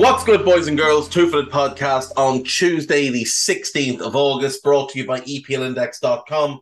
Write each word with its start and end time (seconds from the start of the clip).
What's 0.00 0.24
good, 0.24 0.46
boys 0.46 0.66
and 0.66 0.78
girls? 0.78 1.10
Two 1.10 1.28
Footed 1.28 1.52
Podcast 1.52 2.12
on 2.16 2.42
Tuesday, 2.42 3.10
the 3.10 3.24
16th 3.24 4.00
of 4.00 4.16
August, 4.16 4.62
brought 4.62 4.88
to 4.88 4.98
you 4.98 5.06
by 5.06 5.20
EPLindex.com 5.20 6.60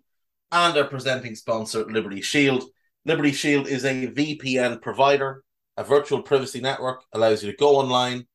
and 0.50 0.76
our 0.76 0.82
presenting 0.82 1.36
sponsor, 1.36 1.84
Liberty 1.84 2.20
Shield. 2.20 2.64
Liberty 3.04 3.30
Shield 3.30 3.68
is 3.68 3.84
a 3.84 4.08
VPN 4.08 4.82
provider, 4.82 5.44
a 5.76 5.84
virtual 5.84 6.20
privacy 6.20 6.60
network, 6.60 7.04
allows 7.12 7.44
you 7.44 7.52
to 7.52 7.56
go 7.56 7.76
online, 7.76 8.26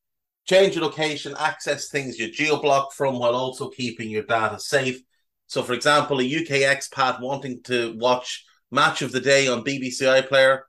change 0.46 0.74
your 0.74 0.86
location, 0.86 1.34
access 1.38 1.90
things 1.90 2.18
you 2.18 2.32
geo-block 2.32 2.94
from 2.94 3.18
while 3.18 3.34
also 3.34 3.68
keeping 3.68 4.08
your 4.08 4.22
data 4.22 4.58
safe. 4.58 5.02
So, 5.48 5.62
for 5.62 5.74
example, 5.74 6.18
a 6.18 6.24
UK 6.24 6.64
expat 6.74 7.20
wanting 7.20 7.62
to 7.64 7.94
watch 7.98 8.46
Match 8.70 9.02
of 9.02 9.12
the 9.12 9.20
Day 9.20 9.48
on 9.48 9.64
BBC 9.64 10.22
iPlayer, 10.22 10.60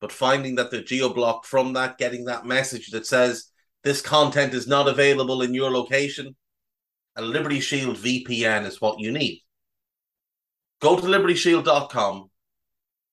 but 0.00 0.12
finding 0.12 0.54
that 0.54 0.70
they're 0.70 0.82
geo-blocked 0.82 1.44
from 1.44 1.74
that, 1.74 1.98
getting 1.98 2.24
that 2.24 2.46
message 2.46 2.86
that 2.92 3.06
says, 3.06 3.51
this 3.84 4.00
content 4.00 4.54
is 4.54 4.66
not 4.66 4.88
available 4.88 5.42
in 5.42 5.54
your 5.54 5.70
location, 5.70 6.36
a 7.16 7.22
Liberty 7.22 7.60
Shield 7.60 7.96
VPN 7.96 8.66
is 8.66 8.80
what 8.80 9.00
you 9.00 9.12
need. 9.12 9.42
Go 10.80 10.96
to 10.96 11.02
libertyshield.com, 11.02 12.30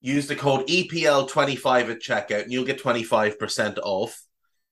use 0.01 0.27
the 0.27 0.35
code 0.35 0.67
EPL25 0.67 1.91
at 1.91 2.01
checkout, 2.01 2.43
and 2.43 2.51
you'll 2.51 2.65
get 2.65 2.81
25% 2.81 3.77
off 3.83 4.21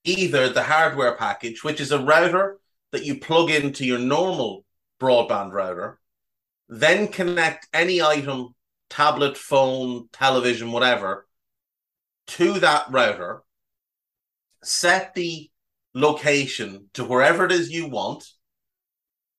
either 0.03 0.49
the 0.49 0.63
hardware 0.63 1.16
package, 1.16 1.63
which 1.63 1.81
is 1.81 1.91
a 1.91 1.99
router 1.99 2.58
that 2.91 3.05
you 3.05 3.19
plug 3.19 3.52
into 3.52 3.86
your 3.86 3.99
normal 3.99 4.64
broadband 4.99 5.52
router, 5.52 5.99
then 6.69 7.08
connect 7.08 7.67
any 7.73 8.02
item, 8.02 8.55
tablet, 8.89 9.38
phone, 9.38 10.08
television, 10.14 10.71
whatever, 10.71 11.27
to 12.27 12.59
that 12.59 12.86
router, 12.89 13.43
set 14.64 15.14
the 15.14 15.49
location 15.97 16.89
to 16.93 17.03
wherever 17.03 17.43
it 17.45 17.51
is 17.51 17.71
you 17.71 17.87
want. 17.89 18.23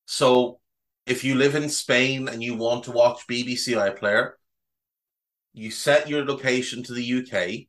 So 0.05 0.59
if 1.05 1.23
you 1.23 1.35
live 1.35 1.55
in 1.55 1.69
Spain 1.69 2.27
and 2.27 2.43
you 2.43 2.55
want 2.55 2.83
to 2.83 2.91
watch 2.91 3.27
BBC 3.27 3.75
iPlayer, 3.75 4.31
you 5.53 5.71
set 5.71 6.09
your 6.09 6.25
location 6.25 6.83
to 6.83 6.93
the 6.93 7.19
UK 7.19 7.67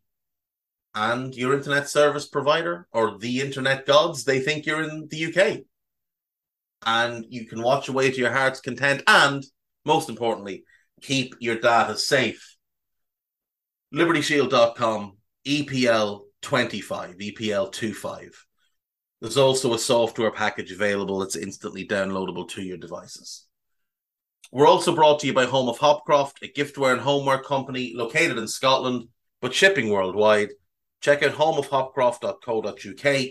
and 0.94 1.34
your 1.34 1.54
internet 1.54 1.88
service 1.88 2.26
provider 2.26 2.88
or 2.92 3.16
the 3.18 3.40
internet 3.40 3.86
gods, 3.86 4.24
they 4.24 4.40
think 4.40 4.66
you're 4.66 4.82
in 4.82 5.06
the 5.08 5.26
UK. 5.26 5.60
And 6.84 7.24
you 7.28 7.46
can 7.46 7.62
watch 7.62 7.88
away 7.88 8.10
to 8.10 8.18
your 8.18 8.32
heart's 8.32 8.60
content 8.60 9.02
and, 9.06 9.44
most 9.84 10.08
importantly, 10.08 10.64
keep 11.00 11.36
your 11.38 11.60
data 11.60 11.96
safe. 11.96 12.56
LibertyShield.com, 13.94 15.16
EPL 15.46 16.22
25, 16.42 17.16
EPL 17.18 17.72
25. 17.72 18.46
There's 19.20 19.36
also 19.36 19.74
a 19.74 19.78
software 19.78 20.30
package 20.30 20.72
available 20.72 21.18
that's 21.18 21.36
instantly 21.36 21.86
downloadable 21.86 22.48
to 22.50 22.62
your 22.62 22.78
devices. 22.78 23.46
We're 24.50 24.66
also 24.66 24.94
brought 24.94 25.20
to 25.20 25.26
you 25.26 25.34
by 25.34 25.44
Home 25.44 25.68
of 25.68 25.78
Hopcroft, 25.78 26.42
a 26.42 26.48
giftware 26.48 26.92
and 26.92 27.00
homeware 27.00 27.42
company 27.42 27.92
located 27.94 28.38
in 28.38 28.48
Scotland 28.48 29.08
but 29.40 29.54
shipping 29.54 29.88
worldwide. 29.90 30.50
Check 31.00 31.22
out 31.22 31.32
homeofhopcroft.co.uk. 31.32 33.26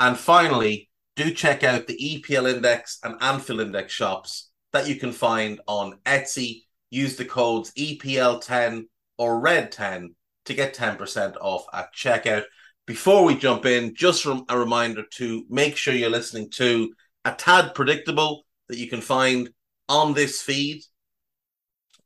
And 0.00 0.16
finally, 0.16 0.90
do 1.16 1.32
check 1.32 1.64
out 1.64 1.86
the 1.86 1.96
EPL 1.96 2.54
Index 2.54 2.98
and 3.02 3.16
Anfield 3.20 3.60
Index 3.60 3.92
shops 3.92 4.50
that 4.72 4.88
you 4.88 4.96
can 4.96 5.12
find 5.12 5.60
on 5.66 5.98
Etsy. 6.04 6.64
Use 6.90 7.16
the 7.16 7.24
codes 7.24 7.72
EPL10 7.76 8.84
or 9.16 9.40
RED10 9.42 10.14
to 10.44 10.54
get 10.54 10.74
10% 10.74 11.36
off 11.40 11.64
at 11.72 11.94
checkout 11.94 12.44
before 12.88 13.22
we 13.22 13.36
jump 13.36 13.66
in, 13.66 13.94
just 13.94 14.24
a 14.24 14.58
reminder 14.58 15.02
to 15.10 15.44
make 15.50 15.76
sure 15.76 15.92
you're 15.92 16.08
listening 16.08 16.48
to 16.48 16.90
a 17.26 17.32
tad 17.32 17.74
predictable 17.74 18.46
that 18.66 18.78
you 18.78 18.88
can 18.88 19.02
find 19.02 19.50
on 19.90 20.14
this 20.14 20.40
feed. 20.40 20.82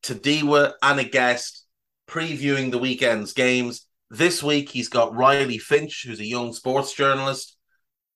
Tadiwa 0.03 0.73
and 0.83 0.99
a 0.99 1.05
guest 1.05 1.67
previewing 2.09 2.73
the 2.73 2.79
weekend's 2.79 3.33
games. 3.33 3.87
This 4.11 4.43
week, 4.43 4.71
he's 4.71 4.89
got 4.89 5.15
Riley 5.15 5.59
Finch, 5.59 6.03
who's 6.05 6.19
a 6.19 6.27
young 6.27 6.53
sports 6.53 6.93
journalist. 6.93 7.57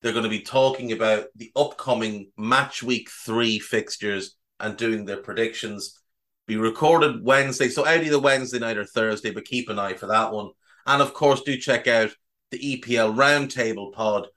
They're 0.03 0.10
going 0.10 0.25
to 0.25 0.28
be 0.28 0.41
talking 0.41 0.91
about 0.91 1.27
the 1.37 1.53
upcoming 1.54 2.33
match 2.37 2.83
week 2.83 3.09
three 3.25 3.60
fixtures 3.60 4.34
and 4.59 4.77
doing 4.77 5.04
their 5.04 5.19
predictions. 5.19 6.00
Be 6.48 6.56
recorded 6.56 7.25
Wednesday, 7.25 7.69
so 7.69 7.87
either 7.87 8.19
Wednesday 8.19 8.59
night 8.59 8.77
or 8.77 8.84
Thursday, 8.84 9.31
but 9.31 9.44
keep 9.44 9.69
an 9.69 9.78
eye 9.78 9.94
for 9.94 10.06
that 10.09 10.33
one. 10.33 10.50
And 10.84 11.00
of 11.00 11.15
course, 11.15 11.43
do 11.43 11.56
check 11.56 11.87
out 11.87 12.10
the 12.51 12.59
EPL 12.59 13.15
Roundtable 13.15 13.93
pod, 13.93 14.29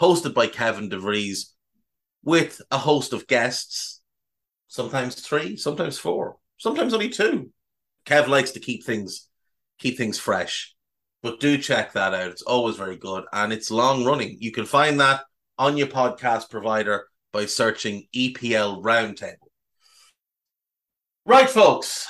hosted 0.00 0.34
by 0.34 0.46
Kevin 0.46 0.90
DeVries, 0.90 1.52
with 2.24 2.60
a 2.70 2.78
host 2.78 3.12
of 3.12 3.26
guests, 3.26 4.00
sometimes 4.66 5.14
three, 5.14 5.56
sometimes 5.56 5.98
four, 5.98 6.36
sometimes 6.58 6.94
only 6.94 7.08
two. 7.08 7.50
Kev 8.06 8.26
likes 8.28 8.52
to 8.52 8.60
keep 8.60 8.84
things 8.84 9.28
keep 9.78 9.96
things 9.96 10.18
fresh. 10.18 10.74
But 11.22 11.40
do 11.40 11.58
check 11.58 11.92
that 11.92 12.14
out. 12.14 12.30
It's 12.30 12.42
always 12.42 12.76
very 12.76 12.96
good 12.96 13.24
and 13.32 13.52
it's 13.52 13.70
long 13.70 14.04
running. 14.04 14.36
You 14.40 14.52
can 14.52 14.66
find 14.66 15.00
that 15.00 15.22
on 15.56 15.76
your 15.76 15.88
podcast 15.88 16.50
provider 16.50 17.06
by 17.32 17.46
searching 17.46 18.06
EPL 18.14 18.82
Roundtable. 18.82 19.48
Right, 21.24 21.50
folks. 21.50 22.06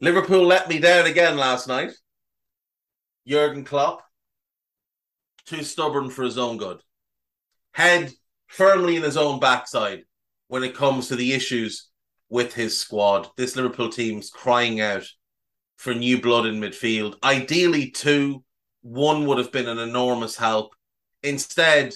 Liverpool 0.00 0.44
let 0.44 0.68
me 0.68 0.78
down 0.78 1.06
again 1.06 1.36
last 1.36 1.68
night. 1.68 1.92
Jurgen 3.26 3.64
Klopp, 3.64 4.02
too 5.46 5.62
stubborn 5.62 6.10
for 6.10 6.22
his 6.22 6.38
own 6.38 6.56
good. 6.56 6.80
Head 7.72 8.12
firmly 8.46 8.96
in 8.96 9.02
his 9.02 9.16
own 9.16 9.40
backside 9.40 10.04
when 10.48 10.62
it 10.62 10.74
comes 10.74 11.08
to 11.08 11.16
the 11.16 11.32
issues 11.32 11.88
with 12.28 12.54
his 12.54 12.78
squad. 12.78 13.28
This 13.36 13.56
Liverpool 13.56 13.88
team's 13.88 14.30
crying 14.30 14.80
out 14.80 15.04
for 15.76 15.94
new 15.94 16.20
blood 16.20 16.46
in 16.46 16.60
midfield. 16.60 17.16
Ideally, 17.22 17.90
two. 17.90 18.42
One 18.82 19.26
would 19.26 19.38
have 19.38 19.52
been 19.52 19.68
an 19.68 19.78
enormous 19.78 20.36
help. 20.36 20.74
Instead, 21.22 21.92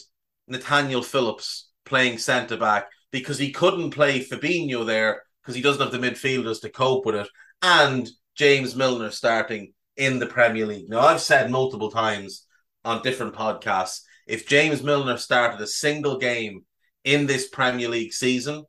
Nathaniel 0.48 1.02
Phillips 1.02 1.70
playing 1.84 2.18
centre 2.18 2.56
back 2.56 2.88
because 3.12 3.38
he 3.38 3.52
couldn't 3.52 3.92
play 3.92 4.24
Fabinho 4.24 4.84
there 4.84 5.22
because 5.41 5.54
he 5.54 5.62
doesn't 5.62 5.82
have 5.82 5.92
the 5.92 5.98
midfielders 5.98 6.60
to 6.62 6.68
cope 6.68 7.06
with 7.06 7.14
it. 7.14 7.28
And 7.62 8.08
James 8.34 8.74
Milner 8.74 9.10
starting 9.10 9.72
in 10.00 10.19
the 10.19 10.27
Premier 10.27 10.65
League. 10.65 10.88
Now, 10.88 11.00
I've 11.00 11.21
said 11.21 11.50
multiple 11.50 11.91
times 11.91 12.47
on 12.87 13.03
different 13.03 13.34
podcasts 13.34 14.00
if 14.27 14.49
James 14.49 14.83
Milner 14.83 15.19
started 15.19 15.61
a 15.61 15.66
single 15.66 16.16
game 16.16 16.65
in 17.05 17.27
this 17.27 17.49
Premier 17.49 17.88
League 17.88 18.15
season, 18.15 18.65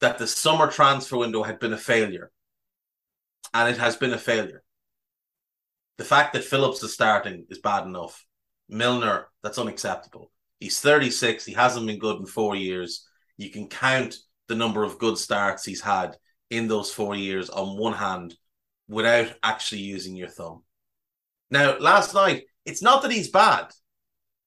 that 0.00 0.18
the 0.18 0.26
summer 0.26 0.68
transfer 0.68 1.18
window 1.18 1.44
had 1.44 1.60
been 1.60 1.72
a 1.72 1.78
failure. 1.78 2.32
And 3.54 3.68
it 3.68 3.78
has 3.78 3.96
been 3.96 4.12
a 4.12 4.18
failure. 4.18 4.62
The 5.98 6.04
fact 6.04 6.32
that 6.32 6.44
Phillips 6.44 6.82
is 6.82 6.94
starting 6.94 7.46
is 7.48 7.58
bad 7.58 7.86
enough. 7.86 8.24
Milner, 8.68 9.28
that's 9.42 9.58
unacceptable. 9.58 10.32
He's 10.58 10.80
36. 10.80 11.44
He 11.44 11.52
hasn't 11.52 11.86
been 11.86 12.00
good 12.00 12.18
in 12.18 12.26
four 12.26 12.56
years. 12.56 13.06
You 13.36 13.50
can 13.50 13.68
count 13.68 14.16
the 14.48 14.56
number 14.56 14.82
of 14.82 14.98
good 14.98 15.16
starts 15.16 15.64
he's 15.64 15.80
had 15.80 16.16
in 16.50 16.66
those 16.66 16.90
four 16.90 17.14
years 17.14 17.50
on 17.50 17.78
one 17.78 17.92
hand 17.92 18.34
without 18.88 19.34
actually 19.42 19.82
using 19.82 20.16
your 20.16 20.28
thumb. 20.28 20.62
Now, 21.50 21.78
last 21.78 22.14
night, 22.14 22.44
it's 22.64 22.82
not 22.82 23.02
that 23.02 23.12
he's 23.12 23.30
bad. 23.30 23.66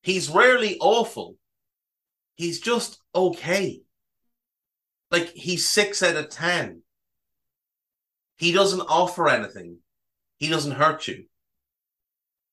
He's 0.02 0.30
rarely 0.30 0.78
awful. 0.80 1.36
He's 2.36 2.60
just 2.60 3.00
okay. 3.14 3.82
Like 5.12 5.30
he's 5.30 5.70
six 5.70 6.02
out 6.02 6.16
of 6.16 6.30
10. 6.30 6.82
He 8.38 8.52
doesn't 8.52 8.82
offer 8.82 9.30
anything, 9.30 9.78
he 10.38 10.50
doesn't 10.50 10.72
hurt 10.72 11.08
you. 11.08 11.26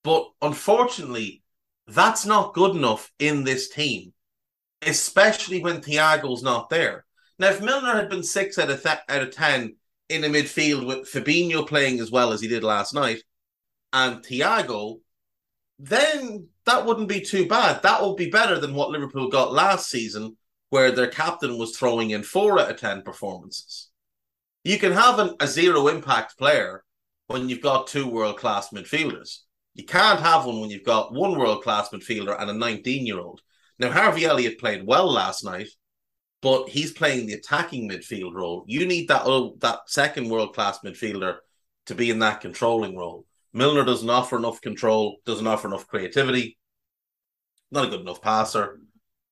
But 0.04 0.28
unfortunately, 0.42 1.42
that's 1.86 2.26
not 2.26 2.52
good 2.54 2.76
enough 2.76 3.10
in 3.18 3.44
this 3.44 3.70
team, 3.70 4.12
especially 4.82 5.62
when 5.62 5.80
Thiago's 5.80 6.42
not 6.42 6.68
there. 6.68 7.06
Now, 7.38 7.48
if 7.48 7.62
Milner 7.62 7.94
had 7.94 8.10
been 8.10 8.22
six 8.22 8.58
out 8.58 8.70
of, 8.70 8.82
th- 8.82 8.98
out 9.08 9.22
of 9.22 9.30
10 9.30 9.76
in 10.08 10.22
the 10.22 10.28
midfield 10.28 10.86
with 10.86 11.10
Fabinho 11.10 11.66
playing 11.66 12.00
as 12.00 12.10
well 12.10 12.32
as 12.32 12.40
he 12.40 12.48
did 12.48 12.64
last 12.64 12.94
night, 12.94 13.22
and 13.92 14.22
Thiago, 14.22 15.00
then 15.78 16.48
that 16.66 16.84
wouldn't 16.84 17.08
be 17.08 17.20
too 17.20 17.46
bad. 17.46 17.82
That 17.82 18.02
would 18.02 18.16
be 18.16 18.30
better 18.30 18.58
than 18.58 18.74
what 18.74 18.90
Liverpool 18.90 19.28
got 19.28 19.52
last 19.52 19.88
season, 19.88 20.36
where 20.70 20.90
their 20.90 21.08
captain 21.08 21.58
was 21.58 21.76
throwing 21.76 22.10
in 22.10 22.22
four 22.22 22.58
out 22.58 22.70
of 22.70 22.78
10 22.78 23.02
performances. 23.02 23.90
You 24.64 24.78
can 24.78 24.92
have 24.92 25.18
an, 25.18 25.34
a 25.40 25.46
zero 25.46 25.88
impact 25.88 26.36
player 26.36 26.84
when 27.28 27.48
you've 27.48 27.62
got 27.62 27.86
two 27.86 28.08
world 28.08 28.38
class 28.38 28.70
midfielders. 28.70 29.38
You 29.74 29.84
can't 29.84 30.20
have 30.20 30.44
one 30.44 30.60
when 30.60 30.70
you've 30.70 30.84
got 30.84 31.12
one 31.12 31.38
world 31.38 31.62
class 31.62 31.90
midfielder 31.90 32.38
and 32.40 32.50
a 32.50 32.54
19 32.54 33.06
year 33.06 33.20
old. 33.20 33.40
Now, 33.78 33.92
Harvey 33.92 34.24
Elliott 34.24 34.58
played 34.58 34.84
well 34.84 35.10
last 35.10 35.44
night, 35.44 35.68
but 36.40 36.68
he's 36.68 36.92
playing 36.92 37.26
the 37.26 37.34
attacking 37.34 37.88
midfield 37.88 38.34
role. 38.34 38.64
You 38.66 38.86
need 38.86 39.08
that, 39.08 39.22
oh, 39.24 39.56
that 39.58 39.80
second 39.86 40.28
world 40.28 40.54
class 40.54 40.78
midfielder 40.80 41.36
to 41.86 41.94
be 41.94 42.10
in 42.10 42.20
that 42.20 42.40
controlling 42.40 42.96
role. 42.96 43.24
Milner 43.52 43.84
doesn't 43.84 44.10
offer 44.10 44.36
enough 44.36 44.60
control, 44.60 45.16
doesn't 45.24 45.46
offer 45.46 45.68
enough 45.68 45.88
creativity, 45.88 46.58
not 47.70 47.86
a 47.86 47.88
good 47.88 48.00
enough 48.00 48.22
passer. 48.22 48.80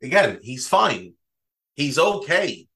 Again, 0.02 0.38
he's 0.42 0.66
fine. 0.66 1.14
He's 1.74 1.98
okay, 1.98 2.66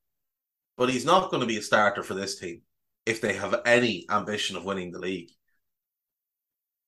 but 0.77 0.91
he's 0.91 1.05
not 1.05 1.31
going 1.31 1.41
to 1.41 1.47
be 1.47 1.57
a 1.57 1.63
starter 1.63 2.03
for 2.03 2.15
this 2.15 2.39
team 2.39 2.63
if 3.07 3.21
they 3.21 3.33
have 3.33 3.63
any 3.65 4.07
ambition 4.11 4.57
of 4.57 4.65
winning 4.65 4.93
the 4.93 4.99
league. 4.99 5.31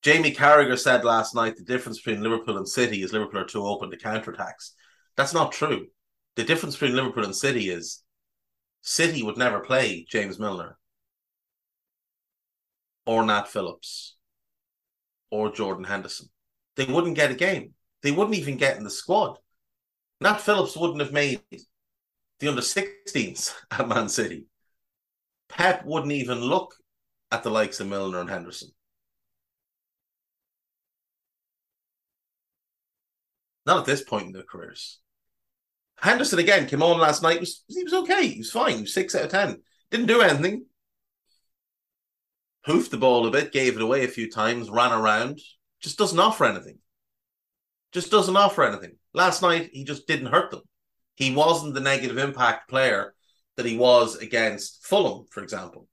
Jamie 0.03 0.35
Carragher 0.35 0.79
said 0.79 1.05
last 1.05 1.35
night 1.35 1.57
the 1.57 1.65
difference 1.65 1.99
between 1.99 2.23
Liverpool 2.23 2.59
and 2.59 2.69
City 2.69 3.03
is 3.03 3.13
Liverpool 3.13 3.41
are 3.41 3.47
too 3.47 3.65
open 3.65 3.91
to 3.91 3.97
counterattacks. 3.97 4.73
That's 5.17 5.33
not 5.33 5.53
true. 5.53 5.87
The 6.37 6.45
difference 6.45 6.77
between 6.77 6.97
Liverpool 6.97 7.25
and 7.25 7.37
City 7.37 7.69
is 7.69 8.03
City 8.81 9.23
would 9.23 9.37
never 9.37 9.61
play 9.61 10.07
James 10.09 10.39
Milner 10.39 10.79
or 13.07 13.25
Nat 13.25 13.49
Phillips 13.49 14.17
or 15.31 15.53
Jordan 15.53 15.85
Henderson. 15.85 16.29
They 16.77 16.85
wouldn't 16.87 17.17
get 17.17 17.31
a 17.31 17.35
game. 17.35 17.75
They 18.03 18.11
wouldn't 18.11 18.37
even 18.37 18.57
get 18.57 18.77
in 18.77 18.85
the 18.85 18.91
squad. 18.91 19.39
Nat 20.21 20.39
Phillips 20.41 20.77
wouldn't 20.77 21.01
have 21.01 21.13
made 21.13 21.43
the 22.39 22.49
under 22.49 22.63
16s 22.63 23.55
at 23.71 23.89
Man 23.89 24.09
City. 24.09 24.47
Pep 25.49 25.85
wouldn't 25.85 26.13
even 26.13 26.41
look 26.41 26.75
at 27.31 27.43
the 27.43 27.51
likes 27.51 27.81
of 27.81 27.89
Milner 27.89 28.21
and 28.21 28.31
Henderson. 28.31 28.71
Not 33.65 33.81
at 33.81 33.85
this 33.85 34.03
point 34.03 34.27
in 34.27 34.33
their 34.33 34.43
careers. 34.43 34.99
Henderson 36.03 36.41
again 36.41 36.67
came 36.67 36.83
on 36.83 36.99
last 36.99 37.23
night. 37.23 37.41
Was 37.41 37.63
he 37.69 37.85
was 37.85 37.95
okay? 37.95 38.27
He 38.27 38.39
was 38.39 38.51
fine. 38.51 38.77
He 38.77 38.81
was 38.83 38.93
six 38.93 39.15
out 39.15 39.25
of 39.25 39.31
ten. 39.31 39.63
Didn't 39.91 40.07
do 40.07 40.21
anything. 40.21 40.67
Hoofed 42.65 42.91
the 42.91 42.97
ball 42.97 43.27
a 43.27 43.31
bit, 43.31 43.53
gave 43.53 43.77
it 43.77 43.83
away 43.83 44.05
a 44.05 44.09
few 44.09 44.31
times, 44.31 44.69
ran 44.69 44.93
around. 44.93 45.41
Just 45.81 45.99
doesn't 45.99 46.19
offer 46.19 46.45
anything. 46.45 46.79
Just 47.93 48.11
doesn't 48.11 48.37
offer 48.37 48.65
anything. 48.65 48.97
Last 49.15 49.43
night 49.43 49.71
he 49.73 49.85
just 49.85 50.07
didn't 50.07 50.33
hurt 50.33 50.51
them. 50.51 50.63
He 51.15 51.35
wasn't 51.35 51.75
the 51.75 51.81
negative 51.81 52.19
impact 52.19 52.69
player 52.69 53.15
that 53.57 53.67
he 53.67 53.77
was 53.77 54.17
against 54.17 54.85
Fulham, 54.85 55.27
for 55.31 55.43
example. 55.43 55.87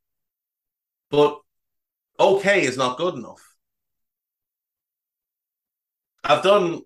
But 1.12 1.40
okay 2.20 2.64
is 2.64 2.78
not 2.78 2.98
good 2.98 3.16
enough. 3.16 3.42
I've 6.24 6.44
done 6.44 6.82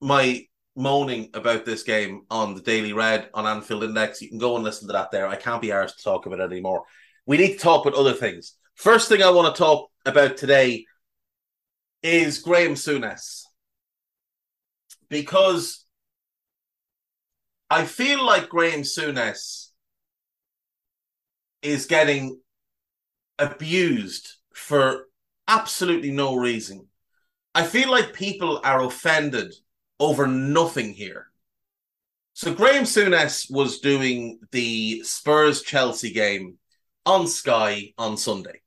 my 0.00 0.46
moaning 0.74 1.30
about 1.34 1.64
this 1.64 1.82
game 1.82 2.22
on 2.30 2.54
the 2.54 2.62
Daily 2.62 2.92
Red 2.92 3.28
on 3.34 3.46
Anfield 3.46 3.84
Index. 3.84 4.22
You 4.22 4.28
can 4.28 4.38
go 4.38 4.54
and 4.56 4.64
listen 4.64 4.88
to 4.88 4.92
that 4.92 5.10
there. 5.10 5.26
I 5.26 5.36
can't 5.36 5.62
be 5.62 5.68
arsed 5.68 5.96
to 5.96 6.02
talk 6.02 6.26
about 6.26 6.40
it 6.40 6.50
anymore. 6.50 6.84
We 7.26 7.36
need 7.36 7.52
to 7.52 7.58
talk 7.58 7.84
about 7.84 7.98
other 7.98 8.14
things. 8.14 8.56
First 8.74 9.08
thing 9.08 9.22
I 9.22 9.30
want 9.30 9.54
to 9.54 9.58
talk 9.58 9.90
about 10.04 10.36
today 10.36 10.86
is 12.02 12.38
Graeme 12.38 12.74
Souness. 12.74 13.42
Because 15.08 15.84
I 17.70 17.84
feel 17.84 18.24
like 18.24 18.48
Graeme 18.48 18.82
Souness 18.82 19.68
is 21.60 21.86
getting 21.86 22.40
abused 23.38 24.34
for 24.54 25.06
absolutely 25.46 26.10
no 26.10 26.36
reason. 26.36 26.86
I 27.54 27.64
feel 27.64 27.90
like 27.90 28.14
people 28.14 28.60
are 28.64 28.82
offended 28.82 29.54
over 30.02 30.26
nothing 30.26 30.92
here. 30.92 31.28
So 32.32 32.52
Graeme 32.52 32.82
Souness 32.82 33.48
was 33.48 33.78
doing 33.78 34.40
the 34.50 35.04
Spurs 35.04 35.62
Chelsea 35.62 36.12
game 36.12 36.58
on 37.06 37.28
Sky 37.28 37.92
on 37.96 38.16
Sunday. 38.16 38.62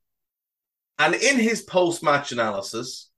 And 0.98 1.14
in 1.14 1.38
his 1.38 1.62
post 1.62 2.02
match 2.04 2.32
analysis, 2.32 3.10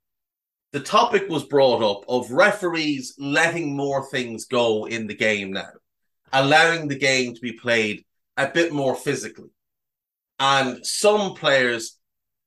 the 0.72 0.80
topic 0.80 1.30
was 1.30 1.44
brought 1.44 1.84
up 1.84 2.06
of 2.10 2.32
referees 2.32 3.14
letting 3.20 3.78
more 3.78 4.10
things 4.10 4.46
go 4.46 4.88
in 4.88 5.06
the 5.06 5.16
game 5.16 5.54
now, 5.54 5.70
allowing 6.34 6.88
the 6.88 6.98
game 6.98 7.36
to 7.36 7.40
be 7.40 7.54
played 7.54 8.04
a 8.36 8.48
bit 8.48 8.74
more 8.74 8.96
physically, 8.96 9.52
and 10.40 10.84
some 10.84 11.36
players 11.36 12.00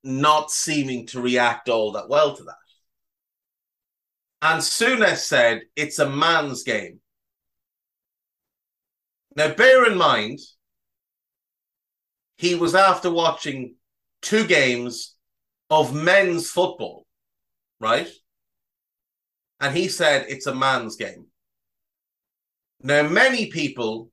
not 0.02 0.50
seeming 0.50 1.06
to 1.06 1.20
react 1.20 1.68
all 1.68 1.92
that 1.92 2.08
well 2.08 2.34
to 2.34 2.42
that. 2.42 2.59
And 4.42 4.62
Souness 4.62 5.18
said 5.18 5.62
it's 5.76 5.98
a 5.98 6.08
man's 6.08 6.62
game. 6.62 7.00
Now, 9.36 9.54
bear 9.54 9.86
in 9.86 9.96
mind, 9.96 10.38
he 12.36 12.54
was 12.54 12.74
after 12.74 13.10
watching 13.10 13.76
two 14.22 14.46
games 14.46 15.14
of 15.68 15.94
men's 15.94 16.50
football, 16.50 17.06
right? 17.78 18.08
And 19.60 19.76
he 19.76 19.88
said 19.88 20.26
it's 20.28 20.46
a 20.46 20.54
man's 20.54 20.96
game. 20.96 21.26
Now, 22.82 23.02
many 23.02 23.46
people 23.46 24.10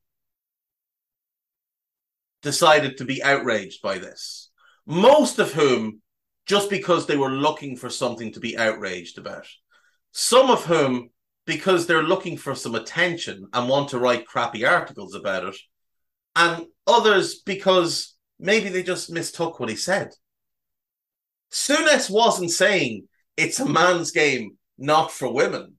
decided 2.42 2.98
to 2.98 3.06
be 3.06 3.24
outraged 3.24 3.82
by 3.82 3.98
this, 3.98 4.52
most 4.86 5.40
of 5.40 5.54
whom 5.54 6.02
just 6.46 6.70
because 6.70 7.06
they 7.06 7.18
were 7.18 7.32
looking 7.32 7.76
for 7.78 7.90
something 7.90 8.32
to 8.34 8.40
be 8.40 8.58
outraged 8.58 9.18
about 9.18 9.48
some 10.20 10.50
of 10.50 10.66
whom 10.66 11.12
because 11.46 11.86
they're 11.86 12.02
looking 12.02 12.38
for 12.38 12.56
some 12.56 12.74
attention 12.74 13.48
and 13.54 13.70
want 13.70 13.90
to 13.90 14.00
write 14.00 14.26
crappy 14.26 14.66
articles 14.66 15.14
about 15.14 15.46
it, 15.46 15.56
and 16.36 16.66
others 16.88 17.36
because 17.46 18.16
maybe 18.40 18.70
they 18.70 18.82
just 18.82 19.12
mistook 19.12 19.60
what 19.60 19.70
he 19.70 19.76
said. 19.76 20.10
Souness 21.52 22.10
wasn't 22.10 22.50
saying 22.50 23.08
it's 23.38 23.60
a 23.60 23.70
man's 23.70 24.10
game, 24.10 24.58
not 24.80 25.12
for 25.12 25.32
women. 25.32 25.76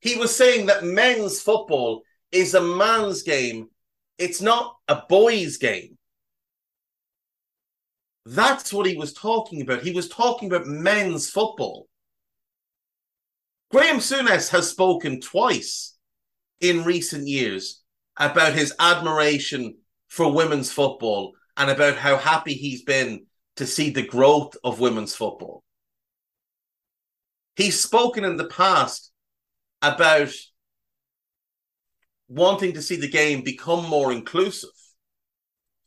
He 0.00 0.16
was 0.16 0.34
saying 0.34 0.66
that 0.66 0.82
men's 0.82 1.40
football 1.40 2.02
is 2.32 2.54
a 2.54 2.60
man's 2.60 3.22
game, 3.22 3.68
it's 4.18 4.42
not 4.42 4.74
a 4.88 5.02
boy's 5.08 5.56
game. 5.56 5.96
That's 8.26 8.72
what 8.72 8.86
he 8.86 8.96
was 8.96 9.12
talking 9.12 9.62
about. 9.62 9.82
He 9.82 9.92
was 9.92 10.08
talking 10.08 10.52
about 10.52 10.66
men's 10.66 11.30
football. 11.30 11.86
Graeme 13.70 13.98
Souness 13.98 14.48
has 14.48 14.70
spoken 14.70 15.20
twice 15.20 15.96
in 16.60 16.84
recent 16.84 17.28
years 17.28 17.82
about 18.16 18.54
his 18.54 18.74
admiration 18.78 19.76
for 20.08 20.32
women's 20.32 20.72
football 20.72 21.34
and 21.56 21.70
about 21.70 21.96
how 21.96 22.16
happy 22.16 22.54
he's 22.54 22.82
been 22.82 23.26
to 23.56 23.66
see 23.66 23.90
the 23.90 24.06
growth 24.06 24.56
of 24.64 24.80
women's 24.80 25.14
football. 25.14 25.62
He's 27.56 27.78
spoken 27.78 28.24
in 28.24 28.36
the 28.36 28.46
past 28.46 29.12
about 29.82 30.32
wanting 32.28 32.72
to 32.72 32.82
see 32.82 32.96
the 32.96 33.08
game 33.08 33.42
become 33.42 33.86
more 33.86 34.12
inclusive, 34.12 34.70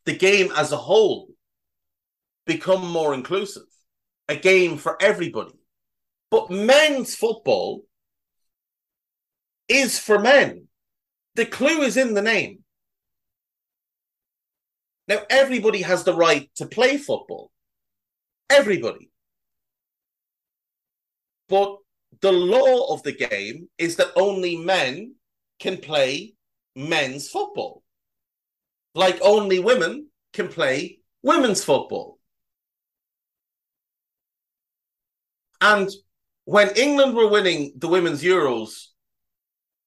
the 0.05 0.15
game 0.15 0.51
as 0.55 0.71
a 0.71 0.77
whole 0.77 1.29
become 2.45 2.87
more 2.91 3.13
inclusive, 3.13 3.63
a 4.27 4.35
game 4.35 4.77
for 4.77 5.01
everybody. 5.01 5.60
But 6.31 6.49
men's 6.49 7.13
football 7.13 7.83
is 9.67 9.99
for 9.99 10.17
men. 10.17 10.67
The 11.35 11.45
clue 11.45 11.81
is 11.81 11.97
in 11.97 12.13
the 12.13 12.21
name. 12.21 12.59
Now, 15.07 15.19
everybody 15.29 15.81
has 15.81 16.03
the 16.05 16.15
right 16.15 16.49
to 16.55 16.65
play 16.65 16.97
football. 16.97 17.51
Everybody. 18.49 19.09
But 21.49 21.77
the 22.21 22.31
law 22.31 22.93
of 22.93 23.03
the 23.03 23.11
game 23.11 23.67
is 23.77 23.97
that 23.97 24.13
only 24.15 24.55
men 24.55 25.15
can 25.59 25.77
play 25.77 26.33
men's 26.75 27.29
football. 27.29 27.83
Like 28.95 29.19
only 29.21 29.59
women 29.59 30.07
can 30.31 30.47
play 30.47 30.99
women's 31.23 31.63
football. 31.63 32.19
And 35.59 35.89
when 36.45 36.69
England 36.75 37.15
were 37.15 37.27
winning 37.29 37.73
the 37.77 37.87
women's 37.87 38.23
Euros 38.23 38.87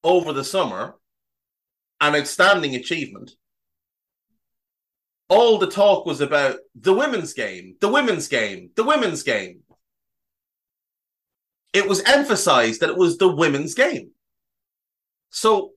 over 0.03 0.33
the 0.33 0.43
summer, 0.43 0.95
an 2.01 2.15
outstanding 2.15 2.75
achievement, 2.75 3.31
all 5.29 5.57
the 5.57 5.67
talk 5.69 6.05
was 6.05 6.21
about 6.21 6.57
the 6.75 6.93
women's 6.93 7.33
game, 7.33 7.75
the 7.81 7.87
women's 7.87 8.27
game, 8.27 8.69
the 8.75 8.83
women's 8.83 9.23
game. 9.23 9.61
it 11.73 11.89
was 11.89 12.01
emphasized 12.03 12.79
that 12.79 12.89
it 12.89 12.97
was 12.97 13.17
the 13.17 13.27
women's 13.27 13.73
game. 13.73 14.11
So 15.29 15.71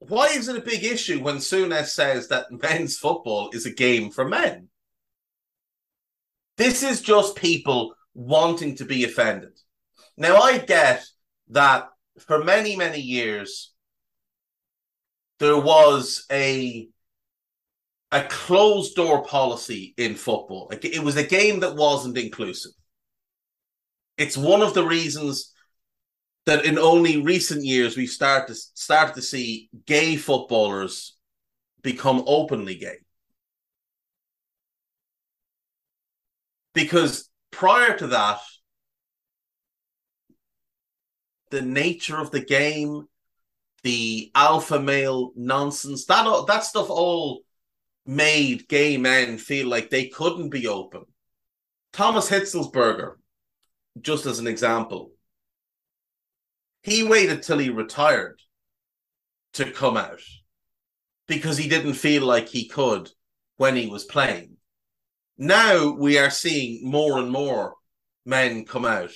why 0.00 0.26
is 0.26 0.48
it 0.48 0.56
a 0.56 0.60
big 0.60 0.84
issue 0.84 1.22
when 1.22 1.36
Souness 1.36 1.88
says 1.90 2.28
that 2.28 2.50
men's 2.62 2.98
football 2.98 3.50
is 3.52 3.64
a 3.64 3.70
game 3.70 4.10
for 4.10 4.26
men? 4.26 4.68
This 6.56 6.82
is 6.82 7.00
just 7.00 7.36
people 7.36 7.94
wanting 8.14 8.76
to 8.76 8.84
be 8.84 9.04
offended. 9.04 9.56
Now, 10.16 10.36
I 10.36 10.58
get 10.58 11.04
that 11.48 11.88
for 12.18 12.42
many, 12.42 12.76
many 12.76 13.00
years, 13.00 13.72
there 15.38 15.58
was 15.58 16.24
a 16.30 16.88
a 18.12 18.22
closed 18.22 18.94
door 18.94 19.24
policy 19.24 19.92
in 19.98 20.14
football. 20.14 20.70
It 20.70 21.02
was 21.02 21.16
a 21.16 21.26
game 21.26 21.60
that 21.60 21.74
wasn't 21.74 22.16
inclusive. 22.16 22.72
It's 24.16 24.36
one 24.36 24.62
of 24.62 24.74
the 24.74 24.86
reasons 24.86 25.52
that 26.46 26.64
in 26.64 26.78
only 26.78 27.20
recent 27.20 27.64
years 27.64 27.96
we've 27.96 28.08
started 28.08 28.54
to 28.54 28.54
start 28.54 29.14
to 29.14 29.22
see 29.22 29.68
gay 29.84 30.16
footballers 30.16 31.16
become 31.82 32.22
openly 32.26 32.76
gay. 32.76 32.98
Because 36.72 37.28
prior 37.50 37.96
to 37.98 38.06
that, 38.08 38.38
the 41.56 41.62
nature 41.62 42.18
of 42.18 42.30
the 42.30 42.44
game, 42.44 43.08
the 43.82 44.30
alpha 44.34 44.78
male 44.78 45.32
nonsense, 45.36 46.04
that 46.04 46.44
that 46.48 46.64
stuff 46.64 46.90
all 46.90 47.40
made 48.04 48.68
gay 48.68 48.98
men 48.98 49.38
feel 49.38 49.66
like 49.66 49.88
they 49.88 50.08
couldn't 50.08 50.50
be 50.50 50.68
open. 50.68 51.06
Thomas 51.94 52.28
Hitzlsperger, 52.28 53.14
just 53.98 54.26
as 54.26 54.38
an 54.38 54.46
example, 54.46 55.12
he 56.82 57.02
waited 57.02 57.42
till 57.42 57.56
he 57.56 57.70
retired 57.70 58.38
to 59.54 59.70
come 59.70 59.96
out 59.96 60.20
because 61.26 61.56
he 61.56 61.70
didn't 61.70 61.94
feel 61.94 62.26
like 62.26 62.50
he 62.50 62.68
could 62.68 63.10
when 63.56 63.76
he 63.76 63.86
was 63.86 64.04
playing. 64.04 64.58
Now 65.38 65.88
we 65.88 66.18
are 66.18 66.28
seeing 66.28 66.90
more 66.90 67.16
and 67.18 67.30
more 67.30 67.76
men 68.26 68.66
come 68.66 68.84
out 68.84 69.12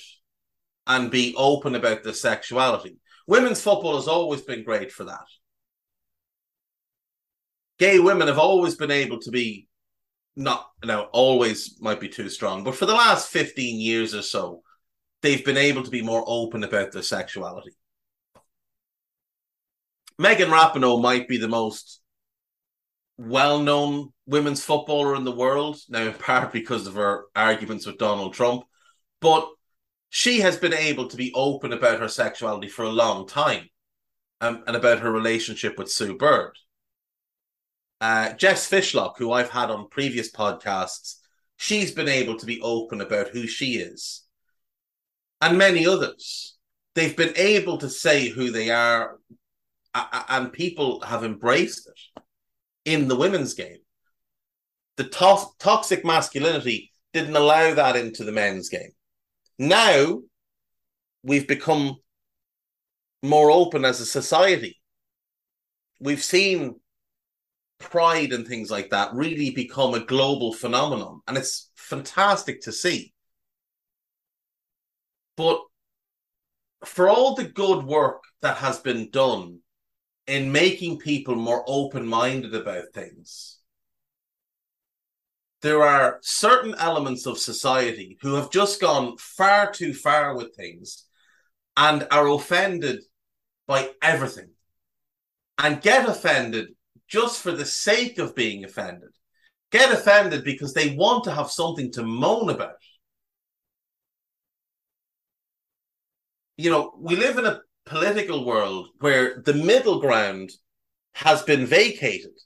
and 0.87 1.11
be 1.11 1.33
open 1.37 1.75
about 1.75 2.03
their 2.03 2.13
sexuality. 2.13 2.97
Women's 3.27 3.61
football 3.61 3.95
has 3.95 4.07
always 4.07 4.41
been 4.41 4.63
great 4.63 4.91
for 4.91 5.05
that. 5.05 5.25
Gay 7.79 7.99
women 7.99 8.27
have 8.27 8.39
always 8.39 8.75
been 8.75 8.91
able 8.91 9.19
to 9.19 9.31
be 9.31 9.67
not 10.35 10.69
now 10.83 11.03
always 11.11 11.77
might 11.81 11.99
be 11.99 12.07
too 12.07 12.29
strong, 12.29 12.63
but 12.63 12.75
for 12.75 12.85
the 12.85 12.93
last 12.93 13.29
15 13.29 13.79
years 13.79 14.15
or 14.15 14.21
so, 14.21 14.61
they've 15.21 15.43
been 15.43 15.57
able 15.57 15.83
to 15.83 15.91
be 15.91 16.01
more 16.01 16.23
open 16.25 16.63
about 16.63 16.91
their 16.91 17.01
sexuality. 17.01 17.71
Megan 20.17 20.49
Rapinoe 20.49 21.01
might 21.01 21.27
be 21.27 21.37
the 21.37 21.47
most 21.47 22.01
well-known 23.17 24.09
women's 24.25 24.63
footballer 24.63 25.15
in 25.15 25.23
the 25.23 25.31
world 25.31 25.79
now, 25.89 26.03
in 26.03 26.13
part 26.13 26.51
because 26.53 26.87
of 26.87 26.95
her 26.95 27.25
arguments 27.35 27.85
with 27.85 27.97
Donald 27.97 28.33
Trump, 28.33 28.63
but 29.19 29.47
she 30.13 30.41
has 30.41 30.57
been 30.57 30.73
able 30.73 31.07
to 31.07 31.15
be 31.15 31.31
open 31.33 31.71
about 31.71 32.01
her 32.01 32.09
sexuality 32.09 32.67
for 32.67 32.83
a 32.83 32.89
long 32.89 33.25
time, 33.25 33.69
um, 34.41 34.61
and 34.67 34.75
about 34.75 34.99
her 34.99 35.09
relationship 35.09 35.77
with 35.77 35.89
Sue 35.89 36.17
Bird. 36.17 36.51
Uh, 38.01 38.33
Jess 38.33 38.69
Fishlock, 38.69 39.13
who 39.17 39.31
I've 39.31 39.51
had 39.51 39.71
on 39.71 39.87
previous 39.87 40.29
podcasts, 40.29 41.15
she's 41.55 41.93
been 41.93 42.09
able 42.09 42.35
to 42.37 42.45
be 42.45 42.59
open 42.61 42.99
about 42.99 43.29
who 43.29 43.47
she 43.47 43.75
is 43.77 44.25
and 45.39 45.57
many 45.57 45.87
others. 45.87 46.57
They've 46.93 47.15
been 47.15 47.33
able 47.37 47.77
to 47.77 47.89
say 47.89 48.27
who 48.27 48.51
they 48.51 48.69
are, 48.69 49.17
and 49.95 50.51
people 50.51 50.99
have 51.03 51.23
embraced 51.23 51.87
it 51.87 52.21
in 52.83 53.07
the 53.07 53.15
women's 53.15 53.53
game. 53.53 53.79
The 54.97 55.05
to- 55.05 55.47
toxic 55.57 56.03
masculinity 56.03 56.91
didn't 57.13 57.37
allow 57.37 57.73
that 57.75 57.95
into 57.95 58.25
the 58.25 58.33
men's 58.33 58.67
game. 58.67 58.91
Now 59.61 60.21
we've 61.21 61.47
become 61.47 61.97
more 63.21 63.51
open 63.51 63.85
as 63.85 64.01
a 64.01 64.07
society. 64.07 64.81
We've 65.99 66.23
seen 66.23 66.79
pride 67.77 68.33
and 68.33 68.47
things 68.47 68.71
like 68.71 68.89
that 68.89 69.13
really 69.13 69.51
become 69.51 69.93
a 69.93 70.03
global 70.03 70.51
phenomenon, 70.51 71.21
and 71.27 71.37
it's 71.37 71.69
fantastic 71.75 72.61
to 72.61 72.71
see. 72.71 73.13
But 75.37 75.61
for 76.83 77.07
all 77.07 77.35
the 77.35 77.47
good 77.47 77.83
work 77.85 78.23
that 78.41 78.57
has 78.57 78.79
been 78.79 79.11
done 79.11 79.59
in 80.25 80.51
making 80.51 80.97
people 80.97 81.35
more 81.35 81.63
open 81.67 82.07
minded 82.07 82.55
about 82.55 82.85
things, 82.95 83.50
there 85.61 85.83
are 85.83 86.19
certain 86.21 86.75
elements 86.77 87.25
of 87.25 87.37
society 87.37 88.17
who 88.21 88.35
have 88.35 88.51
just 88.51 88.81
gone 88.81 89.15
far 89.17 89.71
too 89.71 89.93
far 89.93 90.35
with 90.35 90.55
things 90.55 91.05
and 91.77 92.07
are 92.11 92.27
offended 92.27 93.03
by 93.67 93.89
everything 94.01 94.49
and 95.57 95.81
get 95.81 96.09
offended 96.09 96.69
just 97.07 97.41
for 97.41 97.51
the 97.51 97.65
sake 97.65 98.17
of 98.17 98.35
being 98.35 98.63
offended. 98.63 99.09
Get 99.71 99.91
offended 99.91 100.43
because 100.43 100.73
they 100.73 100.95
want 100.95 101.23
to 101.25 101.31
have 101.31 101.51
something 101.51 101.91
to 101.93 102.03
moan 102.03 102.49
about. 102.49 102.75
you 106.61 106.69
know, 106.69 106.93
we 106.97 107.15
live 107.15 107.37
in 107.37 107.45
a 107.45 107.61
political 107.85 108.45
world 108.45 108.89
where 108.99 109.41
the 109.43 109.53
middle 109.53 109.99
ground 109.99 110.51
has 111.13 111.41
been 111.41 111.65
vacated. 111.65 112.37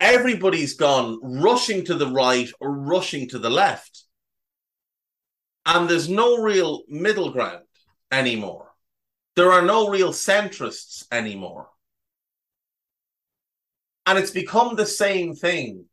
Everybody's 0.00 0.74
gone 0.74 1.18
rushing 1.22 1.84
to 1.86 1.94
the 1.94 2.10
right 2.10 2.48
or 2.60 2.72
rushing 2.72 3.28
to 3.30 3.38
the 3.38 3.50
left. 3.50 4.04
And 5.66 5.88
there's 5.88 6.08
no 6.08 6.38
real 6.38 6.82
middle 6.88 7.30
ground 7.30 7.64
anymore. 8.10 8.72
There 9.36 9.52
are 9.52 9.62
no 9.62 9.88
real 9.88 10.12
centrists 10.12 11.04
anymore. 11.12 11.68
And 14.06 14.18
it's 14.18 14.30
become 14.30 14.76
the 14.76 14.86
same 14.86 15.34
thing 15.34 15.84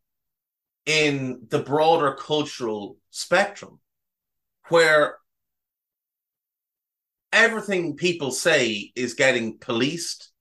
in 0.85 1.41
the 1.49 1.59
broader 1.59 2.13
cultural 2.13 2.97
spectrum, 3.09 3.79
where 4.69 5.17
everything 7.33 7.97
people 7.97 8.31
say 8.31 8.93
is 8.95 9.15
getting 9.15 9.57
policed. 9.57 10.31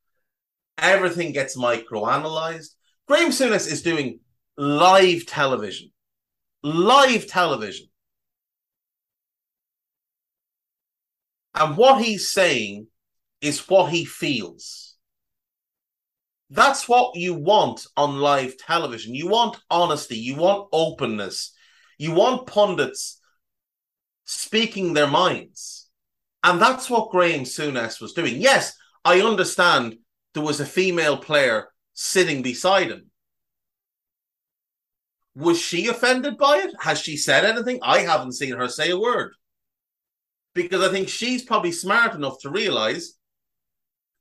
Everything 0.78 1.32
gets 1.32 1.56
microanalyzed. 1.56 2.73
Graeme 3.06 3.30
Souness 3.30 3.70
is 3.70 3.82
doing 3.82 4.20
live 4.56 5.26
television. 5.26 5.90
Live 6.62 7.26
television. 7.26 7.86
And 11.54 11.76
what 11.76 12.02
he's 12.02 12.32
saying 12.32 12.86
is 13.40 13.68
what 13.68 13.92
he 13.92 14.04
feels. 14.04 14.96
That's 16.50 16.88
what 16.88 17.16
you 17.16 17.34
want 17.34 17.86
on 17.96 18.20
live 18.20 18.56
television. 18.56 19.14
You 19.14 19.28
want 19.28 19.58
honesty. 19.70 20.16
You 20.16 20.36
want 20.36 20.68
openness. 20.72 21.52
You 21.98 22.12
want 22.12 22.46
pundits 22.46 23.20
speaking 24.24 24.94
their 24.94 25.06
minds. 25.06 25.88
And 26.42 26.60
that's 26.60 26.88
what 26.88 27.10
Graeme 27.10 27.44
Souness 27.44 28.00
was 28.00 28.14
doing. 28.14 28.40
Yes, 28.40 28.74
I 29.04 29.20
understand 29.20 29.96
there 30.32 30.42
was 30.42 30.60
a 30.60 30.66
female 30.66 31.18
player 31.18 31.68
sitting 31.94 32.42
beside 32.42 32.90
him. 32.90 33.10
Was 35.34 35.60
she 35.60 35.88
offended 35.88 36.36
by 36.38 36.58
it? 36.58 36.74
Has 36.80 37.00
she 37.00 37.16
said 37.16 37.44
anything? 37.44 37.80
I 37.82 38.00
haven't 38.00 38.32
seen 38.32 38.52
her 38.52 38.68
say 38.68 38.90
a 38.90 38.98
word. 38.98 39.32
Because 40.54 40.86
I 40.86 40.92
think 40.92 41.08
she's 41.08 41.42
probably 41.42 41.72
smart 41.72 42.14
enough 42.14 42.40
to 42.42 42.50
realize 42.50 43.14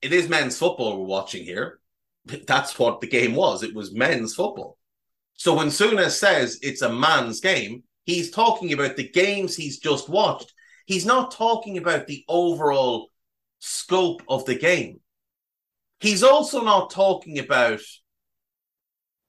it 0.01 0.11
is 0.11 0.27
men's 0.29 0.57
football 0.57 0.99
we're 0.99 1.07
watching 1.07 1.43
here. 1.43 1.79
That's 2.25 2.79
what 2.79 3.01
the 3.01 3.07
game 3.07 3.35
was. 3.35 3.61
It 3.61 3.75
was 3.75 3.93
men's 3.93 4.33
football. 4.33 4.77
So 5.35 5.55
when 5.55 5.67
Souness 5.67 6.11
says 6.11 6.59
it's 6.61 6.81
a 6.81 6.89
man's 6.91 7.39
game, 7.39 7.83
he's 8.05 8.31
talking 8.31 8.73
about 8.73 8.95
the 8.95 9.07
games 9.07 9.55
he's 9.55 9.79
just 9.79 10.09
watched 10.09 10.53
He's 10.85 11.05
not 11.05 11.31
talking 11.31 11.77
about 11.77 12.07
the 12.07 12.23
overall 12.27 13.09
scope 13.59 14.21
of 14.27 14.45
the 14.45 14.55
game. 14.55 14.99
He's 16.03 16.21
also 16.21 16.61
not 16.65 16.89
talking 16.89 17.39
about 17.39 17.79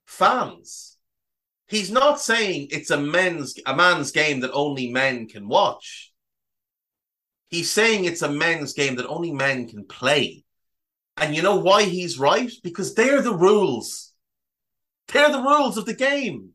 fans. 0.05 0.97
He's 1.69 1.89
not 1.89 2.19
saying 2.19 2.67
it's 2.69 2.91
a 2.91 2.97
men's 2.97 3.55
a 3.65 3.73
man's 3.73 4.11
game 4.11 4.41
that 4.41 4.51
only 4.51 4.91
men 4.91 5.29
can 5.29 5.47
watch. 5.47 6.11
He's 7.47 7.71
saying 7.71 8.03
it's 8.03 8.23
a 8.23 8.29
men's 8.29 8.73
game 8.73 8.97
that 8.97 9.07
only 9.07 9.31
men 9.31 9.69
can 9.69 9.85
play. 9.85 10.43
And 11.15 11.33
you 11.33 11.41
know 11.41 11.55
why 11.55 11.83
he's 11.83 12.19
right? 12.19 12.51
Because 12.61 12.93
they're 12.93 13.21
the 13.21 13.33
rules. 13.33 14.11
They're 15.07 15.31
the 15.31 15.41
rules 15.41 15.77
of 15.77 15.85
the 15.85 15.93
game. 15.93 16.49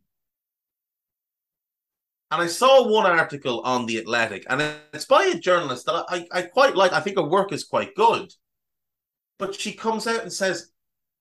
And 2.31 2.43
I 2.43 2.47
saw 2.47 2.87
one 2.87 3.07
article 3.07 3.63
on 3.63 3.87
The 3.87 4.01
Athletic, 4.01 4.45
and 4.51 4.61
it's 4.93 5.07
by 5.07 5.25
a 5.25 5.39
journalist 5.39 5.87
that 5.87 6.05
I, 6.11 6.27
I 6.31 6.43
quite 6.43 6.77
like. 6.77 6.93
I 6.93 7.01
think 7.01 7.17
her 7.17 7.25
work 7.25 7.53
is 7.53 7.65
quite 7.65 7.95
good. 7.95 8.35
But 9.41 9.59
she 9.59 9.73
comes 9.73 10.07
out 10.07 10.21
and 10.21 10.33
says, 10.33 10.71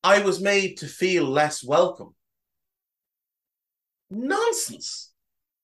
I 0.04 0.22
was 0.22 0.42
made 0.42 0.78
to 0.78 0.88
feel 0.88 1.24
less 1.24 1.64
welcome. 1.64 2.14
Nonsense. 4.12 5.12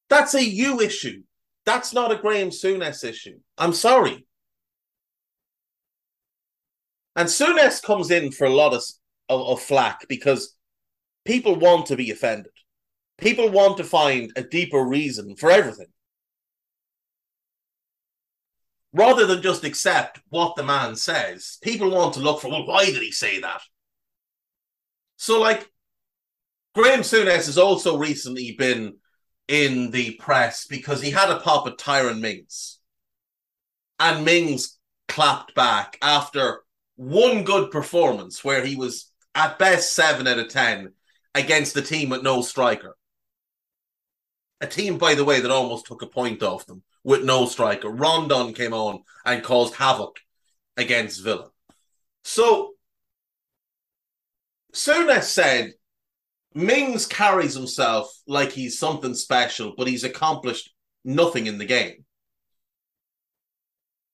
That's 0.09 0.33
a 0.35 0.43
you 0.43 0.79
issue. 0.79 1.23
That's 1.65 1.93
not 1.93 2.11
a 2.11 2.17
Graeme 2.17 2.51
Souness 2.51 3.03
issue. 3.03 3.39
I'm 3.57 3.73
sorry. 3.73 4.25
And 7.17 7.27
Souness 7.27 7.83
comes 7.83 8.09
in 8.09 8.31
for 8.31 8.45
a 8.45 8.53
lot 8.53 8.73
of, 8.73 8.83
of, 9.27 9.41
of 9.41 9.61
flack 9.61 10.05
because 10.07 10.55
people 11.25 11.55
want 11.55 11.87
to 11.87 11.97
be 11.97 12.09
offended. 12.11 12.53
People 13.17 13.49
want 13.49 13.77
to 13.77 13.83
find 13.83 14.31
a 14.35 14.43
deeper 14.43 14.81
reason 14.81 15.35
for 15.35 15.51
everything. 15.51 15.87
Rather 18.95 19.25
than 19.25 19.41
just 19.41 19.65
accept 19.65 20.21
what 20.29 20.55
the 20.55 20.63
man 20.63 20.95
says, 20.95 21.57
people 21.61 21.91
want 21.91 22.13
to 22.13 22.21
look 22.21 22.39
for, 22.39 22.49
well, 22.49 22.65
why 22.65 22.85
did 22.85 23.01
he 23.01 23.11
say 23.11 23.41
that? 23.41 23.61
So, 25.17 25.41
like, 25.41 25.69
Graeme 26.73 27.01
Souness 27.01 27.47
has 27.47 27.57
also 27.57 27.97
recently 27.97 28.55
been 28.57 28.95
in 29.49 29.91
the 29.91 30.11
press 30.13 30.65
because 30.65 31.01
he 31.01 31.11
had 31.11 31.29
a 31.29 31.41
pop 31.41 31.67
at 31.67 31.77
Tyrone 31.77 32.21
Mings. 32.21 32.79
And 33.99 34.23
Mings 34.23 34.77
clapped 35.09 35.53
back 35.55 35.97
after 36.01 36.61
one 36.95 37.43
good 37.43 37.71
performance 37.71 38.45
where 38.45 38.65
he 38.65 38.77
was 38.77 39.11
at 39.35 39.59
best 39.59 39.93
seven 39.93 40.25
out 40.25 40.39
of 40.39 40.47
10 40.47 40.93
against 41.33 41.73
the 41.73 41.81
team 41.81 42.07
with 42.07 42.23
no 42.23 42.41
striker. 42.41 42.95
A 44.61 44.67
team, 44.67 44.97
by 44.97 45.15
the 45.15 45.25
way, 45.25 45.41
that 45.41 45.51
almost 45.51 45.85
took 45.85 46.01
a 46.01 46.07
point 46.07 46.41
off 46.41 46.65
them 46.65 46.81
with 47.05 47.23
no 47.23 47.45
striker. 47.45 47.87
Rondon 47.87 48.53
came 48.53 48.73
on 48.73 49.03
and 49.25 49.43
caused 49.43 49.75
havoc 49.75 50.19
against 50.75 51.23
Villa. 51.23 51.49
So, 52.23 52.71
Souness 54.73 55.23
said 55.23 55.73
Mings 56.55 57.05
carries 57.05 57.53
himself 57.53 58.11
like 58.27 58.51
he's 58.51 58.79
something 58.79 59.13
special, 59.13 59.75
but 59.77 59.87
he's 59.87 60.03
accomplished 60.03 60.73
nothing 61.05 61.45
in 61.45 61.59
the 61.59 61.65
game. 61.65 62.03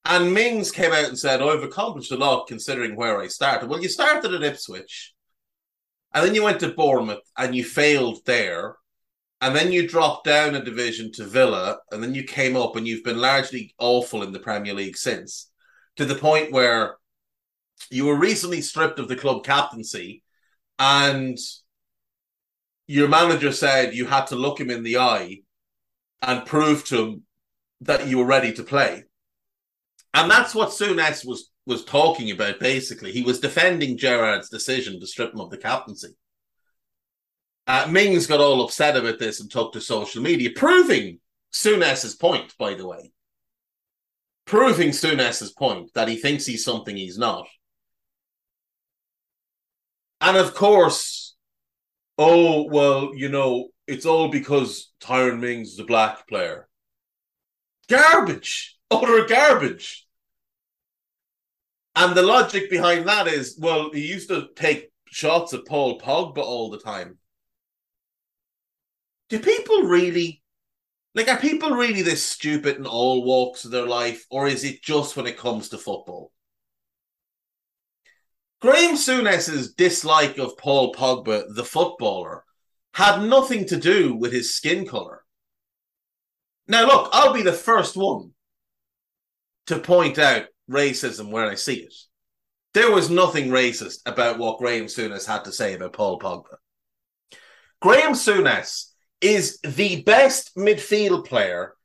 And 0.03 0.33
Mings 0.33 0.69
came 0.69 0.91
out 0.91 1.05
and 1.05 1.17
said, 1.17 1.41
oh, 1.41 1.49
I've 1.49 1.63
accomplished 1.63 2.11
a 2.11 2.17
lot 2.17 2.47
considering 2.47 2.95
where 2.95 3.21
I 3.21 3.27
started. 3.27 3.69
Well, 3.69 3.81
you 3.81 3.87
started 3.87 4.33
at 4.33 4.43
Ipswich, 4.43 5.13
and 6.13 6.25
then 6.25 6.35
you 6.35 6.43
went 6.43 6.59
to 6.59 6.73
Bournemouth 6.73 7.23
and 7.37 7.55
you 7.55 7.63
failed 7.63 8.19
there. 8.25 8.75
And 9.41 9.55
then 9.55 9.71
you 9.71 9.87
dropped 9.87 10.25
down 10.25 10.53
a 10.53 10.63
division 10.63 11.11
to 11.13 11.25
Villa, 11.25 11.79
and 11.91 12.01
then 12.01 12.13
you 12.13 12.23
came 12.23 12.55
up 12.55 12.75
and 12.75 12.87
you've 12.87 13.03
been 13.03 13.17
largely 13.17 13.73
awful 13.79 14.21
in 14.21 14.31
the 14.31 14.39
Premier 14.39 14.73
League 14.73 14.97
since, 14.97 15.49
to 15.95 16.05
the 16.05 16.15
point 16.15 16.51
where 16.51 16.97
you 17.89 18.05
were 18.05 18.15
recently 18.15 18.61
stripped 18.61 18.99
of 18.99 19.07
the 19.07 19.15
club 19.15 19.43
captaincy, 19.43 20.23
and 20.77 21.37
your 22.85 23.07
manager 23.07 23.51
said 23.51 23.95
you 23.95 24.05
had 24.05 24.27
to 24.27 24.35
look 24.35 24.59
him 24.59 24.69
in 24.69 24.83
the 24.83 24.97
eye 24.97 25.39
and 26.21 26.45
prove 26.45 26.85
to 26.85 27.03
him 27.03 27.23
that 27.81 28.07
you 28.07 28.19
were 28.19 28.25
ready 28.25 28.53
to 28.53 28.63
play. 28.63 29.03
And 30.13 30.29
that's 30.29 30.53
what 30.53 30.69
Souness 30.69 31.25
was 31.25 31.49
was 31.65 31.85
talking 31.85 32.31
about 32.31 32.59
basically. 32.59 33.11
He 33.11 33.21
was 33.21 33.39
defending 33.39 33.97
Gerrard's 33.97 34.49
decision 34.49 34.99
to 34.99 35.07
strip 35.07 35.33
him 35.33 35.39
of 35.39 35.49
the 35.49 35.57
captaincy. 35.57 36.09
Uh, 37.71 37.87
Mings 37.87 38.27
got 38.27 38.41
all 38.41 38.65
upset 38.65 38.97
about 38.97 39.17
this 39.17 39.39
and 39.39 39.49
took 39.49 39.71
to 39.71 39.79
social 39.79 40.21
media, 40.21 40.49
proving 40.53 41.21
Souness's 41.53 42.13
point, 42.13 42.53
by 42.57 42.73
the 42.73 42.85
way. 42.85 43.13
Proving 44.43 44.91
Souness's 44.91 45.53
point 45.53 45.89
that 45.93 46.09
he 46.09 46.17
thinks 46.17 46.45
he's 46.45 46.65
something 46.65 46.97
he's 46.97 47.17
not. 47.17 47.47
And 50.19 50.35
of 50.35 50.53
course, 50.53 51.37
oh, 52.17 52.67
well, 52.67 53.15
you 53.15 53.29
know, 53.29 53.69
it's 53.87 54.05
all 54.05 54.27
because 54.27 54.91
Tyrone 54.99 55.39
Mings 55.39 55.69
is 55.69 55.79
a 55.79 55.85
black 55.85 56.27
player. 56.27 56.67
Garbage. 57.87 58.77
Utter 58.91 59.25
garbage. 59.27 60.05
And 61.95 62.15
the 62.15 62.21
logic 62.21 62.69
behind 62.69 63.07
that 63.07 63.27
is, 63.27 63.57
well, 63.57 63.91
he 63.93 64.05
used 64.05 64.27
to 64.27 64.49
take 64.57 64.91
shots 65.05 65.53
at 65.53 65.65
Paul 65.65 66.01
Pogba 66.01 66.39
all 66.39 66.69
the 66.69 66.77
time. 66.77 67.17
Do 69.31 69.39
people 69.39 69.83
really 69.83 70.43
like 71.15 71.29
are 71.29 71.39
people 71.39 71.71
really 71.71 72.01
this 72.01 72.21
stupid 72.21 72.75
in 72.75 72.85
all 72.85 73.23
walks 73.23 73.63
of 73.63 73.71
their 73.71 73.87
life, 73.87 74.25
or 74.29 74.45
is 74.45 74.65
it 74.65 74.83
just 74.83 75.15
when 75.15 75.25
it 75.25 75.37
comes 75.37 75.69
to 75.69 75.77
football? 75.77 76.33
Graeme 78.59 78.95
Souness's 78.95 79.73
dislike 79.73 80.37
of 80.37 80.57
Paul 80.57 80.93
Pogba, 80.93 81.45
the 81.55 81.63
footballer, 81.63 82.43
had 82.93 83.23
nothing 83.23 83.65
to 83.67 83.77
do 83.77 84.13
with 84.13 84.33
his 84.33 84.53
skin 84.53 84.85
color. 84.85 85.23
Now, 86.67 86.85
look, 86.85 87.09
I'll 87.13 87.33
be 87.33 87.41
the 87.41 87.53
first 87.53 87.95
one 87.95 88.31
to 89.67 89.79
point 89.79 90.19
out 90.19 90.47
racism 90.69 91.31
where 91.31 91.49
I 91.49 91.55
see 91.55 91.75
it. 91.75 91.93
There 92.73 92.91
was 92.91 93.09
nothing 93.09 93.47
racist 93.47 93.99
about 94.05 94.39
what 94.39 94.59
Graeme 94.59 94.87
Souness 94.87 95.25
had 95.25 95.45
to 95.45 95.53
say 95.53 95.73
about 95.73 95.93
Paul 95.93 96.19
Pogba. 96.19 96.57
Graeme 97.81 98.11
Souness 98.11 98.90
is 99.21 99.59
the 99.61 100.01
best 100.01 100.55
midfield 100.55 101.25
player 101.25 101.75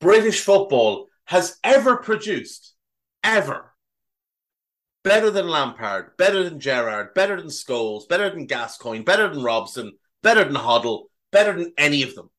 British 0.00 0.40
football 0.40 1.08
has 1.24 1.58
ever 1.64 1.96
produced. 1.96 2.74
Ever. 3.22 3.72
Better 5.02 5.30
than 5.30 5.48
Lampard, 5.48 6.16
better 6.16 6.44
than 6.44 6.60
Gerrard, 6.60 7.14
better 7.14 7.36
than 7.36 7.48
Scholes, 7.48 8.08
better 8.08 8.30
than 8.30 8.46
Gascoigne, 8.46 9.02
better 9.02 9.28
than 9.28 9.42
Robson, 9.42 9.92
better 10.22 10.44
than 10.44 10.54
Hoddle, 10.54 11.04
better 11.32 11.52
than 11.52 11.72
any 11.76 12.02
of 12.02 12.14
them. 12.14 12.30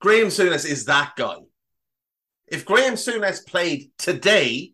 Graeme 0.00 0.26
Souness 0.26 0.68
is 0.68 0.84
that 0.86 1.12
guy. 1.16 1.36
If 2.48 2.64
Graeme 2.64 2.94
Souness 2.94 3.44
played 3.46 3.90
today, 3.98 4.72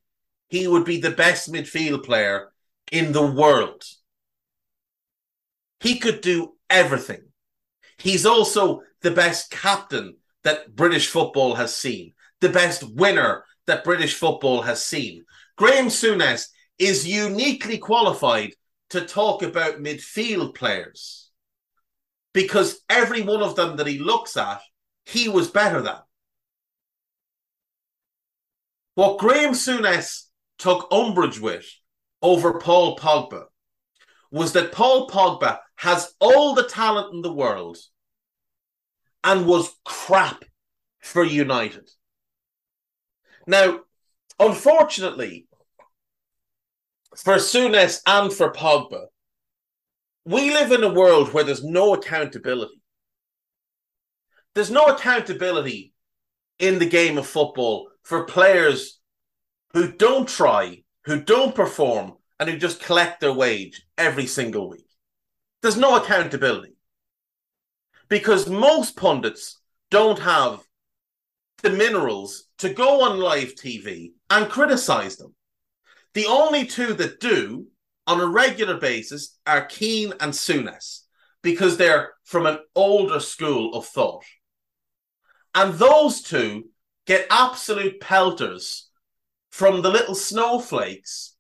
he 0.48 0.66
would 0.66 0.84
be 0.84 1.00
the 1.00 1.10
best 1.10 1.52
midfield 1.52 2.04
player 2.04 2.50
in 2.90 3.12
the 3.12 3.26
world. 3.26 3.84
He 5.80 5.98
could 5.98 6.22
do 6.22 6.54
everything. 6.70 7.22
He's 7.98 8.26
also 8.26 8.82
the 9.02 9.10
best 9.10 9.50
captain 9.50 10.16
that 10.44 10.74
British 10.74 11.08
football 11.08 11.54
has 11.56 11.74
seen, 11.76 12.14
the 12.40 12.48
best 12.48 12.82
winner 12.82 13.44
that 13.66 13.84
British 13.84 14.14
football 14.14 14.62
has 14.62 14.84
seen. 14.84 15.24
Graeme 15.56 15.88
Souness 15.88 16.48
is 16.78 17.06
uniquely 17.06 17.78
qualified 17.78 18.52
to 18.90 19.02
talk 19.02 19.42
about 19.42 19.80
midfield 19.80 20.54
players 20.54 21.30
because 22.32 22.80
every 22.88 23.22
one 23.22 23.42
of 23.42 23.56
them 23.56 23.76
that 23.76 23.86
he 23.86 23.98
looks 23.98 24.36
at, 24.36 24.60
he 25.06 25.28
was 25.28 25.50
better 25.50 25.82
than. 25.82 25.98
What 28.94 29.18
Graeme 29.18 29.52
Souness 29.52 30.24
took 30.58 30.88
umbrage 30.92 31.40
with 31.40 31.66
over 32.22 32.58
Paul 32.58 32.96
Pogba 32.96 33.44
was 34.30 34.52
that 34.52 34.72
Paul 34.72 35.08
Pogba 35.08 35.58
has 35.78 36.12
all 36.18 36.54
the 36.54 36.64
talent 36.64 37.14
in 37.14 37.22
the 37.22 37.32
world 37.32 37.78
and 39.22 39.46
was 39.46 39.76
crap 39.84 40.44
for 40.98 41.22
United. 41.22 41.88
Now, 43.46 43.80
unfortunately, 44.40 45.46
for 47.16 47.36
Souness 47.36 48.00
and 48.06 48.32
for 48.32 48.52
Pogba, 48.52 49.06
we 50.24 50.52
live 50.52 50.72
in 50.72 50.82
a 50.82 50.92
world 50.92 51.32
where 51.32 51.44
there's 51.44 51.64
no 51.64 51.94
accountability. 51.94 52.82
There's 54.56 54.72
no 54.72 54.86
accountability 54.86 55.94
in 56.58 56.80
the 56.80 56.88
game 56.88 57.18
of 57.18 57.26
football 57.26 57.88
for 58.02 58.24
players 58.24 58.98
who 59.74 59.92
don't 59.92 60.28
try, 60.28 60.82
who 61.04 61.22
don't 61.22 61.54
perform, 61.54 62.14
and 62.40 62.50
who 62.50 62.58
just 62.58 62.82
collect 62.82 63.20
their 63.20 63.32
wage 63.32 63.86
every 63.96 64.26
single 64.26 64.68
week. 64.68 64.87
There's 65.62 65.76
no 65.76 65.96
accountability 65.96 66.74
because 68.08 68.48
most 68.48 68.96
pundits 68.96 69.60
don't 69.90 70.18
have 70.20 70.60
the 71.62 71.70
minerals 71.70 72.44
to 72.58 72.72
go 72.72 73.02
on 73.02 73.18
live 73.18 73.54
TV 73.54 74.12
and 74.30 74.48
criticize 74.48 75.16
them. 75.16 75.34
The 76.14 76.26
only 76.26 76.66
two 76.66 76.94
that 76.94 77.20
do 77.20 77.66
on 78.06 78.20
a 78.20 78.26
regular 78.26 78.78
basis 78.78 79.38
are 79.46 79.66
Keane 79.66 80.12
and 80.20 80.32
Souness 80.32 81.00
because 81.42 81.76
they're 81.76 82.12
from 82.24 82.46
an 82.46 82.58
older 82.74 83.20
school 83.20 83.74
of 83.74 83.86
thought. 83.86 84.24
And 85.54 85.74
those 85.74 86.22
two 86.22 86.70
get 87.06 87.26
absolute 87.30 88.00
pelters 88.00 88.88
from 89.50 89.82
the 89.82 89.90
little 89.90 90.14
snowflakes 90.14 91.34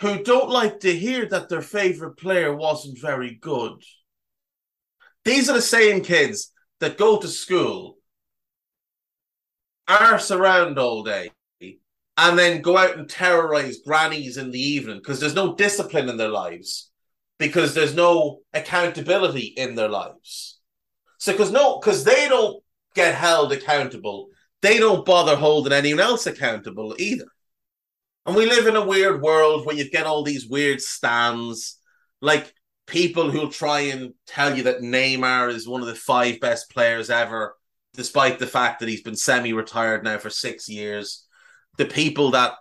who 0.00 0.22
don't 0.22 0.50
like 0.50 0.80
to 0.80 0.94
hear 0.94 1.26
that 1.26 1.48
their 1.48 1.62
favorite 1.62 2.16
player 2.16 2.54
wasn't 2.54 3.00
very 3.00 3.34
good. 3.34 3.82
These 5.24 5.48
are 5.48 5.54
the 5.54 5.62
same 5.62 6.02
kids 6.02 6.52
that 6.80 6.98
go 6.98 7.18
to 7.18 7.28
school 7.28 7.96
arse 9.88 10.30
around 10.30 10.78
all 10.78 11.02
day 11.02 11.30
and 12.16 12.38
then 12.38 12.62
go 12.62 12.76
out 12.76 12.96
and 12.96 13.08
terrorize 13.08 13.78
grannies 13.84 14.36
in 14.36 14.50
the 14.50 14.60
evening 14.60 14.98
because 14.98 15.20
there's 15.20 15.34
no 15.34 15.54
discipline 15.54 16.08
in 16.08 16.16
their 16.16 16.28
lives 16.28 16.90
because 17.38 17.74
there's 17.74 17.94
no 17.94 18.40
accountability 18.54 19.54
in 19.56 19.74
their 19.74 19.88
lives. 19.88 20.58
So 21.18 21.32
because 21.32 21.52
no, 21.52 21.78
because 21.78 22.04
they 22.04 22.28
don't 22.28 22.62
get 22.94 23.14
held 23.14 23.52
accountable, 23.52 24.28
they 24.62 24.78
don't 24.78 25.04
bother 25.04 25.36
holding 25.36 25.72
anyone 25.72 26.00
else 26.00 26.26
accountable 26.26 26.94
either. 26.98 27.26
And 28.26 28.34
we 28.34 28.46
live 28.46 28.66
in 28.66 28.74
a 28.74 28.84
weird 28.84 29.22
world 29.22 29.64
where 29.64 29.76
you 29.76 29.88
get 29.88 30.06
all 30.06 30.24
these 30.24 30.48
weird 30.48 30.80
stands, 30.80 31.78
like 32.20 32.52
people 32.88 33.30
who'll 33.30 33.50
try 33.50 33.80
and 33.80 34.14
tell 34.26 34.56
you 34.56 34.64
that 34.64 34.80
Neymar 34.80 35.52
is 35.52 35.68
one 35.68 35.80
of 35.80 35.86
the 35.86 35.94
five 35.94 36.40
best 36.40 36.68
players 36.70 37.08
ever, 37.08 37.56
despite 37.94 38.40
the 38.40 38.46
fact 38.46 38.80
that 38.80 38.88
he's 38.88 39.02
been 39.02 39.14
semi-retired 39.14 40.02
now 40.02 40.18
for 40.18 40.28
six 40.28 40.68
years. 40.68 41.24
The 41.78 41.84
people 41.84 42.32
that 42.32 42.54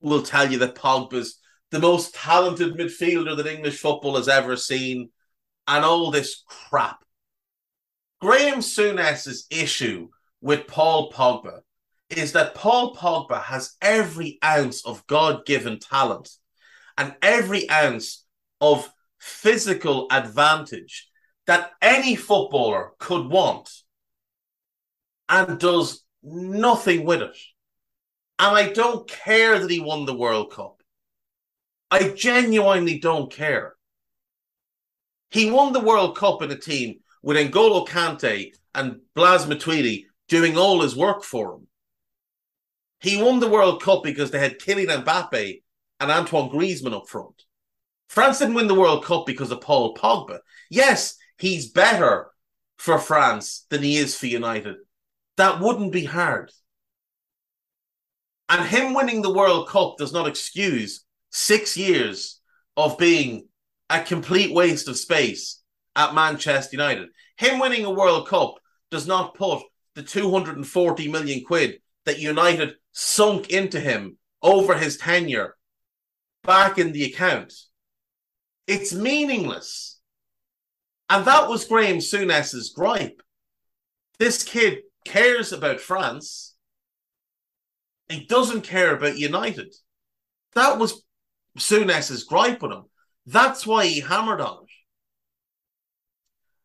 will 0.00 0.22
tell 0.22 0.50
you 0.50 0.58
that 0.58 0.76
Pogba's 0.76 1.38
the 1.70 1.78
most 1.78 2.14
talented 2.14 2.74
midfielder 2.74 3.36
that 3.36 3.46
English 3.46 3.80
football 3.80 4.16
has 4.16 4.28
ever 4.28 4.56
seen, 4.56 5.10
and 5.66 5.84
all 5.84 6.10
this 6.10 6.42
crap. 6.46 7.04
Graeme 8.20 8.62
Souness's 8.62 9.46
issue 9.50 10.08
with 10.40 10.66
Paul 10.66 11.10
Pogba 11.10 11.60
is 12.10 12.32
that 12.32 12.54
Paul 12.54 12.94
Pogba 12.94 13.42
has 13.42 13.74
every 13.80 14.38
ounce 14.44 14.86
of 14.86 15.06
God 15.06 15.44
given 15.44 15.78
talent 15.78 16.30
and 16.96 17.14
every 17.20 17.68
ounce 17.70 18.24
of 18.60 18.90
physical 19.18 20.06
advantage 20.10 21.08
that 21.46 21.72
any 21.82 22.16
footballer 22.16 22.92
could 22.98 23.26
want 23.26 23.70
and 25.28 25.58
does 25.58 26.04
nothing 26.22 27.04
with 27.04 27.22
it. 27.22 27.36
And 28.38 28.56
I 28.56 28.72
don't 28.72 29.08
care 29.08 29.58
that 29.58 29.70
he 29.70 29.80
won 29.80 30.04
the 30.04 30.14
World 30.14 30.52
Cup. 30.52 30.82
I 31.90 32.10
genuinely 32.10 32.98
don't 32.98 33.32
care. 33.32 33.74
He 35.30 35.50
won 35.50 35.72
the 35.72 35.80
World 35.80 36.16
Cup 36.16 36.42
in 36.42 36.50
a 36.50 36.58
team 36.58 37.00
with 37.22 37.36
N'Golo 37.36 37.86
Kante 37.86 38.52
and 38.74 39.00
Blaise 39.14 39.46
Matuidi 39.46 40.04
doing 40.28 40.56
all 40.56 40.82
his 40.82 40.96
work 40.96 41.24
for 41.24 41.54
him. 41.54 41.66
He 43.06 43.22
won 43.22 43.38
the 43.38 43.48
World 43.48 43.80
Cup 43.80 44.02
because 44.02 44.32
they 44.32 44.40
had 44.40 44.58
Kylian 44.58 45.04
Mbappe 45.04 45.62
and 46.00 46.10
Antoine 46.10 46.50
Griezmann 46.50 46.92
up 46.92 47.08
front. 47.08 47.44
France 48.08 48.40
didn't 48.40 48.54
win 48.54 48.66
the 48.66 48.74
World 48.74 49.04
Cup 49.04 49.26
because 49.26 49.52
of 49.52 49.60
Paul 49.60 49.94
Pogba. 49.94 50.40
Yes, 50.70 51.14
he's 51.38 51.70
better 51.70 52.32
for 52.78 52.98
France 52.98 53.64
than 53.70 53.84
he 53.84 53.96
is 53.96 54.16
for 54.16 54.26
United. 54.26 54.78
That 55.36 55.60
wouldn't 55.60 55.92
be 55.92 56.04
hard. 56.04 56.50
And 58.48 58.66
him 58.66 58.92
winning 58.92 59.22
the 59.22 59.32
World 59.32 59.68
Cup 59.68 59.98
does 59.98 60.12
not 60.12 60.26
excuse 60.26 61.04
six 61.30 61.76
years 61.76 62.40
of 62.76 62.98
being 62.98 63.46
a 63.88 64.00
complete 64.00 64.52
waste 64.52 64.88
of 64.88 64.98
space 64.98 65.62
at 65.94 66.12
Manchester 66.12 66.74
United. 66.74 67.10
Him 67.36 67.60
winning 67.60 67.84
a 67.84 67.90
World 67.90 68.26
Cup 68.26 68.56
does 68.90 69.06
not 69.06 69.36
put 69.36 69.62
the 69.94 70.02
240 70.02 71.06
million 71.06 71.44
quid 71.44 71.78
that 72.04 72.18
United 72.18 72.74
sunk 72.98 73.50
into 73.50 73.78
him 73.78 74.16
over 74.40 74.74
his 74.74 74.96
tenure 74.96 75.54
back 76.42 76.78
in 76.78 76.92
the 76.92 77.04
account. 77.04 77.52
It's 78.66 78.94
meaningless. 78.94 80.00
And 81.10 81.26
that 81.26 81.46
was 81.46 81.66
Graeme 81.66 82.00
Souness's 82.00 82.72
gripe. 82.74 83.20
This 84.18 84.42
kid 84.42 84.78
cares 85.04 85.52
about 85.52 85.78
France. 85.78 86.54
He 88.08 88.24
doesn't 88.24 88.62
care 88.62 88.96
about 88.96 89.18
United. 89.18 89.74
That 90.54 90.78
was 90.78 91.04
Souness's 91.58 92.24
gripe 92.24 92.62
with 92.62 92.72
him. 92.72 92.84
That's 93.26 93.66
why 93.66 93.84
he 93.84 94.00
hammered 94.00 94.40
on 94.40 94.62
it. 94.62 94.70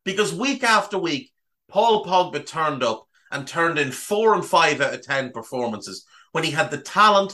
Because 0.06 0.34
week 0.34 0.64
after 0.64 0.98
week, 0.98 1.34
Paul 1.68 2.06
Pogba 2.06 2.46
turned 2.46 2.84
up 2.84 3.06
and 3.32 3.46
turned 3.46 3.78
in 3.78 3.92
four 3.92 4.34
and 4.34 4.46
five 4.46 4.80
out 4.80 4.94
of 4.94 5.02
10 5.02 5.34
performances 5.34 6.06
when 6.32 6.44
he 6.44 6.52
had 6.52 6.72
the 6.72 6.78
talent, 6.78 7.34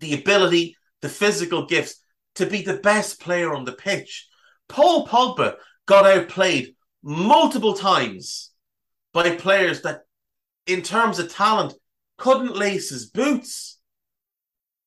the 0.00 0.14
ability, 0.14 0.76
the 1.02 1.08
physical 1.08 1.66
gifts 1.66 2.00
to 2.36 2.46
be 2.46 2.62
the 2.62 2.78
best 2.78 3.20
player 3.20 3.54
on 3.54 3.64
the 3.64 3.72
pitch. 3.72 4.28
Paul 4.68 5.06
Pogba 5.06 5.56
got 5.86 6.06
outplayed 6.06 6.74
multiple 7.02 7.74
times 7.74 8.50
by 9.12 9.36
players 9.36 9.82
that, 9.82 10.00
in 10.66 10.82
terms 10.82 11.18
of 11.18 11.32
talent, 11.32 11.74
couldn't 12.18 12.56
lace 12.56 12.90
his 12.90 13.06
boots. 13.06 13.78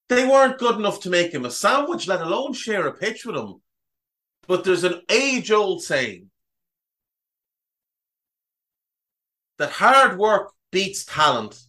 They 0.10 0.26
weren't 0.26 0.60
good 0.60 0.76
enough 0.76 1.02
to 1.02 1.10
make 1.10 1.32
him 1.32 1.46
a 1.46 1.52
sandwich, 1.52 2.08
let 2.08 2.22
alone 2.22 2.54
share 2.54 2.88
a 2.88 2.94
pitch 2.94 3.26
with 3.26 3.36
him. 3.36 3.56
But 4.48 4.64
there's 4.64 4.84
an 4.84 5.02
age 5.10 5.52
old 5.52 5.84
saying 5.84 6.30
that 9.60 9.72
hard 9.72 10.18
work 10.18 10.52
beats 10.72 11.06
talent 11.06 11.60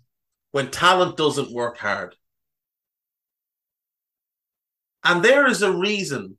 when 0.52 0.70
talent 0.70 1.16
doesn't 1.16 1.52
work 1.52 1.78
hard. 1.78 2.16
And 5.04 5.24
there 5.24 5.46
is 5.46 5.62
a 5.62 5.72
reason 5.72 6.36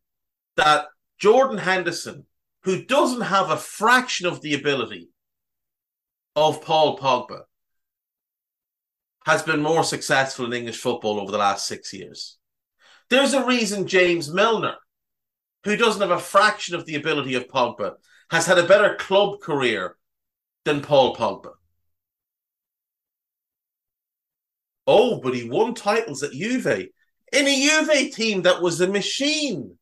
that 0.57 0.87
Jordan 1.19 1.57
Henderson, 1.57 2.25
who 2.63 2.83
doesn't 2.83 3.21
have 3.21 3.49
a 3.49 3.57
fraction 3.57 4.27
of 4.27 4.41
the 4.41 4.53
ability 4.53 5.09
of 6.35 6.61
Paul 6.61 6.97
Pogba, 6.97 7.41
has 9.25 9.43
been 9.43 9.61
more 9.61 9.83
successful 9.83 10.45
in 10.45 10.53
English 10.53 10.77
football 10.77 11.19
over 11.19 11.31
the 11.31 11.37
last 11.37 11.67
six 11.67 11.93
years. 11.93 12.37
There's 13.09 13.33
a 13.33 13.45
reason 13.45 13.87
James 13.87 14.33
Milner, 14.33 14.75
who 15.63 15.75
doesn't 15.75 16.01
have 16.01 16.11
a 16.11 16.19
fraction 16.19 16.75
of 16.75 16.85
the 16.85 16.95
ability 16.95 17.35
of 17.35 17.47
Pogba, 17.47 17.93
has 18.29 18.45
had 18.45 18.57
a 18.57 18.67
better 18.67 18.95
club 18.95 19.41
career 19.41 19.95
than 20.65 20.81
Paul 20.81 21.15
Pogba. 21.15 21.51
Oh, 24.87 25.19
but 25.21 25.35
he 25.35 25.49
won 25.49 25.73
titles 25.73 26.23
at 26.23 26.31
Juve 26.31 26.87
in 27.31 27.47
a 27.47 27.67
Juve 27.67 28.13
team 28.13 28.41
that 28.43 28.61
was 28.61 28.81
a 28.81 28.87
machine. 28.87 29.77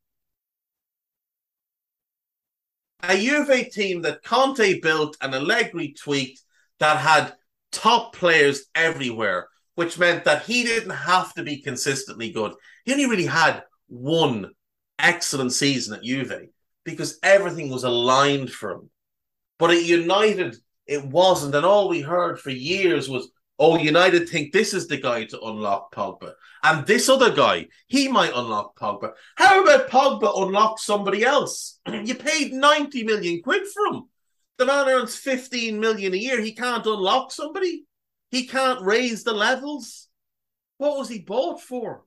A 3.02 3.18
Juve 3.18 3.72
team 3.72 4.02
that 4.02 4.24
Conte 4.24 4.82
built 4.82 5.18
and 5.22 5.34
Allegri 5.34 5.94
tweaked 5.94 6.42
that 6.80 6.98
had 6.98 7.34
top 7.72 8.14
players 8.14 8.66
everywhere, 8.76 9.48
which 9.76 9.98
meant 9.98 10.26
that 10.26 10.44
he 10.44 10.64
didn't 10.64 10.90
have 10.92 11.34
to 11.36 11.44
be 11.44 11.62
consistently 11.62 12.32
good. 12.32 12.54
He 12.84 12.92
only 12.92 13.08
really 13.08 13.26
had 13.26 13.64
one 13.88 14.52
excellent 14.98 15.54
season 15.54 15.96
at 15.96 16.04
Juve 16.04 16.50
because 16.84 17.20
everything 17.24 17.70
was 17.70 17.84
aligned 17.84 18.52
for 18.52 18.72
him. 18.72 18.90
But 19.58 19.72
at 19.72 19.84
United, 19.84 20.58
it 20.86 21.06
wasn't. 21.06 21.56
And 21.56 21.66
all 21.66 21.88
we 21.88 22.02
heard 22.02 22.40
for 22.40 22.50
years 22.50 23.10
was, 23.10 23.30
oh, 23.60 23.78
United 23.78 24.30
think 24.30 24.52
this 24.52 24.74
is 24.74 24.88
the 24.88 24.98
guy 24.98 25.26
to 25.26 25.42
unlock 25.42 25.94
Pogba. 25.94 26.34
And 26.64 26.86
this 26.88 27.10
other 27.10 27.34
guy, 27.34 27.68
he 27.88 28.08
might 28.08 28.34
unlock 28.34 28.78
Pogba. 28.78 29.12
How 29.36 29.62
about 29.62 29.90
Pogba 29.90 30.42
unlock 30.42 30.80
somebody 30.80 31.24
else? 31.24 31.80
you 32.06 32.16
paid 32.16 32.54
90 32.54 33.04
million 33.04 33.42
quid 33.42 33.64
for 33.68 33.94
him. 33.94 34.04
The 34.58 34.66
man 34.66 34.88
earns 34.90 35.16
15 35.16 35.80
million 35.80 36.14
a 36.14 36.18
year. 36.18 36.42
He 36.42 36.54
can't 36.54 36.86
unlock 36.86 37.32
somebody. 37.32 37.86
He 38.32 38.48
can't 38.48 38.82
raise 38.82 39.24
the 39.24 39.34
levels. 39.34 40.08
What 40.78 40.98
was 40.98 41.10
he 41.10 41.20
bought 41.20 41.62
for? 41.62 42.04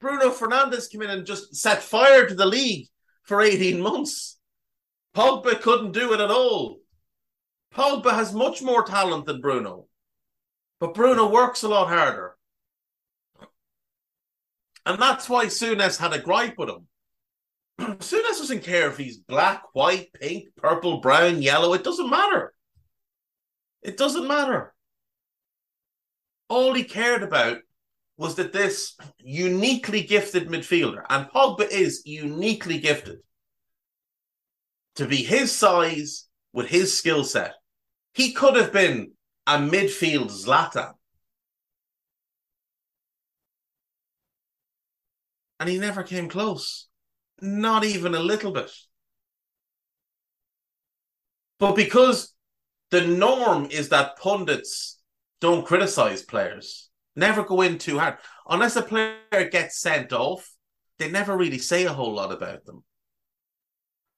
Bruno 0.00 0.30
Fernandes 0.30 0.90
came 0.90 1.02
in 1.02 1.10
and 1.10 1.24
just 1.24 1.54
set 1.54 1.82
fire 1.82 2.26
to 2.26 2.34
the 2.34 2.46
league 2.46 2.88
for 3.22 3.40
18 3.40 3.80
months. 3.80 4.38
Pogba 5.14 5.60
couldn't 5.60 5.92
do 5.92 6.12
it 6.12 6.20
at 6.20 6.30
all. 6.30 6.80
Pogba 7.74 8.12
has 8.12 8.34
much 8.34 8.62
more 8.62 8.82
talent 8.82 9.26
than 9.26 9.40
Bruno, 9.40 9.86
but 10.82 10.94
Bruno 10.94 11.30
works 11.30 11.62
a 11.62 11.68
lot 11.68 11.86
harder. 11.86 12.36
And 14.84 15.00
that's 15.00 15.28
why 15.28 15.46
Souness 15.46 15.96
had 15.96 16.12
a 16.12 16.18
gripe 16.18 16.58
with 16.58 16.70
him. 16.70 16.88
Souness 18.00 18.40
doesn't 18.40 18.64
care 18.64 18.88
if 18.88 18.96
he's 18.96 19.18
black, 19.18 19.62
white, 19.74 20.12
pink, 20.12 20.48
purple, 20.56 20.98
brown, 20.98 21.40
yellow. 21.40 21.72
It 21.74 21.84
doesn't 21.84 22.10
matter. 22.10 22.52
It 23.82 23.96
doesn't 23.96 24.26
matter. 24.26 24.74
All 26.48 26.74
he 26.74 26.82
cared 26.82 27.22
about 27.22 27.58
was 28.16 28.34
that 28.34 28.52
this 28.52 28.96
uniquely 29.20 30.02
gifted 30.02 30.48
midfielder, 30.48 31.04
and 31.08 31.30
Pogba 31.30 31.68
is 31.70 32.02
uniquely 32.04 32.80
gifted, 32.80 33.20
to 34.96 35.06
be 35.06 35.18
his 35.18 35.52
size 35.52 36.26
with 36.52 36.66
his 36.66 36.98
skill 36.98 37.22
set. 37.22 37.54
He 38.14 38.32
could 38.32 38.56
have 38.56 38.72
been 38.72 39.12
a 39.46 39.58
midfield 39.58 40.30
Zlatan. 40.30 40.92
And 45.60 45.68
he 45.68 45.78
never 45.78 46.02
came 46.02 46.28
close. 46.28 46.88
Not 47.40 47.84
even 47.84 48.14
a 48.14 48.20
little 48.20 48.52
bit. 48.52 48.70
But 51.58 51.76
because 51.76 52.34
the 52.90 53.06
norm 53.06 53.68
is 53.70 53.88
that 53.90 54.18
pundits 54.18 55.00
don't 55.40 55.64
criticize 55.64 56.22
players, 56.22 56.90
never 57.14 57.44
go 57.44 57.60
in 57.62 57.78
too 57.78 57.98
hard. 57.98 58.16
Unless 58.48 58.76
a 58.76 58.82
player 58.82 59.48
gets 59.50 59.78
sent 59.78 60.12
off, 60.12 60.52
they 60.98 61.10
never 61.10 61.36
really 61.36 61.58
say 61.58 61.84
a 61.84 61.92
whole 61.92 62.14
lot 62.14 62.32
about 62.32 62.64
them. 62.64 62.82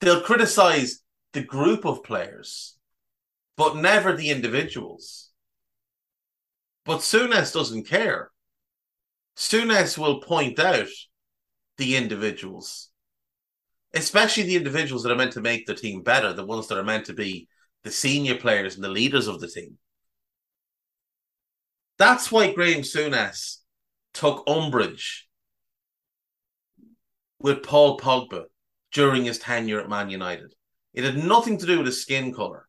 They'll 0.01 0.23
criticize 0.23 1.01
the 1.35 1.43
group 1.43 1.85
of 1.85 2.03
players, 2.03 2.74
but 3.57 3.77
never 3.77 4.17
the 4.17 4.31
individuals. 4.31 5.31
But 6.85 6.99
Souness 6.99 7.53
doesn't 7.53 7.87
care. 7.87 8.31
Souness 9.37 9.97
will 9.99 10.21
point 10.21 10.59
out 10.59 10.89
the 11.79 11.97
individuals, 11.97 12.91
especially 13.95 14.45
the 14.45 14.57
individuals 14.57 15.03
that 15.03 15.13
are 15.13 15.17
meant 15.17 15.33
to 15.33 15.41
make 15.41 15.67
the 15.67 15.75
team 15.75 16.03
better, 16.03 16.33
the 16.33 16.45
ones 16.45 16.69
that 16.69 16.79
are 16.79 16.85
meant 16.85 17.07
to 17.07 17.15
be 17.15 17.49
the 17.83 17.91
senior 17.91 18.37
players 18.37 18.77
and 18.77 18.85
the 18.85 18.89
leaders 18.89 19.27
of 19.27 19.41
the 19.41 19.49
team. 19.49 19.79
That's 21.99 22.31
why 22.31 22.53
Graeme 22.53 22.83
Souness 22.83 23.59
took 24.13 24.45
umbrage 24.49 25.29
with 27.41 27.63
Paul 27.63 27.99
Pogba 27.99 28.45
during 28.93 29.25
his 29.25 29.39
tenure 29.39 29.81
at 29.81 29.89
Man 29.89 30.11
United. 30.11 30.55
It 30.93 31.05
had 31.05 31.17
nothing 31.17 31.59
to 31.59 31.67
do 31.67 31.79
with 31.79 31.87
his 31.87 32.01
skin 32.01 32.33
color. 32.33 32.69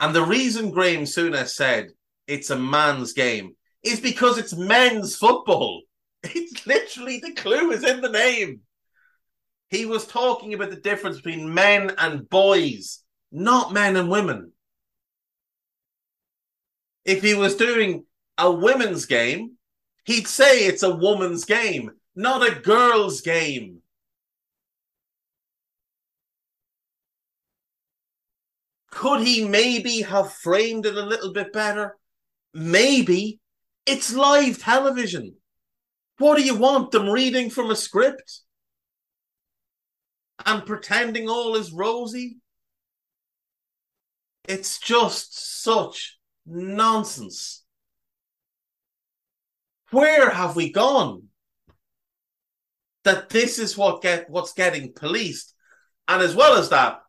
And 0.00 0.14
the 0.14 0.24
reason 0.24 0.70
Graeme 0.70 1.04
Souness 1.04 1.50
said 1.50 1.88
it's 2.26 2.50
a 2.50 2.58
man's 2.58 3.12
game 3.12 3.54
is 3.82 4.00
because 4.00 4.38
it's 4.38 4.54
men's 4.54 5.16
football. 5.16 5.82
It's 6.26 6.66
literally 6.66 7.18
the 7.18 7.32
clue 7.32 7.70
is 7.72 7.84
in 7.84 8.00
the 8.00 8.08
name. 8.08 8.60
He 9.68 9.84
was 9.84 10.06
talking 10.06 10.54
about 10.54 10.70
the 10.70 10.76
difference 10.76 11.16
between 11.16 11.52
men 11.52 11.92
and 11.98 12.30
boys, 12.30 13.02
not 13.30 13.74
men 13.74 13.96
and 13.96 14.08
women. 14.08 14.52
If 17.04 17.22
he 17.22 17.34
was 17.34 17.56
doing 17.56 18.06
a 18.38 18.50
women's 18.50 19.04
game, 19.04 19.58
he'd 20.06 20.26
say 20.26 20.60
it's 20.64 20.82
a 20.82 20.94
woman's 20.94 21.44
game, 21.44 21.90
not 22.16 22.46
a 22.46 22.58
girl's 22.58 23.20
game. 23.20 23.82
Could 28.94 29.26
he 29.26 29.46
maybe 29.46 30.02
have 30.02 30.32
framed 30.32 30.86
it 30.86 30.94
a 30.94 31.04
little 31.04 31.32
bit 31.32 31.52
better? 31.52 31.96
Maybe. 32.54 33.40
It's 33.86 34.14
live 34.14 34.58
television. 34.58 35.34
What 36.18 36.36
do 36.36 36.44
you 36.44 36.56
want? 36.56 36.92
Them 36.92 37.10
reading 37.10 37.50
from 37.50 37.72
a 37.72 37.76
script? 37.76 38.40
And 40.46 40.64
pretending 40.64 41.28
all 41.28 41.56
is 41.56 41.72
rosy? 41.72 42.38
It's 44.44 44.78
just 44.78 45.62
such 45.62 46.16
nonsense. 46.46 47.64
Where 49.90 50.30
have 50.30 50.54
we 50.54 50.70
gone? 50.70 51.24
That 53.02 53.28
this 53.28 53.58
is 53.58 53.76
what 53.76 54.02
get 54.02 54.30
what's 54.30 54.52
getting 54.52 54.92
policed. 54.92 55.52
And 56.06 56.22
as 56.22 56.36
well 56.36 56.56
as 56.56 56.68
that, 56.68 57.00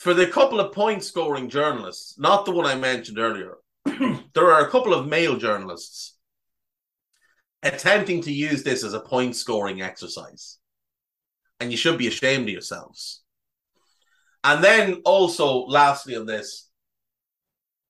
for 0.00 0.14
the 0.14 0.26
couple 0.26 0.58
of 0.58 0.72
point 0.72 1.04
scoring 1.04 1.50
journalists, 1.50 2.18
not 2.18 2.46
the 2.46 2.52
one 2.52 2.64
I 2.64 2.74
mentioned 2.74 3.18
earlier, 3.18 3.58
there 3.84 4.50
are 4.50 4.66
a 4.66 4.70
couple 4.70 4.94
of 4.94 5.06
male 5.06 5.36
journalists 5.36 6.16
attempting 7.62 8.22
to 8.22 8.32
use 8.32 8.62
this 8.62 8.82
as 8.82 8.94
a 8.94 9.00
point 9.00 9.36
scoring 9.36 9.82
exercise. 9.82 10.56
And 11.60 11.70
you 11.70 11.76
should 11.76 11.98
be 11.98 12.06
ashamed 12.06 12.44
of 12.44 12.52
yourselves. 12.52 13.22
And 14.42 14.64
then 14.64 15.02
also, 15.04 15.66
lastly, 15.66 16.16
on 16.16 16.24
this, 16.24 16.70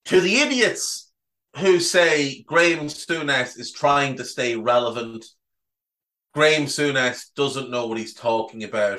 to 0.07 0.20
the 0.20 0.40
idiots 0.40 1.12
who 1.59 1.79
say 1.79 2.42
Graeme 2.42 2.88
Souness 2.88 3.57
is 3.57 3.70
trying 3.70 4.16
to 4.16 4.25
stay 4.25 4.57
relevant, 4.57 5.25
Graeme 6.35 6.66
Souness 6.66 7.27
doesn't 7.37 7.70
know 7.70 7.87
what 7.87 7.99
he's 7.99 8.14
talking 8.14 8.64
about. 8.64 8.99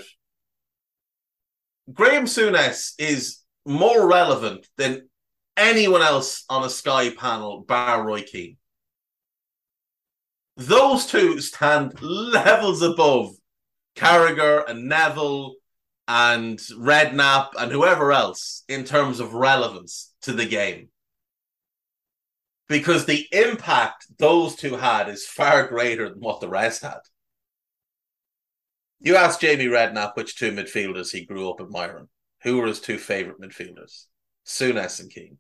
Graeme 1.94 2.26
Souness 2.26 2.94
is 3.00 3.40
more 3.66 4.08
relevant 4.08 4.68
than 4.78 5.10
anyone 5.58 6.02
else 6.02 6.44
on 6.50 6.64
a 6.64 6.70
Sky 6.70 7.10
panel, 7.10 7.62
bar 7.62 8.06
Roy 8.06 8.22
Keane. 8.22 8.58
Those 10.58 11.06
two 11.06 11.42
stand 11.42 12.02
levels 12.02 12.82
above 12.82 13.32
Carragher 13.96 14.64
and 14.70 14.88
Neville 14.88 15.56
and 16.08 16.60
Redknapp 16.60 17.52
and 17.58 17.72
whoever 17.72 18.12
else 18.12 18.64
in 18.68 18.84
terms 18.84 19.20
of 19.20 19.34
relevance 19.34 20.14
to 20.24 20.34
the 20.34 20.46
game. 20.46 20.90
Because 22.68 23.06
the 23.06 23.28
impact 23.32 24.08
those 24.18 24.56
two 24.56 24.76
had 24.76 25.10
is 25.10 25.26
far 25.26 25.68
greater 25.68 26.10
than 26.10 26.20
what 26.20 26.42
the 26.42 26.50
rest 26.50 26.84
had. 26.84 27.00
You 29.04 29.16
asked 29.16 29.42
Jamie 29.42 29.66
Redknapp 29.66 30.16
which 30.16 30.36
two 30.36 30.52
midfielders 30.52 31.12
he 31.12 31.26
grew 31.26 31.50
up 31.50 31.60
admiring. 31.60 32.08
Who 32.44 32.58
were 32.58 32.68
his 32.68 32.80
two 32.80 33.00
favourite 33.00 33.40
midfielders? 33.40 34.06
Souness 34.46 35.00
and 35.00 35.10
Keane. 35.10 35.38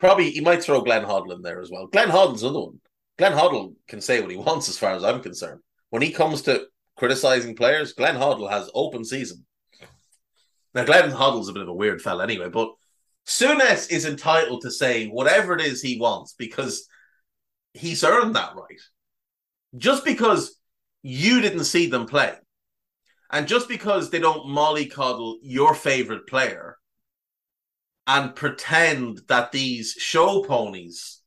Probably 0.00 0.30
he 0.30 0.40
might 0.40 0.62
throw 0.62 0.80
Glenn 0.80 1.04
Hoddle 1.04 1.34
in 1.34 1.42
there 1.42 1.60
as 1.60 1.70
well. 1.70 1.88
Glenn 1.88 2.08
Hoddle's 2.08 2.42
another 2.42 2.60
one. 2.60 2.80
Glenn 3.18 3.32
Hoddle 3.32 3.74
can 3.86 4.00
say 4.00 4.20
what 4.20 4.30
he 4.30 4.36
wants 4.36 4.68
as 4.68 4.78
far 4.78 4.92
as 4.92 5.04
I'm 5.04 5.22
concerned. 5.22 5.60
When 5.90 6.02
he 6.02 6.10
comes 6.10 6.42
to 6.42 6.66
criticizing 6.96 7.54
players, 7.54 7.92
Glenn 7.92 8.16
Hoddle 8.16 8.50
has 8.50 8.70
open 8.74 9.04
season. 9.04 9.44
Now, 10.74 10.84
Glenn 10.84 11.10
Hoddle's 11.10 11.48
a 11.48 11.52
bit 11.52 11.62
of 11.62 11.68
a 11.68 11.74
weird 11.74 12.02
fella 12.02 12.22
anyway, 12.22 12.48
but 12.50 12.70
Souness 13.26 13.90
is 13.90 14.04
entitled 14.06 14.62
to 14.62 14.70
say 14.70 15.06
whatever 15.06 15.54
it 15.54 15.60
is 15.60 15.82
he 15.82 15.98
wants 15.98 16.34
because 16.38 16.86
he's 17.72 18.04
earned 18.04 18.36
that 18.36 18.54
right. 18.54 18.80
Just 19.76 20.04
because 20.04 20.56
you 21.02 21.40
didn't 21.40 21.64
see 21.64 21.86
them 21.86 22.06
play. 22.06 22.34
And 23.30 23.48
just 23.48 23.68
because 23.68 24.10
they 24.10 24.18
don't 24.18 24.46
mollycoddle 24.46 25.36
your 25.42 25.74
favorite 25.74 26.26
player 26.26 26.78
and 28.06 28.34
pretend 28.34 29.20
that 29.28 29.50
these 29.50 29.92
show 29.92 30.42
ponies 30.44 31.22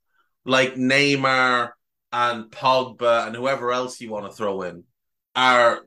like 0.45 0.75
Neymar 0.75 1.71
and 2.11 2.45
Pogba 2.45 3.27
and 3.27 3.35
whoever 3.35 3.71
else 3.71 3.99
you 3.99 4.09
want 4.09 4.25
to 4.25 4.35
throw 4.35 4.61
in 4.61 4.83
are 5.35 5.81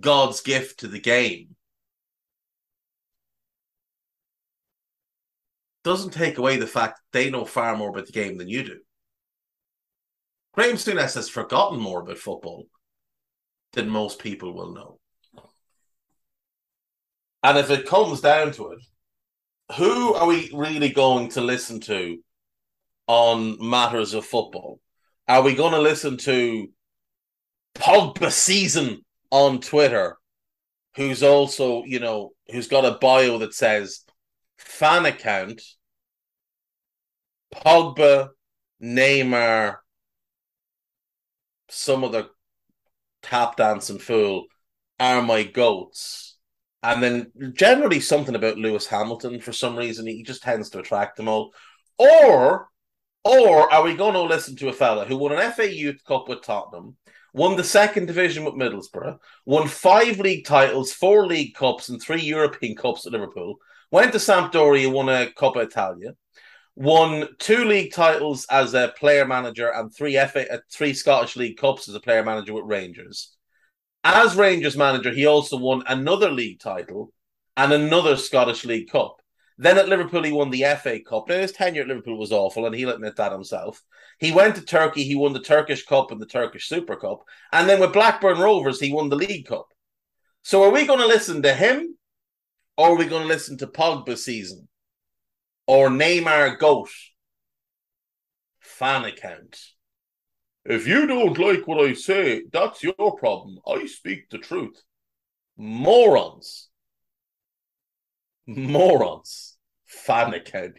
God's 0.00 0.40
gift 0.40 0.80
to 0.80 0.88
the 0.88 1.00
game 1.00 1.56
doesn't 5.86 6.12
take 6.12 6.38
away 6.38 6.56
the 6.56 6.66
fact 6.66 7.00
they 7.12 7.30
know 7.30 7.44
far 7.44 7.76
more 7.76 7.90
about 7.90 8.06
the 8.06 8.12
game 8.12 8.36
than 8.38 8.48
you 8.48 8.64
do. 8.64 8.78
Graeme 10.52 10.74
Souness 10.74 11.14
has 11.14 11.28
forgotten 11.28 11.78
more 11.78 12.00
about 12.00 12.18
football 12.18 12.66
than 13.76 13.88
most 13.88 14.18
people 14.18 14.52
will 14.52 14.72
know. 14.72 14.98
And 17.44 17.58
if 17.58 17.70
it 17.70 17.86
comes 17.86 18.20
down 18.20 18.50
to 18.52 18.72
it, 18.72 18.80
who 19.76 20.14
are 20.14 20.26
we 20.26 20.50
really 20.52 20.88
going 20.88 21.28
to 21.30 21.40
listen 21.40 21.78
to 21.82 22.18
on 23.06 23.56
matters 23.60 24.14
of 24.14 24.24
football? 24.24 24.80
Are 25.28 25.42
we 25.42 25.54
going 25.54 25.72
to 25.72 25.78
listen 25.78 26.16
to 26.18 26.68
Pogba 27.74 28.32
season 28.32 29.04
on 29.30 29.60
Twitter, 29.60 30.16
who's 30.96 31.22
also, 31.22 31.84
you 31.84 32.00
know, 32.00 32.32
who's 32.50 32.68
got 32.68 32.84
a 32.84 32.98
bio 32.98 33.38
that 33.38 33.54
says 33.54 34.00
fan 34.56 35.04
account, 35.04 35.60
Pogba, 37.54 38.30
Neymar, 38.82 39.76
some 41.68 42.04
other 42.04 42.26
tap 43.26 43.56
Dance 43.56 43.90
and 43.90 44.00
fool 44.00 44.44
are 44.98 45.22
my 45.22 45.42
goats. 45.42 46.36
And 46.82 47.02
then 47.02 47.32
generally 47.54 48.00
something 48.00 48.34
about 48.34 48.58
Lewis 48.58 48.86
Hamilton 48.86 49.40
for 49.40 49.52
some 49.52 49.76
reason. 49.76 50.06
He 50.06 50.22
just 50.22 50.42
tends 50.42 50.70
to 50.70 50.78
attract 50.78 51.16
them 51.16 51.28
all. 51.28 51.52
Or 51.98 52.68
or 53.24 53.72
are 53.72 53.82
we 53.82 53.96
going 53.96 54.12
to 54.12 54.22
listen 54.22 54.54
to 54.56 54.68
a 54.68 54.72
fella 54.72 55.04
who 55.04 55.16
won 55.16 55.32
an 55.32 55.50
FA 55.50 55.74
Youth 55.74 56.00
Cup 56.06 56.28
with 56.28 56.42
Tottenham, 56.42 56.96
won 57.32 57.56
the 57.56 57.64
second 57.64 58.06
division 58.06 58.44
with 58.44 58.54
Middlesbrough, 58.54 59.18
won 59.44 59.66
five 59.66 60.20
league 60.20 60.44
titles, 60.44 60.92
four 60.92 61.26
league 61.26 61.54
cups, 61.56 61.88
and 61.88 62.00
three 62.00 62.22
European 62.22 62.76
Cups 62.76 63.04
at 63.04 63.10
Liverpool, 63.10 63.56
went 63.90 64.12
to 64.12 64.18
Sampdoria, 64.18 64.92
won 64.92 65.08
a 65.08 65.26
Coppa 65.36 65.64
Italia, 65.64 66.12
won 66.76 67.28
two 67.38 67.64
league 67.64 67.92
titles 67.92 68.46
as 68.50 68.74
a 68.74 68.94
player 68.98 69.26
manager 69.26 69.68
and 69.70 69.94
three 69.94 70.14
FA, 70.16 70.52
uh, 70.52 70.58
three 70.70 70.94
Scottish 70.94 71.36
League 71.36 71.56
Cups 71.56 71.88
as 71.88 71.94
a 71.94 72.00
player 72.00 72.22
manager 72.24 72.54
with 72.54 72.66
Rangers. 72.66 73.34
As 74.04 74.36
Rangers 74.36 74.76
manager, 74.76 75.10
he 75.12 75.26
also 75.26 75.56
won 75.56 75.82
another 75.88 76.30
league 76.30 76.60
title 76.60 77.12
and 77.56 77.72
another 77.72 78.16
Scottish 78.16 78.64
League 78.64 78.90
Cup. 78.90 79.16
Then 79.58 79.78
at 79.78 79.88
Liverpool, 79.88 80.22
he 80.22 80.32
won 80.32 80.50
the 80.50 80.64
FA 80.82 81.00
Cup. 81.00 81.28
Now, 81.28 81.38
his 81.38 81.52
tenure 81.52 81.82
at 81.82 81.88
Liverpool 81.88 82.18
was 82.18 82.32
awful, 82.32 82.66
and 82.66 82.74
he'll 82.74 82.90
admit 82.90 83.16
that 83.16 83.32
himself. 83.32 83.82
He 84.18 84.32
went 84.32 84.54
to 84.56 84.62
Turkey, 84.62 85.04
he 85.04 85.16
won 85.16 85.32
the 85.32 85.40
Turkish 85.40 85.84
Cup 85.86 86.10
and 86.10 86.20
the 86.20 86.26
Turkish 86.26 86.68
Super 86.68 86.96
Cup. 86.96 87.24
And 87.52 87.68
then 87.68 87.80
with 87.80 87.94
Blackburn 87.94 88.38
Rovers, 88.38 88.80
he 88.80 88.92
won 88.92 89.08
the 89.08 89.16
League 89.16 89.46
Cup. 89.46 89.68
So 90.42 90.62
are 90.62 90.70
we 90.70 90.86
going 90.86 91.00
to 91.00 91.06
listen 91.06 91.42
to 91.42 91.54
him 91.54 91.96
Or 92.76 92.90
are 92.90 92.96
we 92.96 93.06
going 93.06 93.22
to 93.22 93.28
listen 93.28 93.58
to 93.58 93.66
Pogba 93.66 94.18
season? 94.18 94.68
Or 95.66 95.88
Neymar 95.88 96.58
Goat? 96.58 96.90
Fan 98.60 99.04
account. 99.04 99.58
If 100.64 100.86
you 100.86 101.06
don't 101.06 101.38
like 101.38 101.66
what 101.66 101.80
I 101.80 101.94
say, 101.94 102.42
that's 102.52 102.82
your 102.82 103.16
problem. 103.16 103.58
I 103.66 103.86
speak 103.86 104.30
the 104.30 104.38
truth. 104.38 104.82
Morons. 105.56 106.68
Morons. 108.46 109.56
Fan 109.84 110.34
account. 110.34 110.78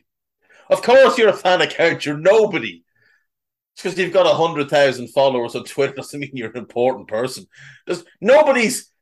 Of 0.69 0.81
course 0.81 1.17
you're 1.17 1.29
a 1.29 1.33
fan 1.33 1.61
account. 1.61 2.05
You're 2.05 2.17
nobody. 2.17 2.83
Just 3.77 3.95
because 3.95 3.99
you've 3.99 4.13
got 4.13 4.25
a 4.25 4.35
hundred 4.35 4.69
thousand 4.69 5.09
followers 5.09 5.55
on 5.55 5.63
Twitter 5.63 5.93
doesn't 5.97 6.19
mean 6.19 6.31
you're 6.33 6.51
an 6.51 6.57
important 6.57 7.07
person. 7.07 7.45
There's 7.85 8.03
nobody's. 8.19 8.91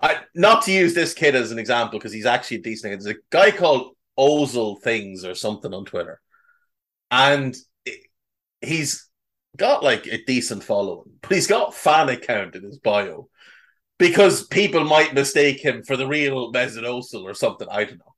I 0.00 0.18
not 0.34 0.62
to 0.64 0.72
use 0.72 0.92
this 0.92 1.14
kid 1.14 1.34
as 1.34 1.52
an 1.52 1.58
example 1.58 1.98
because 1.98 2.12
he's 2.12 2.26
actually 2.26 2.58
a 2.58 2.62
decent. 2.62 2.92
There's 2.92 3.16
a 3.16 3.18
guy 3.30 3.50
called 3.50 3.95
Ozil 4.18 4.80
Things 4.80 5.24
or 5.24 5.34
something 5.34 5.72
on 5.74 5.84
Twitter, 5.84 6.20
and 7.10 7.56
he's 8.60 9.08
got 9.56 9.82
like 9.82 10.06
a 10.06 10.22
decent 10.24 10.64
following, 10.64 11.12
but 11.22 11.32
he's 11.32 11.46
got 11.46 11.74
fan 11.74 12.08
account 12.08 12.54
in 12.54 12.62
his 12.62 12.78
bio 12.78 13.28
because 13.98 14.46
people 14.46 14.84
might 14.84 15.14
mistake 15.14 15.64
him 15.64 15.82
for 15.82 15.96
the 15.96 16.06
real 16.06 16.52
Mesut 16.52 16.82
Ozil 16.82 17.22
or 17.22 17.34
something. 17.34 17.68
I 17.70 17.84
don't 17.84 17.98
know, 17.98 18.14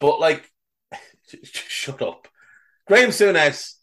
but 0.00 0.20
like, 0.20 0.50
shut 1.42 2.02
up. 2.02 2.28
Graeme 2.86 3.08
Souness 3.08 3.74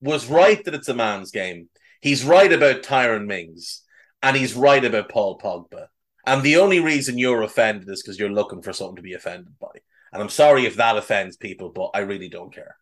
was 0.00 0.28
right 0.28 0.64
that 0.64 0.74
it's 0.74 0.88
a 0.88 0.94
man's 0.94 1.30
game. 1.30 1.68
He's 2.00 2.24
right 2.24 2.52
about 2.52 2.82
Tyrone 2.82 3.26
Mings, 3.26 3.82
and 4.22 4.36
he's 4.36 4.54
right 4.54 4.84
about 4.84 5.08
Paul 5.08 5.38
Pogba. 5.38 5.86
And 6.24 6.42
the 6.42 6.56
only 6.56 6.80
reason 6.80 7.18
you're 7.18 7.42
offended 7.42 7.88
is 7.88 8.02
because 8.02 8.18
you're 8.18 8.30
looking 8.30 8.62
for 8.62 8.72
something 8.72 8.96
to 8.96 9.02
be 9.02 9.14
offended 9.14 9.58
by. 9.60 9.68
And 10.16 10.22
I'm 10.22 10.30
sorry 10.30 10.64
if 10.64 10.76
that 10.76 10.96
offends 10.96 11.36
people, 11.36 11.68
but 11.68 11.90
I 11.92 11.98
really 11.98 12.30
don't 12.30 12.50
care. 12.50 12.74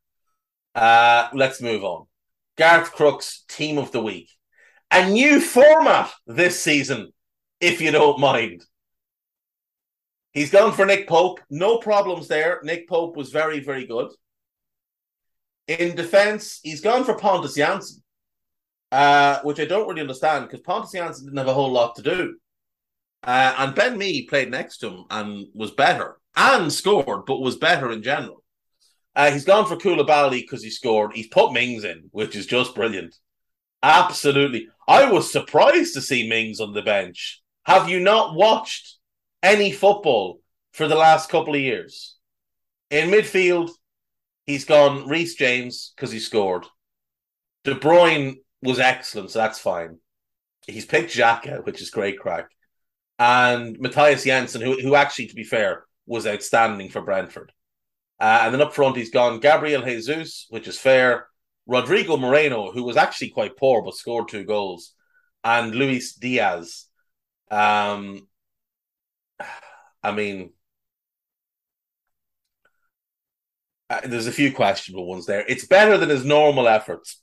Uh, 0.72 1.26
let's 1.32 1.60
move 1.60 1.82
on. 1.82 2.06
Garth 2.56 2.92
Crooks 2.92 3.42
Team 3.48 3.76
of 3.76 3.90
the 3.90 4.00
Week. 4.00 4.30
A 4.92 5.10
new 5.10 5.40
format 5.40 6.12
this 6.28 6.60
season, 6.60 7.12
if 7.60 7.80
you 7.80 7.90
don't 7.90 8.20
mind. 8.20 8.64
He's 10.30 10.52
gone 10.52 10.70
for 10.70 10.86
Nick 10.86 11.08
Pope. 11.08 11.40
No 11.50 11.78
problems 11.78 12.28
there. 12.28 12.60
Nick 12.62 12.88
Pope 12.88 13.16
was 13.16 13.32
very, 13.32 13.58
very 13.58 13.84
good. 13.84 14.12
In 15.66 15.96
defense, 15.96 16.60
he's 16.62 16.82
gone 16.82 17.02
for 17.02 17.16
Pontus 17.16 17.58
Jansson, 17.58 18.00
uh, 18.92 19.40
which 19.42 19.58
I 19.58 19.64
don't 19.64 19.88
really 19.88 20.02
understand 20.02 20.44
because 20.44 20.60
Pontus 20.60 20.92
Jansson 20.92 21.24
didn't 21.24 21.38
have 21.38 21.48
a 21.48 21.54
whole 21.54 21.72
lot 21.72 21.96
to 21.96 22.02
do. 22.02 22.36
Uh, 23.24 23.56
and 23.58 23.74
Ben 23.74 23.98
Mee 23.98 24.24
played 24.24 24.52
next 24.52 24.78
to 24.78 24.90
him 24.90 25.04
and 25.10 25.48
was 25.52 25.72
better 25.72 26.18
and 26.36 26.72
scored, 26.72 27.26
but 27.26 27.40
was 27.40 27.56
better 27.56 27.90
in 27.90 28.02
general. 28.02 28.42
Uh, 29.16 29.30
he's 29.30 29.44
gone 29.44 29.66
for 29.66 29.76
Koulibaly 29.76 30.40
because 30.40 30.62
he 30.62 30.70
scored. 30.70 31.12
He's 31.14 31.28
put 31.28 31.52
Mings 31.52 31.84
in, 31.84 32.08
which 32.10 32.34
is 32.34 32.46
just 32.46 32.74
brilliant. 32.74 33.14
Absolutely. 33.82 34.68
I 34.88 35.10
was 35.10 35.30
surprised 35.30 35.94
to 35.94 36.00
see 36.00 36.28
Mings 36.28 36.60
on 36.60 36.72
the 36.72 36.82
bench. 36.82 37.42
Have 37.64 37.88
you 37.88 38.00
not 38.00 38.34
watched 38.34 38.96
any 39.42 39.70
football 39.72 40.40
for 40.72 40.88
the 40.88 40.96
last 40.96 41.30
couple 41.30 41.54
of 41.54 41.60
years? 41.60 42.16
In 42.90 43.10
midfield, 43.10 43.70
he's 44.46 44.64
gone 44.64 45.08
Reece 45.08 45.36
James 45.36 45.92
because 45.94 46.10
he 46.10 46.18
scored. 46.18 46.66
De 47.62 47.74
Bruyne 47.74 48.36
was 48.62 48.78
excellent, 48.78 49.30
so 49.30 49.38
that's 49.38 49.58
fine. 49.58 49.98
He's 50.66 50.86
picked 50.86 51.12
Xhaka, 51.12 51.64
which 51.64 51.80
is 51.80 51.90
great 51.90 52.18
crack. 52.18 52.48
And 53.18 53.78
Mathias 53.78 54.24
Jensen, 54.24 54.60
who, 54.60 54.80
who 54.80 54.94
actually, 54.94 55.28
to 55.28 55.34
be 55.34 55.44
fair, 55.44 55.84
was 56.06 56.26
outstanding 56.26 56.88
for 56.90 57.00
Brentford. 57.00 57.52
Uh, 58.20 58.40
and 58.42 58.54
then 58.54 58.62
up 58.62 58.74
front, 58.74 58.96
he's 58.96 59.10
gone 59.10 59.40
Gabriel 59.40 59.82
Jesus, 59.82 60.46
which 60.50 60.68
is 60.68 60.78
fair. 60.78 61.28
Rodrigo 61.66 62.16
Moreno, 62.16 62.70
who 62.72 62.84
was 62.84 62.96
actually 62.96 63.30
quite 63.30 63.56
poor 63.56 63.82
but 63.82 63.94
scored 63.94 64.28
two 64.28 64.44
goals, 64.44 64.94
and 65.42 65.74
Luis 65.74 66.14
Diaz. 66.14 66.86
Um, 67.50 68.28
I 70.02 70.12
mean, 70.12 70.52
uh, 73.90 74.00
there's 74.04 74.26
a 74.26 74.32
few 74.32 74.52
questionable 74.52 75.06
ones 75.06 75.26
there. 75.26 75.44
It's 75.48 75.66
better 75.66 75.96
than 75.96 76.10
his 76.10 76.24
normal 76.24 76.68
efforts, 76.68 77.22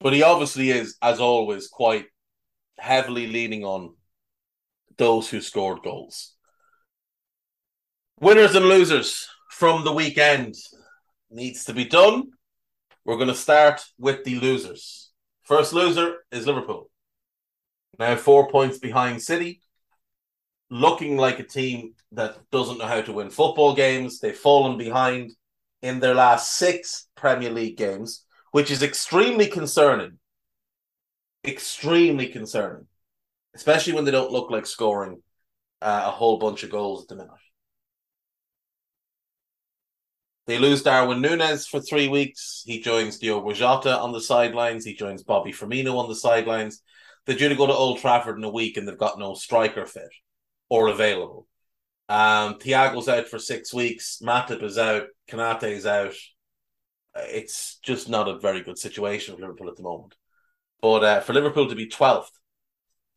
but 0.00 0.12
he 0.12 0.22
obviously 0.22 0.70
is, 0.70 0.96
as 1.00 1.20
always, 1.20 1.68
quite 1.68 2.06
heavily 2.78 3.26
leaning 3.28 3.64
on 3.64 3.94
those 4.96 5.28
who 5.28 5.40
scored 5.40 5.82
goals. 5.82 6.33
Winners 8.20 8.54
and 8.54 8.66
losers 8.66 9.28
from 9.50 9.82
the 9.82 9.92
weekend 9.92 10.54
needs 11.30 11.64
to 11.64 11.74
be 11.74 11.84
done. 11.84 12.30
We're 13.04 13.16
going 13.16 13.28
to 13.28 13.34
start 13.34 13.84
with 13.98 14.22
the 14.22 14.38
losers. 14.38 15.10
First 15.42 15.72
loser 15.72 16.24
is 16.30 16.46
Liverpool. 16.46 16.90
Now 17.98 18.14
four 18.14 18.48
points 18.48 18.78
behind 18.78 19.20
City, 19.20 19.62
looking 20.70 21.16
like 21.16 21.40
a 21.40 21.44
team 21.44 21.94
that 22.12 22.38
doesn't 22.52 22.78
know 22.78 22.86
how 22.86 23.00
to 23.00 23.12
win 23.12 23.30
football 23.30 23.74
games. 23.74 24.20
They've 24.20 24.34
fallen 24.34 24.78
behind 24.78 25.32
in 25.82 25.98
their 25.98 26.14
last 26.14 26.56
six 26.56 27.08
Premier 27.16 27.50
League 27.50 27.76
games, 27.76 28.24
which 28.52 28.70
is 28.70 28.84
extremely 28.84 29.48
concerning. 29.48 30.18
Extremely 31.44 32.28
concerning, 32.28 32.86
especially 33.54 33.92
when 33.92 34.04
they 34.04 34.12
don't 34.12 34.32
look 34.32 34.50
like 34.50 34.66
scoring 34.66 35.20
uh, 35.82 36.04
a 36.06 36.10
whole 36.10 36.38
bunch 36.38 36.62
of 36.62 36.70
goals 36.70 37.02
at 37.02 37.08
the 37.08 37.16
minute. 37.16 37.30
They 40.46 40.58
lose 40.58 40.82
Darwin 40.82 41.22
Nunez 41.22 41.66
for 41.66 41.80
three 41.80 42.08
weeks. 42.08 42.62
He 42.66 42.80
joins 42.80 43.18
Diogo 43.18 43.52
Jota 43.52 43.98
on 43.98 44.12
the 44.12 44.20
sidelines. 44.20 44.84
He 44.84 44.94
joins 44.94 45.22
Bobby 45.22 45.52
Firmino 45.52 45.96
on 45.96 46.08
the 46.08 46.14
sidelines. 46.14 46.82
They're 47.24 47.36
due 47.36 47.48
to 47.48 47.56
go 47.56 47.66
to 47.66 47.72
Old 47.72 47.98
Trafford 47.98 48.36
in 48.36 48.44
a 48.44 48.50
week 48.50 48.76
and 48.76 48.86
they've 48.86 48.98
got 48.98 49.18
no 49.18 49.34
striker 49.34 49.86
fit 49.86 50.10
or 50.68 50.88
available. 50.88 51.46
Um, 52.10 52.58
Thiago's 52.58 53.08
out 53.08 53.28
for 53.28 53.38
six 53.38 53.72
weeks. 53.72 54.18
Matip 54.22 54.62
is 54.62 54.76
out. 54.76 55.06
Konate 55.30 55.70
is 55.70 55.86
out. 55.86 56.14
It's 57.16 57.78
just 57.82 58.10
not 58.10 58.28
a 58.28 58.38
very 58.38 58.60
good 58.60 58.78
situation 58.78 59.34
for 59.34 59.40
Liverpool 59.40 59.70
at 59.70 59.76
the 59.76 59.82
moment. 59.82 60.14
But 60.82 61.04
uh, 61.04 61.20
for 61.20 61.32
Liverpool 61.32 61.68
to 61.70 61.74
be 61.74 61.88
12th 61.88 62.28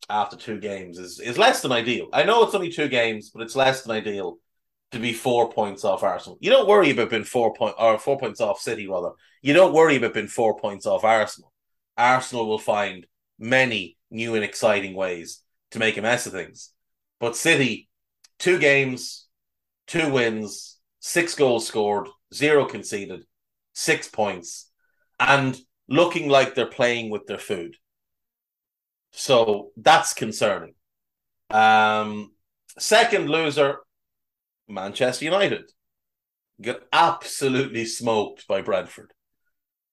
after 0.08 0.36
two 0.36 0.58
games 0.58 0.98
is, 0.98 1.20
is 1.20 1.36
less 1.36 1.60
than 1.60 1.72
ideal. 1.72 2.08
I 2.12 2.22
know 2.22 2.42
it's 2.44 2.54
only 2.54 2.72
two 2.72 2.88
games, 2.88 3.30
but 3.30 3.42
it's 3.42 3.56
less 3.56 3.82
than 3.82 3.94
ideal 3.94 4.38
to 4.92 4.98
be 4.98 5.12
four 5.12 5.52
points 5.52 5.84
off 5.84 6.02
Arsenal. 6.02 6.38
You 6.40 6.50
don't 6.50 6.68
worry 6.68 6.90
about 6.90 7.10
being 7.10 7.24
four 7.24 7.52
point 7.52 7.74
or 7.78 7.98
four 7.98 8.18
points 8.18 8.40
off 8.40 8.60
City 8.60 8.88
rather. 8.88 9.10
You 9.42 9.52
don't 9.54 9.74
worry 9.74 9.96
about 9.96 10.14
being 10.14 10.28
four 10.28 10.58
points 10.58 10.86
off 10.86 11.04
Arsenal. 11.04 11.52
Arsenal 11.96 12.48
will 12.48 12.58
find 12.58 13.06
many 13.38 13.96
new 14.10 14.34
and 14.34 14.44
exciting 14.44 14.94
ways 14.94 15.42
to 15.72 15.78
make 15.78 15.96
a 15.96 16.02
mess 16.02 16.26
of 16.26 16.32
things. 16.32 16.72
But 17.20 17.36
City, 17.36 17.88
two 18.38 18.58
games, 18.58 19.26
two 19.86 20.10
wins, 20.10 20.78
six 21.00 21.34
goals 21.34 21.66
scored, 21.66 22.08
zero 22.32 22.64
conceded, 22.64 23.24
six 23.72 24.08
points, 24.08 24.70
and 25.20 25.58
looking 25.88 26.28
like 26.28 26.54
they're 26.54 26.66
playing 26.66 27.10
with 27.10 27.26
their 27.26 27.38
food. 27.38 27.76
So 29.12 29.70
that's 29.76 30.14
concerning. 30.14 30.74
Um, 31.50 32.32
second 32.78 33.28
loser, 33.28 33.78
Manchester 34.68 35.24
United 35.24 35.70
get 36.60 36.82
absolutely 36.92 37.84
smoked 37.84 38.46
by 38.46 38.62
Brentford. 38.62 39.12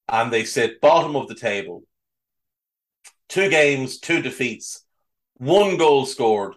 And 0.10 0.32
they 0.32 0.44
sit 0.44 0.82
bottom 0.82 1.16
of 1.16 1.28
the 1.28 1.36
table. 1.36 1.84
Two 3.30 3.50
games, 3.50 4.00
two 4.00 4.22
defeats, 4.22 4.86
one 5.38 5.78
goal 5.78 6.06
scored, 6.06 6.56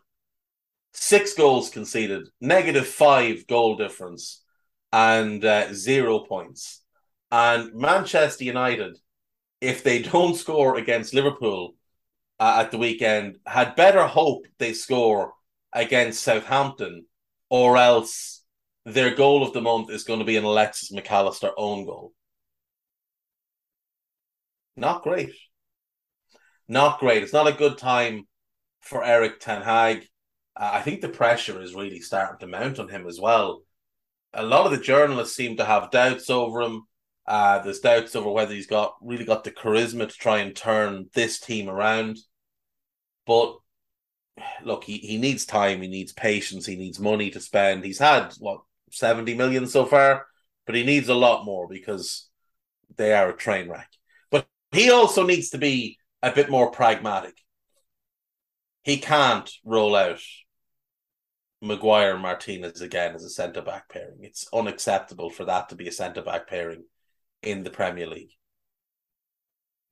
six 0.93 1.35
goals 1.35 1.71
conceded, 1.71 2.29
negative 2.41 2.87
five 2.87 3.47
goal 3.47 3.77
difference, 3.77 4.45
and 4.93 5.45
uh, 5.45 5.73
zero 5.73 6.21
points. 6.21 6.83
And 7.31 7.75
Manchester 7.75 8.45
United, 8.45 8.99
if 9.61 9.83
they 9.83 10.03
don't 10.03 10.35
score 10.35 10.77
against 10.77 11.15
Liverpool 11.15 11.75
uh, 12.39 12.63
at 12.63 12.71
the 12.71 12.79
weekend, 12.79 13.39
had 13.47 13.77
better 13.77 14.07
hope 14.07 14.47
they 14.59 14.73
score 14.73 15.33
against 15.73 16.23
Southampton 16.23 17.07
or 17.51 17.77
else 17.77 18.45
their 18.85 19.15
goal 19.15 19.43
of 19.43 19.53
the 19.53 19.61
month 19.61 19.91
is 19.91 20.05
going 20.05 20.19
to 20.19 20.25
be 20.25 20.37
an 20.37 20.45
Alexis 20.45 20.93
Mac 20.93 21.11
Allister 21.11 21.51
own 21.57 21.85
goal. 21.85 22.13
Not 24.77 25.03
great. 25.03 25.33
Not 26.69 27.01
great. 27.01 27.23
It's 27.23 27.33
not 27.33 27.49
a 27.49 27.53
good 27.53 27.79
time 27.79 28.27
for 28.81 29.05
Erik 29.05 29.41
Ten 29.41 29.63
Hag. 29.63 30.07
Uh, 30.57 30.71
I 30.75 30.83
think 30.83 31.01
the 31.01 31.09
pressure 31.09 31.61
is 31.61 31.75
really 31.75 32.01
starting 32.01 32.39
to 32.41 32.47
mount 32.47 32.79
on 32.79 32.89
him 32.89 33.07
as 33.07 33.21
well. 33.21 33.63
A 34.33 34.43
lot 34.43 34.67
of 34.67 34.73
the 34.73 34.79
journalists 34.79 35.37
seem 35.37 35.57
to 35.57 35.65
have 35.65 35.91
doubts 35.91 36.31
over 36.31 36.61
him. 36.63 36.83
Uh, 37.27 37.59
there's 37.61 37.81
doubts 37.81 38.15
over 38.17 38.31
whether 38.31 38.55
he's 38.55 38.67
got 38.67 38.95
really 39.03 39.25
got 39.25 39.45
the 39.45 39.51
charisma 39.51 40.09
to 40.09 40.15
try 40.15 40.39
and 40.39 40.55
turn 40.55 41.07
this 41.15 41.39
team 41.41 41.69
around. 41.69 42.19
But 43.27 43.57
look, 44.65 44.85
he, 44.85 44.99
he 44.99 45.19
needs 45.19 45.45
time, 45.45 45.83
he 45.83 45.89
needs 45.89 46.13
patience, 46.13 46.67
he 46.67 46.77
needs 46.77 46.99
money 46.99 47.31
to 47.31 47.41
spend. 47.41 47.85
He's 47.85 47.99
had 47.99 48.33
what 48.39 48.61
70 48.91 49.35
million 49.35 49.67
so 49.67 49.85
far, 49.85 50.27
but 50.67 50.75
he 50.75 50.85
needs 50.85 51.09
a 51.09 51.15
lot 51.15 51.45
more 51.45 51.69
because 51.69 52.29
they 52.97 53.13
are 53.13 53.31
a 53.31 53.37
train 53.37 53.69
wreck. 53.69 53.91
But 54.31 54.47
he 54.73 54.91
also 54.91 55.25
needs 55.27 55.51
to 55.51 55.59
be 55.59 55.99
a 56.23 56.33
bit 56.33 56.51
more 56.51 56.71
pragmatic. 56.71 57.37
He 58.83 58.99
can't 58.99 59.51
roll 59.65 59.95
out 59.95 60.21
Maguire 61.61 62.15
and 62.15 62.23
Martinez 62.23 62.81
again 62.81 63.15
as 63.15 63.25
a 63.25 63.31
centre 63.31 63.63
back 63.63 63.89
pairing. 63.89 64.19
It's 64.21 64.49
unacceptable 64.53 65.31
for 65.31 65.45
that 65.45 65.69
to 65.71 65.77
be 65.77 65.89
a 65.89 65.93
centre 65.93 66.23
back 66.23 66.47
pairing 66.47 66.85
in 67.43 67.65
the 67.65 67.71
Premier 67.71 68.07
League. 68.07 68.33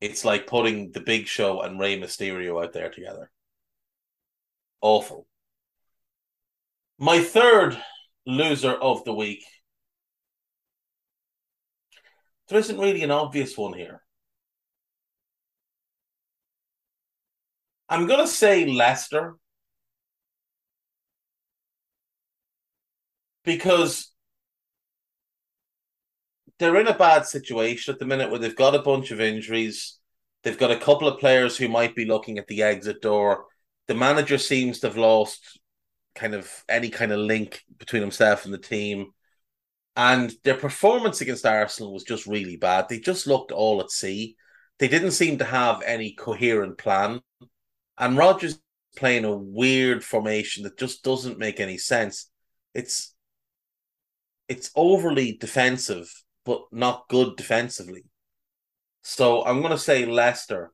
It's 0.01 0.25
like 0.25 0.47
putting 0.47 0.93
the 0.93 1.01
Big 1.01 1.27
Show 1.27 1.63
and 1.63 1.81
Rey 1.81 1.99
Mysterio 1.99 2.63
out 2.63 2.73
there 2.73 2.91
together. 2.91 3.31
Awful. 4.87 5.27
My 6.97 7.19
third 7.19 7.77
loser 8.25 8.71
of 8.71 9.03
the 9.03 9.13
week. 9.13 9.45
There 12.49 12.61
isn't 12.61 12.79
really 12.79 13.03
an 13.03 13.11
obvious 13.11 13.59
one 13.59 13.73
here. 13.73 14.01
I'm 17.89 18.07
going 18.07 18.21
to 18.21 18.29
say 18.29 18.65
Leicester 18.65 19.35
because 23.43 24.13
they're 26.61 26.81
in 26.81 26.87
a 26.87 26.97
bad 26.97 27.27
situation 27.27 27.93
at 27.93 27.99
the 27.99 28.07
minute 28.07 28.31
where 28.31 28.39
they've 28.39 28.55
got 28.55 28.77
a 28.77 28.83
bunch 28.83 29.11
of 29.11 29.21
injuries. 29.21 29.99
They've 30.45 30.57
got 30.57 30.71
a 30.71 30.79
couple 30.79 31.09
of 31.09 31.19
players 31.19 31.57
who 31.57 31.67
might 31.67 31.97
be 31.97 32.05
looking 32.05 32.39
at 32.39 32.47
the 32.47 32.63
exit 32.63 33.03
door. 33.03 33.47
The 33.89 33.95
manager 33.95 34.39
seems 34.39 34.81
to 34.81 34.89
have 34.89 34.97
lost 34.97 35.61
kind 36.15 36.35
of 36.35 36.51
any 36.69 36.89
kind 36.89 37.13
of 37.13 37.21
link 37.21 37.63
between 37.79 38.03
himself 38.03 38.45
and 38.45 38.53
the 38.53 38.59
team. 38.59 39.13
And 39.95 40.33
their 40.45 40.57
performance 40.57 41.21
against 41.21 41.47
Arsenal 41.47 41.93
was 41.93 42.05
just 42.05 42.27
really 42.27 42.57
bad. 42.57 42.89
They 42.89 42.99
just 42.99 43.27
looked 43.27 43.53
all 43.53 43.81
at 43.81 43.91
sea. 43.91 44.37
They 44.79 44.89
didn't 44.89 45.13
seem 45.13 45.39
to 45.39 45.45
have 45.45 45.83
any 45.83 46.15
coherent 46.15 46.79
plan. 46.79 47.21
And 47.99 48.17
Rodgers 48.17 48.61
playing 48.97 49.25
a 49.25 49.37
weird 49.37 50.05
formation 50.05 50.65
that 50.65 50.79
just 50.79 51.03
doesn't 51.03 51.39
make 51.39 51.61
any 51.61 51.79
sense. 51.79 52.31
It's 52.75 53.15
it's 54.49 54.71
overly 54.77 55.37
defensive, 55.39 56.13
but 56.45 56.63
not 56.73 57.09
good 57.09 57.37
defensively. 57.37 58.05
So 59.03 59.45
I'm 59.45 59.61
going 59.61 59.73
to 59.73 59.79
say 59.79 60.07
Leicester 60.07 60.73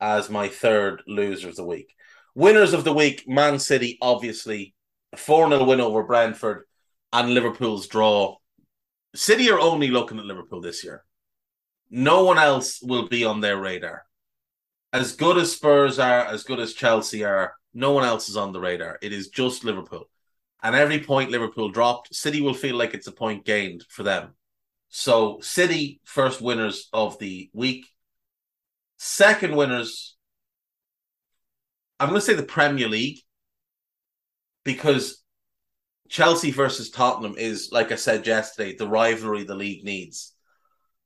as 0.00 0.30
my 0.30 0.48
third 0.48 1.02
loser 1.06 1.48
of 1.48 1.56
the 1.56 1.64
week. 1.64 1.94
Winners 2.34 2.72
of 2.72 2.84
the 2.84 2.92
week, 2.92 3.24
Man 3.28 3.58
City, 3.58 3.98
obviously. 4.02 4.74
4 5.16 5.48
0 5.48 5.64
win 5.64 5.80
over 5.80 6.02
Brentford 6.02 6.64
and 7.12 7.32
Liverpool's 7.32 7.86
draw. 7.86 8.36
City 9.14 9.50
are 9.50 9.60
only 9.60 9.88
looking 9.88 10.18
at 10.18 10.24
Liverpool 10.24 10.60
this 10.60 10.82
year. 10.82 11.04
No 11.90 12.24
one 12.24 12.38
else 12.38 12.80
will 12.82 13.08
be 13.08 13.24
on 13.24 13.40
their 13.40 13.56
radar. 13.56 14.06
As 14.92 15.14
good 15.14 15.38
as 15.38 15.52
Spurs 15.52 15.98
are, 16.00 16.26
as 16.26 16.42
good 16.42 16.58
as 16.58 16.72
Chelsea 16.72 17.24
are, 17.24 17.54
no 17.72 17.92
one 17.92 18.04
else 18.04 18.28
is 18.28 18.36
on 18.36 18.52
the 18.52 18.60
radar. 18.60 18.98
It 19.02 19.12
is 19.12 19.28
just 19.28 19.64
Liverpool. 19.64 20.08
And 20.62 20.74
every 20.74 21.00
point 21.00 21.30
Liverpool 21.30 21.68
dropped, 21.68 22.14
City 22.14 22.40
will 22.40 22.54
feel 22.54 22.76
like 22.76 22.94
it's 22.94 23.06
a 23.06 23.12
point 23.12 23.44
gained 23.44 23.84
for 23.88 24.02
them. 24.02 24.34
So, 24.88 25.40
City, 25.40 26.00
first 26.04 26.40
winners 26.40 26.88
of 26.92 27.18
the 27.18 27.50
week. 27.52 27.86
Second 28.96 29.56
winners, 29.56 30.13
I'm 32.00 32.08
going 32.08 32.20
to 32.20 32.26
say 32.26 32.34
the 32.34 32.42
Premier 32.42 32.88
League 32.88 33.18
because 34.64 35.22
Chelsea 36.08 36.50
versus 36.50 36.90
Tottenham 36.90 37.36
is, 37.38 37.70
like 37.72 37.92
I 37.92 37.96
said 37.96 38.26
yesterday, 38.26 38.76
the 38.76 38.88
rivalry 38.88 39.44
the 39.44 39.54
league 39.54 39.84
needs. 39.84 40.34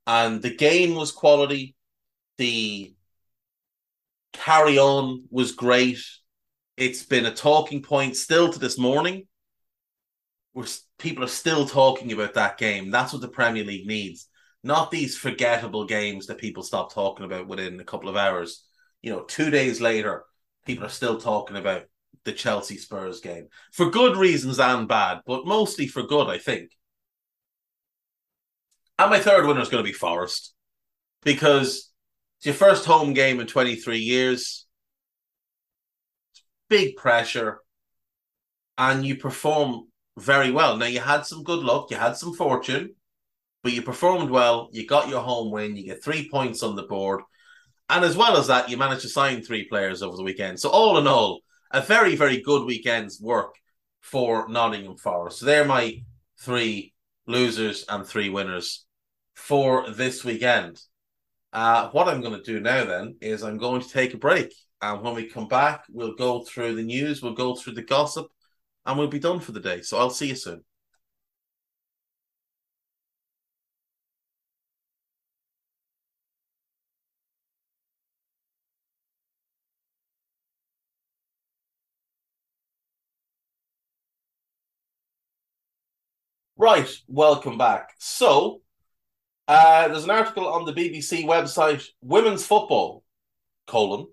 And 0.07 0.41
the 0.41 0.55
game 0.55 0.95
was 0.95 1.11
quality. 1.11 1.75
The 2.37 2.93
carry 4.33 4.79
on 4.79 5.25
was 5.29 5.51
great. 5.51 5.99
It's 6.77 7.03
been 7.03 7.25
a 7.25 7.33
talking 7.33 7.81
point 7.81 8.15
still 8.15 8.51
to 8.51 8.59
this 8.59 8.77
morning. 8.77 9.27
Where 10.53 10.65
people 10.97 11.23
are 11.23 11.27
still 11.27 11.67
talking 11.67 12.11
about 12.11 12.33
that 12.33 12.57
game. 12.57 12.89
That's 12.89 13.13
what 13.13 13.21
the 13.21 13.27
Premier 13.27 13.63
League 13.63 13.85
needs. 13.85 14.27
Not 14.63 14.91
these 14.91 15.17
forgettable 15.17 15.85
games 15.85 16.27
that 16.27 16.39
people 16.39 16.63
stop 16.63 16.93
talking 16.93 17.25
about 17.25 17.47
within 17.47 17.79
a 17.79 17.85
couple 17.85 18.09
of 18.09 18.17
hours. 18.17 18.65
You 19.01 19.11
know, 19.11 19.21
two 19.21 19.49
days 19.49 19.79
later, 19.79 20.25
people 20.69 20.85
are 20.85 20.89
still 20.89 21.19
talking 21.19 21.57
about 21.57 21.81
the 22.25 22.31
Chelsea 22.31 22.77
Spurs 22.77 23.21
game 23.21 23.47
for 23.71 23.89
good 23.89 24.15
reasons 24.15 24.59
and 24.59 24.87
bad, 24.87 25.21
but 25.25 25.47
mostly 25.47 25.87
for 25.87 26.03
good, 26.03 26.27
I 26.27 26.37
think. 26.37 26.69
And 28.99 29.09
my 29.09 29.19
third 29.19 29.47
winner 29.47 29.61
is 29.61 29.69
going 29.69 29.83
to 29.83 29.89
be 29.89 29.97
Forest 29.97 30.53
because 31.23 31.91
it's 32.37 32.45
your 32.45 32.53
first 32.53 32.85
home 32.85 33.13
game 33.13 33.39
in 33.39 33.47
23 33.47 33.97
years. 33.97 34.67
It's 36.33 36.43
Big 36.69 36.95
pressure, 36.95 37.61
and 38.77 39.03
you 39.03 39.15
perform 39.15 39.87
very 40.19 40.51
well. 40.51 40.77
Now, 40.77 40.85
you 40.85 40.99
had 40.99 41.25
some 41.25 41.43
good 41.43 41.63
luck, 41.63 41.89
you 41.89 41.97
had 41.97 42.15
some 42.15 42.35
fortune, 42.35 42.93
but 43.63 43.73
you 43.73 43.81
performed 43.81 44.29
well. 44.29 44.69
You 44.71 44.85
got 44.85 45.09
your 45.09 45.21
home 45.21 45.49
win, 45.49 45.75
you 45.75 45.85
get 45.85 46.03
three 46.03 46.29
points 46.29 46.61
on 46.61 46.75
the 46.75 46.83
board. 46.83 47.21
And 47.89 48.05
as 48.05 48.15
well 48.15 48.37
as 48.37 48.47
that, 48.47 48.69
you 48.69 48.77
managed 48.77 49.01
to 49.01 49.09
sign 49.09 49.41
three 49.41 49.67
players 49.67 50.01
over 50.03 50.15
the 50.15 50.23
weekend. 50.23 50.59
So 50.59 50.69
all 50.69 50.97
in 50.97 51.07
all, 51.07 51.41
a 51.71 51.81
very, 51.81 52.15
very 52.15 52.41
good 52.41 52.65
weekend's 52.65 53.19
work 53.19 53.55
for 54.01 54.47
Nottingham 54.47 54.97
Forest. 54.97 55.39
So 55.39 55.45
they're 55.45 55.65
my 55.65 56.03
three 56.39 56.93
losers 57.25 57.85
and 57.89 58.05
three 58.05 58.29
winners 58.29 58.85
for 59.35 59.89
this 59.91 60.23
weekend. 60.23 60.79
Uh, 61.51 61.89
what 61.89 62.07
I'm 62.07 62.21
going 62.21 62.37
to 62.37 62.43
do 62.43 62.59
now 62.59 62.85
then 62.85 63.15
is 63.21 63.43
I'm 63.43 63.57
going 63.57 63.81
to 63.81 63.89
take 63.89 64.13
a 64.13 64.17
break. 64.17 64.53
And 64.81 65.01
when 65.01 65.15
we 65.15 65.25
come 65.27 65.47
back, 65.47 65.83
we'll 65.89 66.15
go 66.15 66.43
through 66.43 66.75
the 66.75 66.83
news, 66.83 67.21
we'll 67.21 67.33
go 67.33 67.55
through 67.55 67.73
the 67.73 67.81
gossip, 67.81 68.27
and 68.85 68.97
we'll 68.97 69.07
be 69.07 69.19
done 69.19 69.39
for 69.39 69.51
the 69.51 69.59
day. 69.59 69.81
So 69.81 69.97
I'll 69.97 70.09
see 70.09 70.27
you 70.27 70.35
soon. 70.35 70.63
Right, 86.59 86.93
welcome 87.07 87.57
back. 87.57 87.91
So, 87.99 88.59
uh, 89.47 89.87
there's 89.87 90.03
an 90.03 90.09
article 90.09 90.45
on 90.45 90.65
the 90.65 90.73
BBC 90.73 91.23
website, 91.23 91.85
Women's 92.01 92.45
Football, 92.45 93.05
colon, 93.65 94.07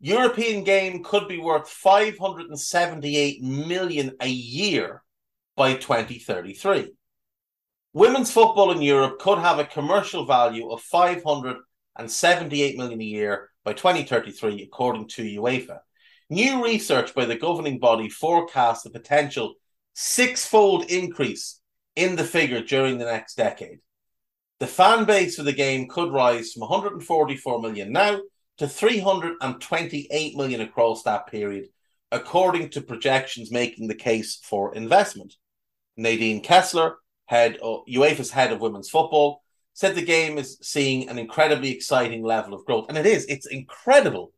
European 0.00 0.64
game 0.64 1.04
could 1.04 1.28
be 1.28 1.38
worth 1.38 1.68
578 1.68 3.40
million 3.44 4.16
a 4.20 4.26
year 4.26 5.04
by 5.54 5.74
2033. 5.74 6.90
Women's 7.92 8.32
football 8.32 8.72
in 8.72 8.82
Europe 8.82 9.20
could 9.20 9.38
have 9.38 9.60
a 9.60 9.64
commercial 9.64 10.26
value 10.26 10.72
of 10.72 10.80
578 10.80 12.78
million 12.78 13.00
a 13.00 13.04
year 13.04 13.48
by 13.62 13.74
2033, 13.74 14.64
according 14.64 15.06
to 15.06 15.22
UEFA. 15.22 15.78
New 16.30 16.64
research 16.64 17.14
by 17.14 17.26
the 17.26 17.36
governing 17.36 17.78
body 17.78 18.08
forecasts 18.08 18.86
a 18.86 18.90
potential 18.90 19.54
six-fold 19.94 20.90
increase 20.90 21.59
in 21.96 22.16
the 22.16 22.24
figure 22.24 22.62
during 22.62 22.98
the 22.98 23.04
next 23.04 23.34
decade. 23.36 23.78
The 24.58 24.66
fan 24.66 25.04
base 25.04 25.36
for 25.36 25.42
the 25.42 25.52
game 25.52 25.88
could 25.88 26.12
rise 26.12 26.52
from 26.52 26.60
144 26.60 27.60
million 27.60 27.92
now 27.92 28.20
to 28.58 28.68
328 28.68 30.36
million 30.36 30.60
across 30.60 31.02
that 31.04 31.26
period, 31.26 31.68
according 32.12 32.68
to 32.70 32.82
projections 32.82 33.50
making 33.50 33.88
the 33.88 33.94
case 33.94 34.38
for 34.42 34.74
investment. 34.74 35.34
Nadine 35.96 36.42
Kessler, 36.42 36.96
head 37.26 37.56
of, 37.62 37.84
UEFA's 37.88 38.30
head 38.30 38.52
of 38.52 38.60
women's 38.60 38.90
football, 38.90 39.42
said 39.72 39.94
the 39.94 40.02
game 40.02 40.36
is 40.36 40.58
seeing 40.60 41.08
an 41.08 41.18
incredibly 41.18 41.70
exciting 41.70 42.22
level 42.22 42.52
of 42.52 42.64
growth. 42.66 42.86
And 42.88 42.98
it 42.98 43.06
is, 43.06 43.24
it's 43.26 43.46
incredible. 43.46 44.32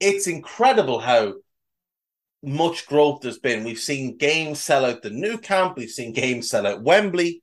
It's 0.00 0.26
incredible 0.26 0.98
how 0.98 1.34
much 2.44 2.86
growth 2.86 3.20
there's 3.22 3.38
been. 3.38 3.64
We've 3.64 3.78
seen 3.78 4.16
games 4.16 4.60
sell 4.60 4.84
out 4.84 5.02
the 5.02 5.10
Nou 5.10 5.38
Camp, 5.38 5.76
we've 5.76 5.90
seen 5.90 6.12
games 6.12 6.50
sell 6.50 6.66
out 6.66 6.82
Wembley. 6.82 7.42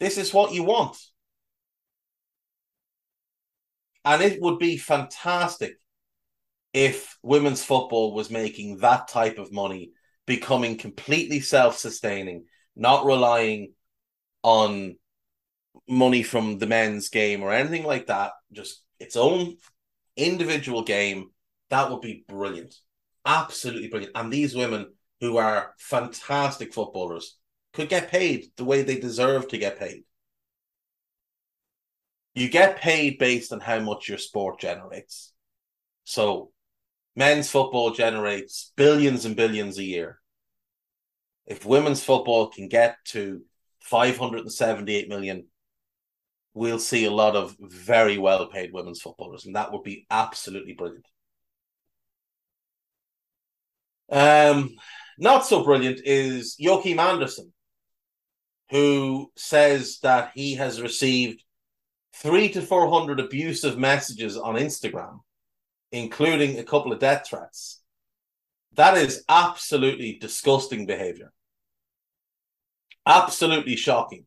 This 0.00 0.18
is 0.18 0.32
what 0.34 0.52
you 0.52 0.64
want. 0.64 0.96
And 4.04 4.22
it 4.22 4.40
would 4.40 4.58
be 4.58 4.76
fantastic 4.76 5.76
if 6.72 7.16
women's 7.22 7.64
football 7.64 8.14
was 8.14 8.30
making 8.30 8.78
that 8.78 9.08
type 9.08 9.38
of 9.38 9.52
money, 9.52 9.92
becoming 10.26 10.76
completely 10.76 11.40
self 11.40 11.76
sustaining, 11.76 12.46
not 12.74 13.04
relying 13.04 13.74
on 14.42 14.96
money 15.88 16.22
from 16.22 16.58
the 16.58 16.66
men's 16.66 17.08
game 17.08 17.42
or 17.42 17.52
anything 17.52 17.84
like 17.84 18.06
that, 18.06 18.32
just 18.52 18.82
its 18.98 19.16
own 19.16 19.56
individual 20.16 20.82
game. 20.82 21.30
That 21.70 21.90
would 21.90 22.00
be 22.00 22.24
brilliant. 22.28 22.74
Absolutely 23.24 23.88
brilliant. 23.88 24.16
And 24.16 24.32
these 24.32 24.54
women 24.54 24.92
who 25.20 25.36
are 25.36 25.74
fantastic 25.78 26.72
footballers 26.74 27.38
could 27.72 27.88
get 27.88 28.10
paid 28.10 28.50
the 28.56 28.64
way 28.64 28.82
they 28.82 28.98
deserve 28.98 29.48
to 29.48 29.58
get 29.58 29.78
paid. 29.78 30.04
You 32.34 32.48
get 32.48 32.78
paid 32.78 33.18
based 33.18 33.52
on 33.52 33.60
how 33.60 33.78
much 33.80 34.08
your 34.08 34.18
sport 34.18 34.58
generates. 34.58 35.32
So, 36.04 36.50
men's 37.14 37.50
football 37.50 37.90
generates 37.90 38.72
billions 38.76 39.24
and 39.24 39.36
billions 39.36 39.78
a 39.78 39.84
year. 39.84 40.18
If 41.46 41.64
women's 41.64 42.02
football 42.02 42.48
can 42.48 42.68
get 42.68 42.96
to 43.06 43.42
578 43.80 45.08
million, 45.08 45.46
we'll 46.54 46.78
see 46.78 47.04
a 47.04 47.10
lot 47.10 47.36
of 47.36 47.56
very 47.60 48.18
well 48.18 48.46
paid 48.46 48.72
women's 48.72 49.02
footballers, 49.02 49.44
and 49.46 49.56
that 49.56 49.72
would 49.72 49.82
be 49.82 50.06
absolutely 50.10 50.72
brilliant. 50.72 51.06
Um, 54.12 54.76
not 55.18 55.46
so 55.46 55.64
brilliant 55.64 56.00
is 56.04 56.54
Joachim 56.58 56.98
Andersen, 56.98 57.52
who 58.70 59.32
says 59.36 59.98
that 60.02 60.32
he 60.34 60.54
has 60.56 60.82
received 60.82 61.42
three 62.14 62.50
to 62.50 62.60
400 62.60 63.20
abusive 63.20 63.78
messages 63.78 64.36
on 64.36 64.56
Instagram, 64.56 65.20
including 65.90 66.58
a 66.58 66.64
couple 66.64 66.92
of 66.92 66.98
death 66.98 67.26
threats. 67.26 67.80
That 68.74 68.98
is 68.98 69.24
absolutely 69.28 70.18
disgusting 70.20 70.84
behavior. 70.86 71.32
Absolutely 73.06 73.76
shocking. 73.76 74.26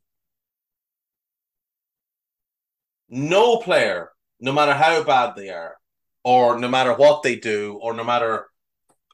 No 3.07 3.57
player, 3.57 4.09
no 4.39 4.51
matter 4.51 4.73
how 4.73 5.03
bad 5.03 5.36
they 5.36 5.49
are, 5.49 5.77
or 6.23 6.59
no 6.59 6.67
matter 6.67 6.93
what 6.95 7.21
they 7.21 7.36
do, 7.36 7.79
or 7.81 7.93
no 7.93 8.03
matter 8.03 8.47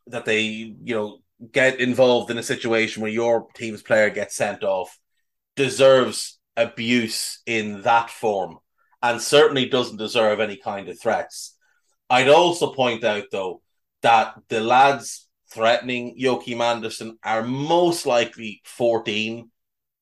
that 0.08 0.26
they, 0.26 0.42
you 0.42 0.96
know, 0.96 1.18
get 1.52 1.80
involved 1.80 2.30
in 2.30 2.38
a 2.38 2.44
situation 2.44 3.02
where 3.02 3.12
your 3.12 3.48
team's 3.56 3.82
player 3.82 4.10
gets 4.10 4.36
sent 4.36 4.64
off, 4.64 4.98
deserves 5.56 6.40
abuse 6.56 7.42
in 7.46 7.82
that 7.82 8.10
form 8.10 8.58
and 9.02 9.22
certainly 9.22 9.66
doesn't 9.68 9.98
deserve 9.98 10.40
any 10.40 10.58
kind 10.58 10.90
of 10.90 11.00
threats. 11.00 11.56
I'd 12.10 12.30
also 12.30 12.74
point 12.74 13.04
out, 13.04 13.26
though, 13.32 13.62
that 14.02 14.36
the 14.50 14.62
lads 14.62 15.28
threatening 15.52 16.14
Joachim 16.18 16.62
Andersen 16.62 17.18
are 17.24 17.44
most 17.44 18.06
likely 18.06 18.62
14 18.66 19.50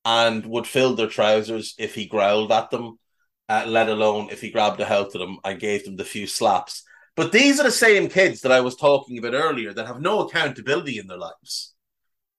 and 0.06 0.46
would 0.46 0.68
fill 0.68 0.96
their 0.96 1.08
trousers 1.08 1.76
if 1.78 1.96
he 1.96 2.06
growled 2.06 2.52
at 2.52 2.70
them, 2.70 3.00
uh, 3.48 3.66
let 3.68 3.90
alone 3.90 4.30
if 4.32 4.42
he 4.42 4.52
grabbed 4.52 4.80
a 4.80 4.86
hold 4.86 5.08
of 5.08 5.14
them 5.14 5.38
and 5.44 5.60
gave 5.60 5.86
them 5.86 5.96
the 5.96 6.06
few 6.06 6.28
slaps. 6.28 6.84
But 7.20 7.34
these 7.34 7.60
are 7.60 7.64
the 7.64 7.72
same 7.72 8.08
kids 8.08 8.40
that 8.40 8.52
I 8.54 8.62
was 8.62 8.78
talking 8.78 9.18
about 9.18 9.34
earlier 9.34 9.74
that 9.74 9.88
have 9.88 10.00
no 10.00 10.22
accountability 10.22 11.00
in 11.00 11.08
their 11.08 11.18
lives 11.18 11.74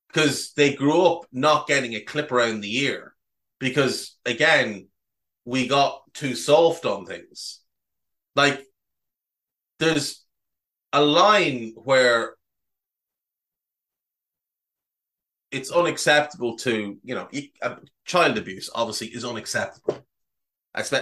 because 0.09 0.55
they 0.55 0.73
grew 0.73 1.05
up 1.05 1.27
not 1.31 1.67
getting 1.67 1.93
a 1.93 2.01
clip 2.01 2.33
around 2.33 2.63
the 2.63 2.79
ear 2.79 3.15
because, 3.59 4.17
again, 4.25 4.89
we 5.45 5.69
got 5.69 6.01
too 6.15 6.35
soft 6.35 6.87
on 6.87 7.05
things. 7.05 7.61
Like, 8.35 8.65
there's 9.81 10.25
a 10.95 11.05
line 11.05 11.75
where 11.77 12.37
it's 15.51 15.71
unacceptable 15.71 16.57
to, 16.57 16.97
you 17.05 17.15
know, 17.15 17.29
uh, 17.61 17.75
child 18.07 18.39
abuse 18.39 18.71
obviously 18.75 19.09
is 19.09 19.27
unacceptable. 19.27 20.07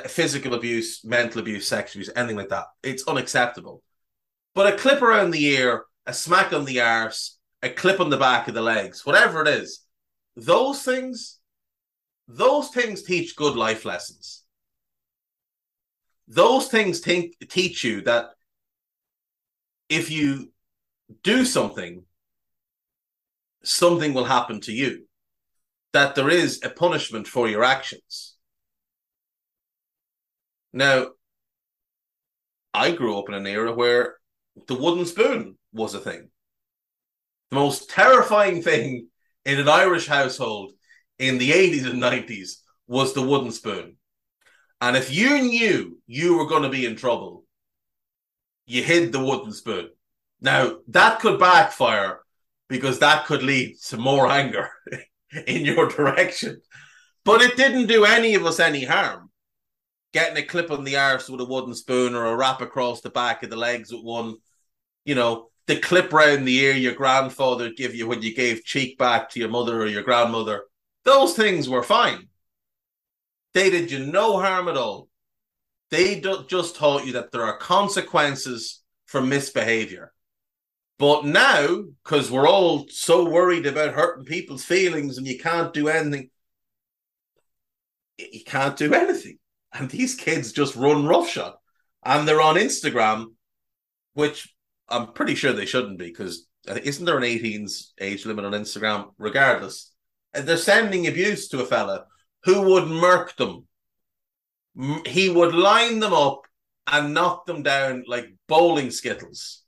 Physical 0.06 0.54
abuse, 0.54 1.04
mental 1.04 1.40
abuse, 1.40 1.68
sexual 1.68 2.00
abuse, 2.00 2.12
anything 2.16 2.36
like 2.36 2.48
that. 2.48 2.66
It's 2.82 3.06
unacceptable. 3.06 3.82
But 4.54 4.72
a 4.72 4.76
clip 4.78 5.02
around 5.02 5.30
the 5.30 5.44
ear, 5.44 5.84
a 6.06 6.14
smack 6.14 6.52
on 6.52 6.64
the 6.64 6.80
arse, 6.80 7.38
a 7.62 7.68
clip 7.68 8.00
on 8.00 8.10
the 8.10 8.16
back 8.16 8.48
of 8.48 8.54
the 8.54 8.62
legs, 8.62 9.04
whatever 9.04 9.42
it 9.42 9.48
is, 9.48 9.84
those 10.36 10.82
things, 10.82 11.38
those 12.26 12.70
things 12.70 13.02
teach 13.02 13.36
good 13.36 13.56
life 13.56 13.84
lessons. 13.84 14.44
Those 16.26 16.68
things 16.68 17.00
think, 17.00 17.34
teach 17.48 17.84
you 17.84 18.00
that 18.02 18.30
if 19.88 20.10
you 20.10 20.52
do 21.22 21.44
something, 21.44 22.04
something 23.64 24.14
will 24.14 24.24
happen 24.24 24.60
to 24.62 24.72
you. 24.72 25.06
That 25.92 26.14
there 26.14 26.30
is 26.30 26.60
a 26.62 26.70
punishment 26.70 27.26
for 27.26 27.48
your 27.48 27.64
actions. 27.64 28.34
Now, 30.72 31.08
I 32.74 32.92
grew 32.92 33.18
up 33.18 33.28
in 33.28 33.34
an 33.34 33.46
era 33.46 33.72
where 33.72 34.16
the 34.66 34.74
wooden 34.74 35.06
spoon 35.06 35.56
was 35.72 35.94
a 35.94 36.00
thing. 36.00 36.30
The 37.50 37.56
most 37.56 37.90
terrifying 37.90 38.62
thing 38.62 39.08
in 39.44 39.58
an 39.58 39.68
Irish 39.68 40.06
household 40.06 40.72
in 41.18 41.38
the 41.38 41.50
80s 41.50 41.90
and 41.90 42.02
90s 42.02 42.56
was 42.86 43.14
the 43.14 43.22
wooden 43.22 43.50
spoon. 43.50 43.96
And 44.80 44.96
if 44.96 45.12
you 45.12 45.40
knew 45.40 45.98
you 46.06 46.36
were 46.36 46.46
going 46.46 46.62
to 46.62 46.68
be 46.68 46.86
in 46.86 46.96
trouble, 46.96 47.44
you 48.66 48.82
hid 48.82 49.12
the 49.12 49.24
wooden 49.24 49.52
spoon. 49.52 49.88
Now, 50.40 50.78
that 50.88 51.20
could 51.20 51.40
backfire 51.40 52.20
because 52.68 52.98
that 52.98 53.26
could 53.26 53.42
lead 53.42 53.76
to 53.86 53.96
more 53.96 54.28
anger 54.30 54.70
in 55.46 55.64
your 55.64 55.88
direction. 55.88 56.60
But 57.24 57.42
it 57.42 57.56
didn't 57.56 57.86
do 57.86 58.04
any 58.04 58.34
of 58.34 58.46
us 58.46 58.60
any 58.60 58.84
harm. 58.84 59.27
Getting 60.12 60.38
a 60.38 60.46
clip 60.46 60.70
on 60.70 60.84
the 60.84 60.96
arse 60.96 61.28
with 61.28 61.40
a 61.40 61.44
wooden 61.44 61.74
spoon 61.74 62.14
or 62.14 62.26
a 62.26 62.36
wrap 62.36 62.60
across 62.62 63.00
the 63.00 63.10
back 63.10 63.42
of 63.42 63.50
the 63.50 63.56
legs 63.56 63.92
with 63.92 64.02
one, 64.02 64.36
you 65.04 65.14
know, 65.14 65.50
the 65.66 65.78
clip 65.78 66.12
round 66.12 66.48
the 66.48 66.58
ear 66.58 66.72
your 66.72 66.94
grandfather 66.94 67.70
give 67.70 67.94
you 67.94 68.06
when 68.06 68.22
you 68.22 68.34
gave 68.34 68.64
cheek 68.64 68.96
back 68.96 69.28
to 69.30 69.38
your 69.38 69.50
mother 69.50 69.82
or 69.82 69.86
your 69.86 70.02
grandmother. 70.02 70.62
Those 71.04 71.34
things 71.34 71.68
were 71.68 71.82
fine. 71.82 72.28
They 73.52 73.68
did 73.68 73.90
you 73.90 73.98
no 73.98 74.40
harm 74.40 74.68
at 74.68 74.78
all. 74.78 75.08
They 75.90 76.20
just 76.48 76.76
taught 76.76 77.06
you 77.06 77.12
that 77.12 77.32
there 77.32 77.42
are 77.42 77.58
consequences 77.58 78.82
for 79.06 79.20
misbehavior. 79.20 80.12
But 80.98 81.24
now, 81.24 81.84
because 82.02 82.30
we're 82.30 82.48
all 82.48 82.86
so 82.88 83.28
worried 83.28 83.66
about 83.66 83.94
hurting 83.94 84.24
people's 84.24 84.64
feelings 84.64 85.16
and 85.16 85.26
you 85.26 85.38
can't 85.38 85.72
do 85.72 85.88
anything, 85.88 86.30
you 88.18 88.42
can't 88.44 88.76
do 88.76 88.92
anything. 88.92 89.37
And 89.72 89.90
these 89.90 90.14
kids 90.14 90.52
just 90.52 90.76
run 90.76 91.06
roughshod. 91.06 91.54
And 92.04 92.26
they're 92.26 92.40
on 92.40 92.56
Instagram, 92.56 93.26
which 94.14 94.54
I'm 94.88 95.12
pretty 95.12 95.34
sure 95.34 95.52
they 95.52 95.66
shouldn't 95.66 95.98
be, 95.98 96.06
because 96.06 96.46
uh, 96.68 96.78
isn't 96.82 97.04
there 97.04 97.18
an 97.18 97.24
18's 97.24 97.92
age 98.00 98.24
limit 98.24 98.44
on 98.44 98.52
Instagram? 98.52 99.10
Regardless, 99.18 99.92
uh, 100.34 100.42
they're 100.42 100.56
sending 100.56 101.06
abuse 101.06 101.48
to 101.48 101.60
a 101.60 101.66
fella 101.66 102.06
who 102.44 102.62
would 102.62 102.86
murk 102.86 103.36
them. 103.36 103.66
He 105.06 105.28
would 105.28 105.54
line 105.54 105.98
them 105.98 106.12
up 106.12 106.46
and 106.86 107.14
knock 107.14 107.46
them 107.46 107.62
down 107.62 108.04
like 108.06 108.32
bowling 108.46 108.90
skittles. 108.90 109.64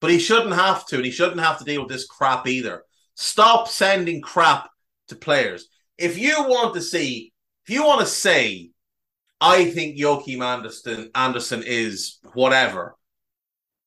But 0.00 0.10
he 0.10 0.18
shouldn't 0.18 0.54
have 0.54 0.86
to, 0.86 0.96
and 0.96 1.04
he 1.04 1.10
shouldn't 1.10 1.40
have 1.40 1.58
to 1.58 1.64
deal 1.64 1.82
with 1.82 1.90
this 1.90 2.06
crap 2.06 2.46
either. 2.46 2.84
Stop 3.16 3.68
sending 3.68 4.20
crap 4.20 4.70
to 5.08 5.16
players. 5.16 5.68
If 5.96 6.18
you 6.18 6.44
want 6.44 6.74
to 6.74 6.80
see, 6.80 7.32
if 7.66 7.74
you 7.74 7.84
want 7.84 8.00
to 8.00 8.06
say, 8.06 8.70
I 9.40 9.70
think 9.70 9.96
Joachim 9.96 10.42
Andersen 10.42 11.10
Andersen 11.14 11.62
is 11.64 12.18
whatever, 12.32 12.96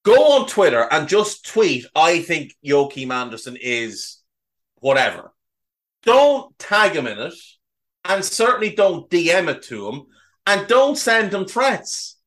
go 0.03 0.39
on 0.39 0.47
Twitter 0.47 0.87
and 0.91 1.07
just 1.07 1.45
tweet, 1.45 1.85
I 1.95 2.21
think 2.21 2.53
Joachim 2.61 3.11
Andersen 3.11 3.57
is 3.59 4.19
whatever. 4.75 5.33
Don't 6.03 6.57
tag 6.57 6.93
him 6.93 7.05
in 7.05 7.19
it, 7.19 7.33
and 8.05 8.23
certainly 8.25 8.73
don't 8.73 9.09
DM 9.09 9.49
it 9.49 9.63
to 9.63 9.89
him, 9.89 10.03
and 10.47 10.67
don't 10.67 10.97
send 10.97 11.33
him 11.33 11.45
threats. 11.45 12.17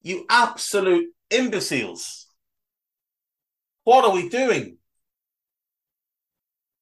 You 0.00 0.24
absolute 0.30 1.08
imbeciles. 1.30 2.26
What 3.84 4.04
are 4.04 4.12
we 4.12 4.28
doing? 4.28 4.78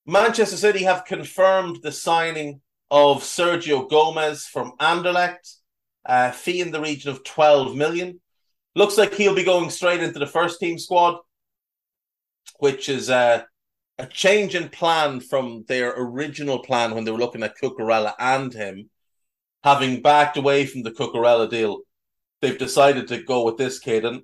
Manchester 0.07 0.57
City 0.57 0.85
have 0.85 1.05
confirmed 1.05 1.81
the 1.83 1.93
signing 1.93 2.61
of 2.91 3.23
Sergio 3.23 3.89
Gomez 3.89 4.47
from 4.47 4.73
Anderlecht, 4.81 5.57
a 6.05 6.33
fee 6.33 6.61
in 6.61 6.73
the 6.73 6.81
region 6.81 7.11
of 7.11 7.25
12 7.25 7.77
million. 7.77 8.21
Looks 8.75 8.99
like 8.99 9.15
he'll 9.15 9.35
be 9.35 9.45
going 9.45 9.71
straight 9.71 10.03
into 10.03 10.19
the 10.19 10.27
first 10.27 10.61
team 10.61 10.79
squad, 10.79 11.19
which 12.59 12.89
is 12.89 13.09
a, 13.09 13.47
a 13.99 14.07
change 14.07 14.55
in 14.55 14.69
plan 14.69 15.21
from 15.21 15.65
their 15.69 15.93
original 15.97 16.61
plan 16.61 16.95
when 16.95 17.05
they 17.05 17.11
were 17.11 17.19
looking 17.19 17.43
at 17.43 17.57
Cucurella 17.63 18.15
and 18.19 18.53
him. 18.53 18.91
Having 19.63 20.03
backed 20.03 20.37
away 20.37 20.67
from 20.67 20.83
the 20.83 20.91
Cucurella 20.91 21.49
deal, 21.49 21.81
they've 22.41 22.59
decided 22.59 23.09
to 23.09 23.23
go 23.23 23.45
with 23.45 23.57
this 23.57 23.79
kid. 23.79 24.05
And 24.05 24.23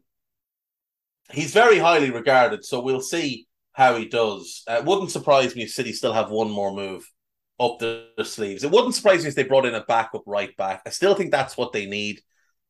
he's 1.31 1.53
very 1.53 1.79
highly 1.79 2.11
regarded, 2.11 2.65
so 2.65 2.81
we'll 2.81 3.03
see 3.03 3.47
how 3.73 3.97
he 3.97 4.07
does. 4.07 4.63
Uh, 4.69 4.77
it 4.77 4.85
wouldn't 4.87 5.11
surprise 5.11 5.55
me 5.55 5.65
if 5.65 5.71
City 5.71 5.93
still 5.93 6.15
have 6.15 6.31
one 6.31 6.51
more 6.51 6.73
move 6.73 7.07
up 7.59 7.79
their 7.79 8.25
sleeves. 8.25 8.65
It 8.65 8.71
wouldn't 8.71 8.95
surprise 8.95 9.23
me 9.23 9.29
if 9.29 9.35
they 9.35 9.45
brought 9.45 9.67
in 9.67 9.75
a 9.75 9.85
backup 9.85 10.23
right 10.27 10.55
back. 10.57 10.83
I 10.87 10.91
still 10.91 11.15
think 11.15 11.31
that's 11.31 11.57
what 11.57 11.73
they 11.73 11.87
need, 11.87 12.21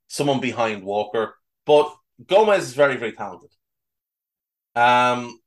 someone 0.08 0.40
behind 0.40 0.84
Walker. 0.84 1.34
But 1.64 1.94
Gomez 2.24 2.64
is 2.64 2.74
very, 2.74 2.96
very 2.96 3.12
talented. 3.12 3.50
Um, 4.74 5.40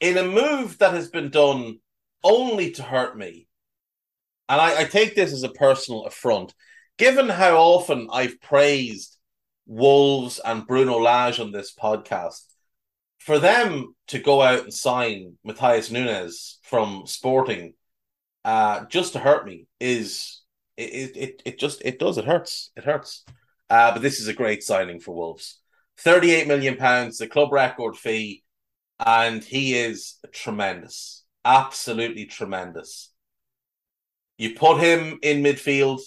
in 0.00 0.18
a 0.18 0.24
move 0.24 0.78
that 0.78 0.94
has 0.94 1.08
been 1.08 1.30
done 1.30 1.78
only 2.24 2.72
to 2.72 2.82
hurt 2.82 3.16
me, 3.16 3.46
and 4.48 4.60
I, 4.60 4.80
I 4.80 4.84
take 4.84 5.14
this 5.14 5.32
as 5.32 5.44
a 5.44 5.48
personal 5.50 6.04
affront, 6.04 6.52
given 6.98 7.28
how 7.28 7.56
often 7.56 8.08
I've 8.12 8.40
praised 8.40 9.16
Wolves 9.66 10.40
and 10.44 10.66
Bruno 10.66 10.98
Lage 10.98 11.40
on 11.40 11.52
this 11.52 11.74
podcast, 11.74 12.42
for 13.18 13.38
them 13.38 13.94
to 14.08 14.18
go 14.18 14.42
out 14.42 14.64
and 14.64 14.74
sign 14.74 15.38
Matheus 15.46 15.90
Nunes 15.90 16.58
from 16.64 17.04
Sporting 17.06 17.74
uh, 18.44 18.84
just 18.86 19.12
to 19.12 19.18
hurt 19.18 19.46
me 19.46 19.66
is 19.80 20.42
it, 20.76 21.16
it 21.16 21.42
it 21.44 21.58
just 21.58 21.82
it 21.84 21.98
does 21.98 22.18
it 22.18 22.24
hurts 22.24 22.70
it 22.76 22.84
hurts. 22.84 23.24
Uh, 23.70 23.92
but 23.92 24.02
this 24.02 24.20
is 24.20 24.28
a 24.28 24.34
great 24.34 24.62
signing 24.62 25.00
for 25.00 25.14
Wolves. 25.14 25.60
Thirty 25.98 26.32
eight 26.32 26.48
million 26.48 26.76
pounds, 26.76 27.18
the 27.18 27.26
club 27.26 27.52
record 27.52 27.96
fee, 27.96 28.42
and 29.04 29.42
he 29.42 29.74
is 29.74 30.18
tremendous, 30.32 31.24
absolutely 31.44 32.26
tremendous. 32.26 33.12
You 34.38 34.54
put 34.54 34.80
him 34.80 35.18
in 35.22 35.42
midfield 35.42 36.00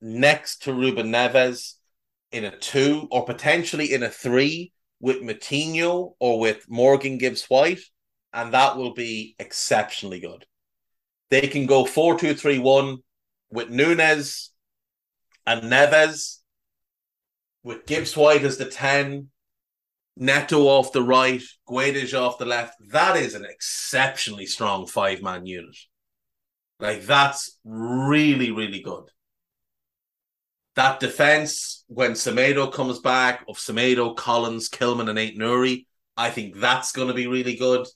next 0.00 0.62
to 0.62 0.72
Ruben 0.72 1.12
Neves 1.12 1.74
in 2.32 2.44
a 2.44 2.56
two 2.56 3.08
or 3.10 3.24
potentially 3.24 3.92
in 3.92 4.02
a 4.02 4.10
three 4.10 4.72
with 5.00 5.22
Moutinho 5.22 6.14
or 6.18 6.40
with 6.40 6.64
Morgan 6.68 7.18
Gibbs 7.18 7.44
White, 7.44 7.80
and 8.32 8.52
that 8.54 8.76
will 8.76 8.94
be 8.94 9.36
exceptionally 9.38 10.20
good. 10.20 10.44
They 11.30 11.46
can 11.48 11.66
go 11.66 11.84
4 11.84 12.18
2 12.18 12.34
3 12.34 12.58
1 12.58 12.98
with 13.50 13.70
Nunes 13.70 14.50
and 15.46 15.70
Neves, 15.70 16.38
with 17.62 17.86
Gibbs 17.86 18.16
White 18.16 18.44
as 18.44 18.58
the 18.58 18.66
10, 18.66 19.28
Neto 20.16 20.66
off 20.66 20.92
the 20.92 21.02
right, 21.02 21.42
Guedes 21.68 22.18
off 22.18 22.38
the 22.38 22.44
left. 22.44 22.74
That 22.88 23.16
is 23.16 23.34
an 23.34 23.44
exceptionally 23.44 24.46
strong 24.46 24.86
five 24.86 25.22
man 25.22 25.46
unit. 25.46 25.76
Like, 26.80 27.02
that's 27.04 27.58
really, 27.64 28.50
really 28.50 28.80
good. 28.80 29.04
That 30.76 31.00
defense, 31.00 31.84
when 31.88 32.12
Semedo 32.12 32.72
comes 32.72 33.00
back, 33.00 33.44
of 33.48 33.58
Semedo, 33.58 34.14
Collins, 34.14 34.68
Kilman, 34.68 35.08
and 35.08 35.18
Aït-Nouri, 35.18 35.86
I 36.16 36.30
think 36.30 36.56
that's 36.56 36.92
going 36.92 37.08
to 37.08 37.14
be 37.14 37.26
really 37.26 37.56
good. 37.56 37.86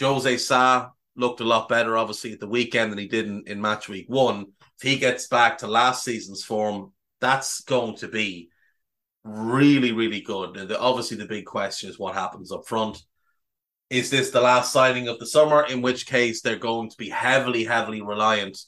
Jose 0.00 0.38
Sa 0.38 0.90
looked 1.16 1.40
a 1.40 1.44
lot 1.44 1.68
better, 1.68 1.96
obviously, 1.96 2.32
at 2.32 2.40
the 2.40 2.48
weekend 2.48 2.90
than 2.90 2.98
he 2.98 3.08
did 3.08 3.26
in, 3.26 3.44
in 3.46 3.60
match 3.60 3.88
week 3.88 4.06
one. 4.08 4.46
If 4.80 4.88
he 4.88 4.96
gets 4.96 5.26
back 5.28 5.58
to 5.58 5.66
last 5.66 6.04
season's 6.04 6.44
form, 6.44 6.92
that's 7.20 7.60
going 7.62 7.96
to 7.96 8.08
be 8.08 8.50
really, 9.24 9.92
really 9.92 10.20
good. 10.20 10.54
The, 10.54 10.78
obviously, 10.78 11.16
the 11.16 11.26
big 11.26 11.46
question 11.46 11.88
is 11.88 11.98
what 11.98 12.14
happens 12.14 12.52
up 12.52 12.66
front. 12.66 13.02
Is 13.90 14.10
this 14.10 14.30
the 14.30 14.40
last 14.40 14.72
signing 14.72 15.08
of 15.08 15.18
the 15.18 15.26
summer? 15.26 15.64
In 15.64 15.82
which 15.82 16.06
case, 16.06 16.40
they're 16.40 16.56
going 16.56 16.90
to 16.90 16.96
be 16.96 17.08
heavily, 17.08 17.64
heavily 17.64 18.02
reliant 18.02 18.58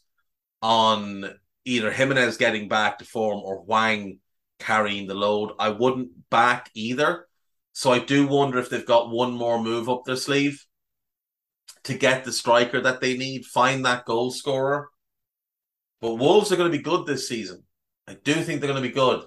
on 0.63 1.31
either 1.65 1.91
Jimenez 1.91 2.37
getting 2.37 2.69
back 2.69 2.99
to 2.99 3.05
form 3.05 3.41
or 3.41 3.63
Wang 3.63 4.19
carrying 4.59 5.07
the 5.07 5.15
load. 5.15 5.53
I 5.59 5.71
wouldn't 5.71 6.31
back 6.31 6.71
either. 6.75 7.27
So 7.73 7.93
I 7.93 7.99
do 7.99 8.27
wonder 8.27 8.59
if 8.59 8.71
they've 8.71 8.87
got 8.87 9.11
one 9.11 9.33
more 9.33 9.63
move 9.63 9.89
up 9.89 10.05
their 10.05 10.17
sleeve 10.17 10.66
to 11.87 11.95
get 11.95 12.25
the 12.25 12.33
striker 12.33 12.81
that 12.81 13.01
they 13.01 13.17
need, 13.17 13.47
find 13.47 13.85
that 13.85 14.05
goal 14.05 14.31
scorer. 14.31 14.91
But 16.01 16.17
Wolves 16.17 16.53
are 16.53 16.57
going 16.57 16.71
to 16.71 16.77
be 16.77 16.83
good 16.83 17.07
this 17.07 17.29
season. 17.29 17.63
I 18.09 18.15
do 18.15 18.35
think 18.35 18.61
they're 18.61 18.71
going 18.71 18.83
to 18.83 18.89
be 18.89 18.95
good. 18.95 19.25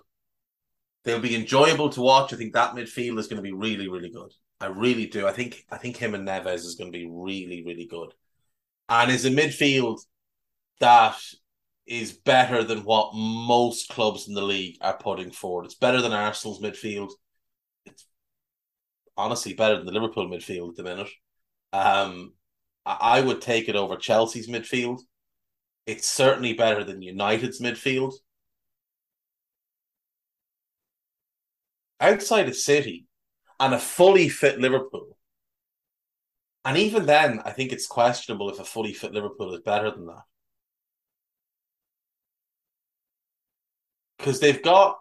They'll 1.04 1.22
be 1.22 1.36
enjoyable 1.36 1.90
to 1.92 2.02
watch. 2.02 2.34
I 2.34 2.38
think 2.38 2.54
that 2.54 2.76
midfield 2.76 3.18
is 3.18 3.28
going 3.28 3.38
to 3.38 3.42
be 3.42 3.54
really, 3.54 3.88
really 3.88 4.10
good. 4.10 4.32
I 4.60 4.68
really 4.68 5.08
do. 5.08 5.26
I 5.26 5.32
think 5.32 5.66
I 5.72 5.78
think 5.78 5.96
him 5.96 6.14
and 6.14 6.28
Neves 6.28 6.66
is 6.66 6.76
going 6.76 6.92
to 6.92 6.98
be 6.98 7.10
really, 7.10 7.64
really 7.66 7.88
good. 7.88 8.14
And 8.90 9.10
is 9.10 9.26
a 9.26 9.30
midfield 9.30 10.02
that 10.82 11.18
is 11.88 12.12
better 12.12 12.64
than 12.64 12.80
what 12.80 13.16
most 13.16 13.88
clubs 13.90 14.28
in 14.28 14.34
the 14.34 14.42
league 14.42 14.76
are 14.82 14.98
putting 14.98 15.32
forward. 15.32 15.66
It's 15.66 15.76
better 15.76 16.02
than 16.02 16.12
Arsenal's 16.12 16.62
midfield. 16.62 17.12
It's 17.86 18.06
honestly 19.16 19.54
better 19.54 19.78
than 19.78 19.86
the 19.86 19.94
Liverpool 19.94 20.28
midfield 20.28 20.72
at 20.72 20.76
the 20.76 20.84
minute. 20.84 21.10
Um, 21.72 22.34
I 23.00 23.22
would 23.22 23.42
take 23.42 23.70
it 23.70 23.76
over 23.76 23.96
Chelsea's 23.96 24.48
midfield. 24.48 25.02
It's 25.86 26.08
certainly 26.08 26.54
better 26.54 26.84
than 26.84 27.02
United's 27.02 27.62
midfield. 27.62 28.14
Outside 32.00 32.48
of 32.48 32.56
City 32.56 33.06
and 33.60 33.74
a 33.74 33.80
fully 33.80 34.30
fit 34.30 34.60
Liverpool, 34.60 35.18
and 36.66 36.78
even 36.78 37.06
then, 37.06 37.42
I 37.46 37.52
think 37.52 37.72
it's 37.72 37.88
questionable 37.88 38.50
if 38.50 38.60
a 38.60 38.64
fully 38.64 38.94
fit 38.94 39.14
Liverpool 39.14 39.54
is 39.54 39.62
better 39.62 39.92
than 39.92 40.06
that. 40.08 40.24
Because 44.18 44.40
they've 44.40 44.62
got 44.62 45.00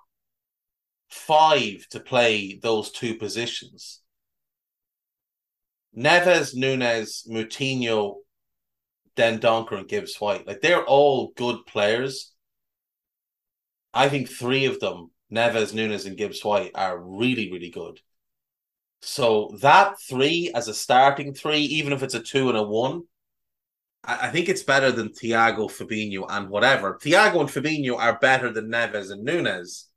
five 1.11 1.87
to 1.91 2.01
play 2.01 2.59
those 2.63 2.91
two 2.91 3.17
positions. 3.17 4.01
Neves, 5.97 6.55
Nunes, 6.55 7.25
Moutinho, 7.29 8.17
then 9.17 9.41
Donker 9.41 9.79
and 9.79 9.89
Gibbs 9.89 10.17
White. 10.21 10.47
Like 10.47 10.61
they're 10.61 10.85
all 10.85 11.33
good 11.37 11.67
players. 11.67 12.33
I 13.93 14.09
think 14.09 14.29
three 14.29 14.67
of 14.67 14.81
them, 14.81 15.11
Neves, 15.33 15.75
Nunes, 15.75 16.07
and 16.07 16.17
Gibbs 16.17 16.45
White, 16.45 16.73
are 16.75 16.99
really, 16.99 17.51
really 17.51 17.71
good. 17.71 18.01
So 19.01 19.57
that 19.61 20.01
three 20.01 20.51
as 20.55 20.69
a 20.69 20.75
starting 20.75 21.35
three, 21.35 21.61
even 21.61 21.93
if 21.93 22.03
it's 22.03 22.15
a 22.15 22.23
two 22.23 22.49
and 22.49 22.59
a 22.59 22.63
one, 22.63 23.03
I, 24.05 24.29
I 24.29 24.31
think 24.31 24.49
it's 24.49 24.63
better 24.63 24.93
than 24.93 25.11
Thiago, 25.11 25.69
Fabinho, 25.69 26.27
and 26.29 26.49
whatever. 26.49 26.99
Thiago 27.03 27.41
and 27.41 27.49
Fabinho 27.49 27.99
are 27.99 28.19
better 28.19 28.53
than 28.53 28.69
Neves 28.69 29.11
and 29.11 29.25
Nunes. 29.25 29.88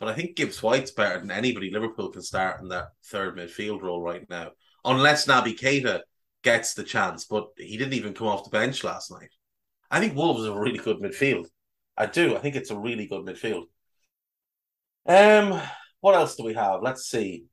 But 0.00 0.08
I 0.08 0.14
think 0.14 0.34
Gibbs 0.34 0.62
White's 0.62 0.92
better 0.92 1.20
than 1.20 1.30
anybody 1.30 1.70
Liverpool 1.70 2.08
can 2.08 2.22
start 2.22 2.62
in 2.62 2.68
that 2.68 2.88
third 3.04 3.36
midfield 3.36 3.82
role 3.82 4.02
right 4.02 4.24
now, 4.30 4.52
unless 4.82 5.26
Naby 5.26 5.60
Keita 5.60 6.00
gets 6.42 6.72
the 6.72 6.82
chance. 6.82 7.26
But 7.26 7.48
he 7.58 7.76
didn't 7.76 7.92
even 7.92 8.14
come 8.14 8.26
off 8.26 8.44
the 8.44 8.50
bench 8.50 8.82
last 8.82 9.10
night. 9.10 9.28
I 9.90 10.00
think 10.00 10.16
Wolves 10.16 10.46
are 10.46 10.56
a 10.56 10.60
really 10.60 10.78
good 10.78 11.00
midfield. 11.00 11.48
I 11.98 12.06
do. 12.06 12.34
I 12.34 12.38
think 12.40 12.56
it's 12.56 12.70
a 12.70 12.78
really 12.78 13.06
good 13.06 13.26
midfield. 13.26 13.64
Um, 15.04 15.60
what 16.00 16.14
else 16.14 16.34
do 16.34 16.44
we 16.44 16.54
have? 16.54 16.80
Let's 16.82 17.04
see. 17.04 17.44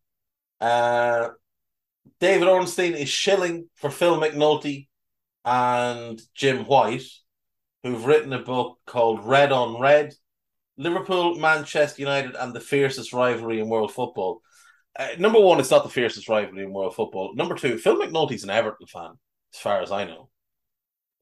Uh, 0.62 1.30
David 2.22 2.48
Ornstein 2.48 2.94
is 2.94 3.10
shilling 3.10 3.70
for 3.76 3.90
Phil 3.90 4.20
McNulty 4.20 4.88
and 5.44 6.22
Jim 6.34 6.66
White, 6.66 7.04
who've 7.84 8.06
written 8.06 8.32
a 8.32 8.40
book 8.40 8.78
called 8.86 9.26
Red 9.26 9.52
on 9.52 9.82
Red 9.82 10.14
Liverpool, 10.78 11.36
Manchester 11.36 12.02
United, 12.02 12.36
and 12.36 12.54
the 12.54 12.60
fiercest 12.60 13.14
rivalry 13.14 13.60
in 13.60 13.70
world 13.70 13.92
football. 13.92 14.42
Uh, 14.98 15.10
number 15.18 15.40
one, 15.40 15.60
it's 15.60 15.72
not 15.72 15.84
the 15.84 15.90
fiercest 15.90 16.30
rivalry 16.30 16.64
in 16.64 16.74
world 16.74 16.96
football. 16.96 17.34
Number 17.36 17.56
two, 17.56 17.78
Phil 17.78 17.98
McNulty's 17.98 18.44
an 18.44 18.50
Everton 18.50 18.88
fan, 18.88 19.14
as 19.54 19.60
far 19.60 19.82
as 19.82 19.92
I 19.92 20.06
know. 20.06 20.30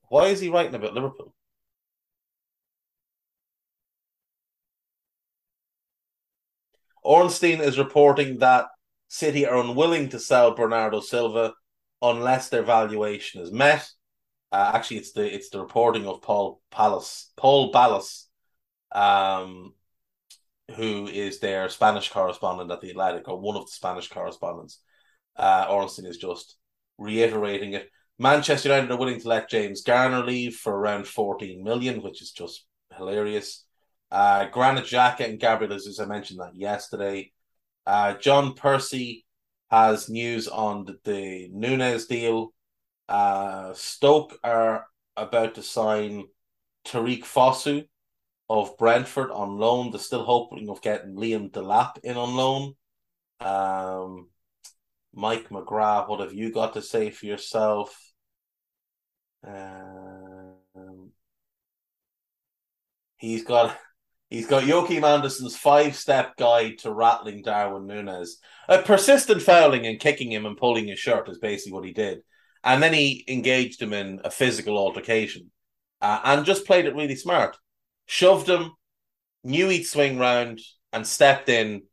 Why 0.10 0.28
is 0.28 0.40
he 0.40 0.50
writing 0.50 0.76
about 0.76 0.94
Liverpool? 0.94 1.34
Ornstein 7.04 7.62
is 7.62 7.78
reporting 7.78 8.40
that 8.40 8.66
City 9.08 9.46
are 9.46 9.58
unwilling 9.58 10.10
to 10.10 10.20
sell 10.20 10.56
Bernardo 10.56 11.00
Silva 11.00 11.54
unless 12.02 12.50
their 12.50 12.64
valuation 12.64 13.42
is 13.42 13.52
met. 13.52 13.88
Uh, 14.52 14.72
actually, 14.74 14.98
it's 14.98 15.12
the 15.12 15.34
it's 15.34 15.50
the 15.50 15.60
reporting 15.60 16.08
of 16.08 16.22
Paul 16.22 16.62
Palace, 16.72 17.32
Pol 17.38 17.72
Ballús, 17.72 18.26
um, 18.96 19.74
who 20.76 21.08
is 21.08 21.40
their 21.40 21.70
Spanish 21.70 22.10
correspondent 22.10 22.72
at 22.72 22.82
the 22.82 22.90
Athletic, 22.90 23.28
or 23.28 23.40
one 23.40 23.58
of 23.58 23.66
the 23.66 23.72
Spanish 23.72 24.10
correspondents. 24.10 24.80
Uh, 25.36 25.68
Ornstein 25.70 26.06
is 26.06 26.18
just 26.18 26.56
reiterating 26.98 27.74
it. 27.74 27.90
Manchester 28.18 28.70
United 28.70 28.90
are 28.90 28.98
willing 28.98 29.20
to 29.20 29.28
let 29.28 29.50
James 29.50 29.82
Garner 29.82 30.24
leave 30.24 30.56
for 30.56 30.74
around 30.74 31.06
14 31.06 31.62
million, 31.62 32.02
which 32.02 32.22
is 32.22 32.32
just 32.32 32.66
hilarious. 32.98 33.66
Uh, 34.10 34.48
Xhaka 34.48 35.30
and 35.30 35.40
Gabriel 35.40 35.74
Jesus, 35.74 36.00
I 36.00 36.06
mentioned 36.06 36.40
that 36.40 36.56
yesterday. 36.56 37.34
Uh, 37.86 38.14
John 38.14 38.54
Percy 38.54 39.26
has 39.70 40.10
news 40.10 40.48
on 40.48 40.86
the, 40.86 40.98
the 41.04 41.50
Nunes 41.52 42.06
deal. 42.06 42.54
Uh, 43.10 43.74
Stoke 43.74 44.38
are 44.42 44.88
about 45.18 45.56
to 45.56 45.64
sign 45.64 46.24
Tariq 46.86 47.24
Fosu, 47.24 47.86
of 48.50 48.78
Brentford 48.78 49.32
on 49.32 49.58
loan. 49.58 49.92
They're 49.92 50.00
still 50.00 50.24
hoping 50.24 50.70
of 50.70 50.82
getting 50.82 51.16
Liam 51.16 51.52
Delap 51.52 51.98
in 52.04 52.18
on 52.18 52.36
loan. 52.36 52.74
Um, 53.40 54.30
Mike 55.14 55.50
McGrath, 55.50 56.10
what 56.10 56.20
have 56.20 56.34
you 56.34 56.52
got 56.52 56.74
to 56.74 56.82
say 56.82 57.10
for 57.10 57.26
yourself? 57.26 57.98
Um, 59.46 61.12
he's 63.18 63.44
got 63.44 63.78
He's 64.30 64.48
got 64.48 64.66
Joachim 64.66 65.04
Andersen's 65.04 65.56
five 65.56 65.96
step 65.96 66.36
guide 66.36 66.80
to 66.80 66.92
rattling 66.92 67.44
Darwin 67.44 67.86
Nunez. 67.86 68.40
A 68.68 68.82
persistent 68.82 69.42
fouling 69.42 69.86
and 69.86 70.00
kicking 70.00 70.32
him 70.32 70.48
and 70.48 70.58
pulling 70.58 70.88
his 70.88 71.00
shirt 71.00 71.30
is 71.30 71.38
basically 71.38 71.74
what 71.74 71.86
he 71.86 71.94
did. 71.94 72.22
And 72.64 72.82
then 72.82 72.92
he 72.92 73.24
engaged 73.28 73.82
him 73.82 73.94
in 73.94 74.22
a 74.24 74.32
physical 74.32 74.80
altercation 74.80 75.52
uh, 76.02 76.22
and 76.24 76.44
just 76.44 76.66
played 76.66 76.86
it 76.86 76.96
really 76.96 77.16
smart. 77.16 77.56
Shoved 78.06 78.50
him, 78.50 78.72
knew 79.44 79.70
he'd 79.70 79.84
swing 79.84 80.18
round, 80.20 80.60
and 80.94 81.06
stepped 81.06 81.50
in. 81.50 81.84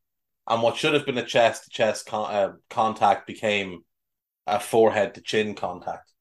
And 0.48 0.62
what 0.62 0.76
should 0.76 0.94
have 0.94 1.06
been 1.06 1.18
a 1.18 1.24
chest 1.24 1.64
to 1.64 1.70
chest 1.70 2.08
uh, 2.12 2.52
contact 2.68 3.26
became 3.26 3.84
a 4.46 4.58
forehead 4.60 5.14
to 5.14 5.20
chin 5.20 5.54
contact. 5.54 6.12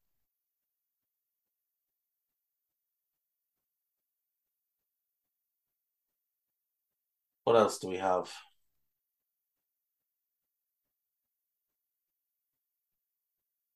What 7.44 7.56
else 7.56 7.78
do 7.78 7.88
we 7.88 7.96
have? 7.96 8.30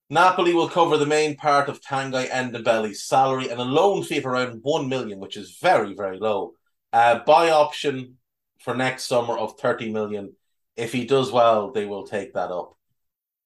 Napoli 0.09 0.55
will 0.55 0.69
cover 0.69 0.97
the 0.97 1.07
main 1.07 1.37
part 1.37 1.69
of 1.69 1.81
Tanguy 1.81 2.29
Ndombele's 2.29 3.03
salary 3.03 3.49
and 3.49 3.61
a 3.61 3.65
loan 3.65 4.05
fee 4.05 4.19
of 4.19 4.27
around 4.27 4.61
1 4.63 4.89
million, 4.89 5.19
which 5.19 5.37
is 5.37 5.59
very, 5.61 5.95
very 5.95 6.19
low. 6.19 6.53
Uh, 6.93 7.21
buy 7.25 7.51
option 7.51 8.17
for 8.61 8.75
next 8.75 9.05
summer 9.05 9.37
of 9.37 9.59
30 9.59 9.93
million. 9.93 10.33
If 10.77 10.93
he 10.93 11.07
does 11.07 11.33
well, 11.33 11.73
they 11.73 11.87
will 11.87 12.07
take 12.07 12.35
that 12.35 12.53
up. 12.53 12.77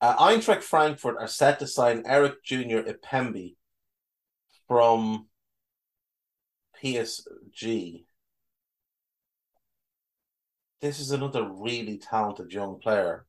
Uh, 0.02 0.16
Eintracht 0.16 0.62
Frankfurt 0.62 1.16
are 1.18 1.28
set 1.28 1.58
to 1.60 1.66
sign 1.66 2.02
Eric 2.06 2.42
Jr. 2.44 2.82
Ebimbe 2.86 3.54
from 4.68 5.26
PSG. 6.82 8.04
This 10.80 11.00
is 11.00 11.10
another 11.10 11.48
really 11.50 11.98
talented 11.98 12.52
young 12.52 12.78
player 12.80 13.26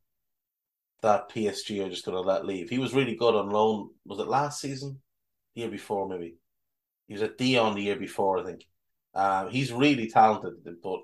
that 1.01 1.29
PSG 1.29 1.83
are 1.83 1.89
just 1.89 2.05
going 2.05 2.15
to 2.15 2.21
let 2.27 2.45
leave. 2.45 2.69
He 2.69 2.77
was 2.77 2.93
really 2.93 3.15
good 3.15 3.35
on 3.35 3.49
loan. 3.49 3.89
Was 4.05 4.19
it 4.19 4.27
last 4.27 4.61
season? 4.61 5.01
The 5.55 5.61
year 5.61 5.71
before, 5.71 6.07
maybe. 6.07 6.35
He 7.07 7.13
was 7.13 7.23
at 7.23 7.37
Dijon 7.37 7.75
the 7.75 7.81
year 7.83 7.95
before, 7.97 8.39
I 8.39 8.43
think. 8.43 8.65
Um, 9.13 9.49
he's 9.49 9.73
really 9.73 10.09
talented, 10.09 10.53
but 10.81 11.01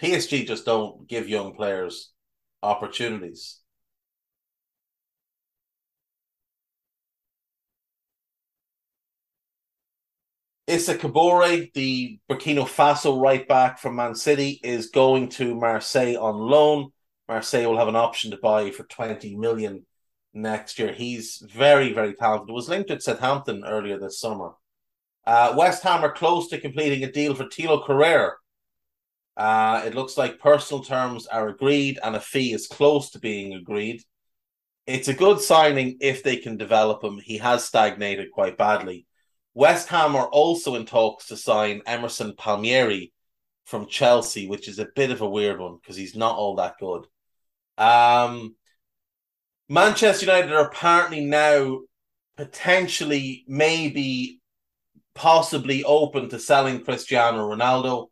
PSG 0.00 0.44
just 0.44 0.64
don't 0.64 1.06
give 1.08 1.28
young 1.28 1.54
players 1.54 2.12
opportunities. 2.62 3.60
Issa 10.66 10.98
Kabore, 10.98 11.72
the 11.74 12.18
Burkina 12.28 12.64
Faso 12.64 13.20
right 13.20 13.46
back 13.46 13.78
from 13.78 13.94
Man 13.96 14.16
City, 14.16 14.60
is 14.64 14.90
going 14.90 15.28
to 15.30 15.54
Marseille 15.54 16.16
on 16.16 16.36
loan. 16.36 16.90
Marseille 17.28 17.66
will 17.66 17.78
have 17.78 17.88
an 17.88 17.96
option 17.96 18.30
to 18.30 18.36
buy 18.36 18.70
for 18.70 18.84
20 18.84 19.36
million 19.36 19.84
next 20.32 20.78
year. 20.78 20.92
He's 20.92 21.42
very, 21.52 21.92
very 21.92 22.14
talented. 22.14 22.54
Was 22.54 22.68
linked 22.68 22.90
at 22.90 23.02
Southampton 23.02 23.64
earlier 23.64 23.98
this 23.98 24.20
summer. 24.20 24.52
Uh, 25.26 25.54
West 25.56 25.82
Ham 25.82 26.04
are 26.04 26.12
close 26.12 26.48
to 26.48 26.60
completing 26.60 27.02
a 27.02 27.10
deal 27.10 27.34
for 27.34 27.44
Thilo 27.44 27.84
Kehrer. 27.84 28.32
Uh, 29.36 29.82
it 29.84 29.94
looks 29.94 30.16
like 30.16 30.38
personal 30.38 30.82
terms 30.82 31.26
are 31.26 31.48
agreed 31.48 31.98
and 32.02 32.16
a 32.16 32.20
fee 32.20 32.52
is 32.52 32.66
close 32.66 33.10
to 33.10 33.18
being 33.18 33.52
agreed. 33.54 34.02
It's 34.86 35.08
a 35.08 35.14
good 35.14 35.40
signing 35.40 35.98
if 36.00 36.22
they 36.22 36.36
can 36.36 36.56
develop 36.56 37.02
him. 37.02 37.18
He 37.18 37.38
has 37.38 37.64
stagnated 37.64 38.30
quite 38.30 38.56
badly. 38.56 39.06
West 39.52 39.88
Ham 39.88 40.14
are 40.14 40.28
also 40.28 40.76
in 40.76 40.86
talks 40.86 41.26
to 41.26 41.36
sign 41.36 41.82
Emerson 41.86 42.34
Palmieri 42.36 43.12
from 43.64 43.86
Chelsea, 43.86 44.46
which 44.46 44.68
is 44.68 44.78
a 44.78 44.88
bit 44.94 45.10
of 45.10 45.22
a 45.22 45.28
weird 45.28 45.58
one 45.58 45.76
because 45.76 45.96
he's 45.96 46.14
not 46.14 46.36
all 46.36 46.54
that 46.56 46.76
good. 46.78 47.06
Um, 47.78 48.56
Manchester 49.68 50.26
United 50.26 50.52
are 50.52 50.66
apparently 50.66 51.24
now 51.24 51.80
potentially, 52.36 53.44
maybe, 53.48 54.40
possibly 55.14 55.82
open 55.84 56.28
to 56.28 56.38
selling 56.38 56.84
Cristiano 56.84 57.50
Ronaldo. 57.50 58.08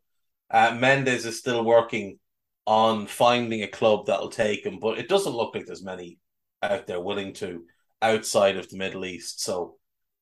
Uh, 0.51 0.77
Mendes 0.79 1.27
is 1.27 1.39
still 1.39 1.65
working 1.65 2.19
on 2.67 3.07
finding 3.07 3.63
a 3.63 3.69
club 3.69 4.07
that'll 4.07 4.31
take 4.31 4.65
him, 4.65 4.79
but 4.81 4.99
it 4.99 5.09
doesn't 5.09 5.35
look 5.35 5.55
like 5.55 5.67
there's 5.67 5.85
many 5.85 6.19
out 6.63 6.87
there 6.87 7.01
willing 7.01 7.35
to 7.35 7.65
outside 8.01 8.57
of 8.57 8.69
the 8.71 8.77
Middle 8.77 9.05
East. 9.05 9.43
So, 9.43 9.77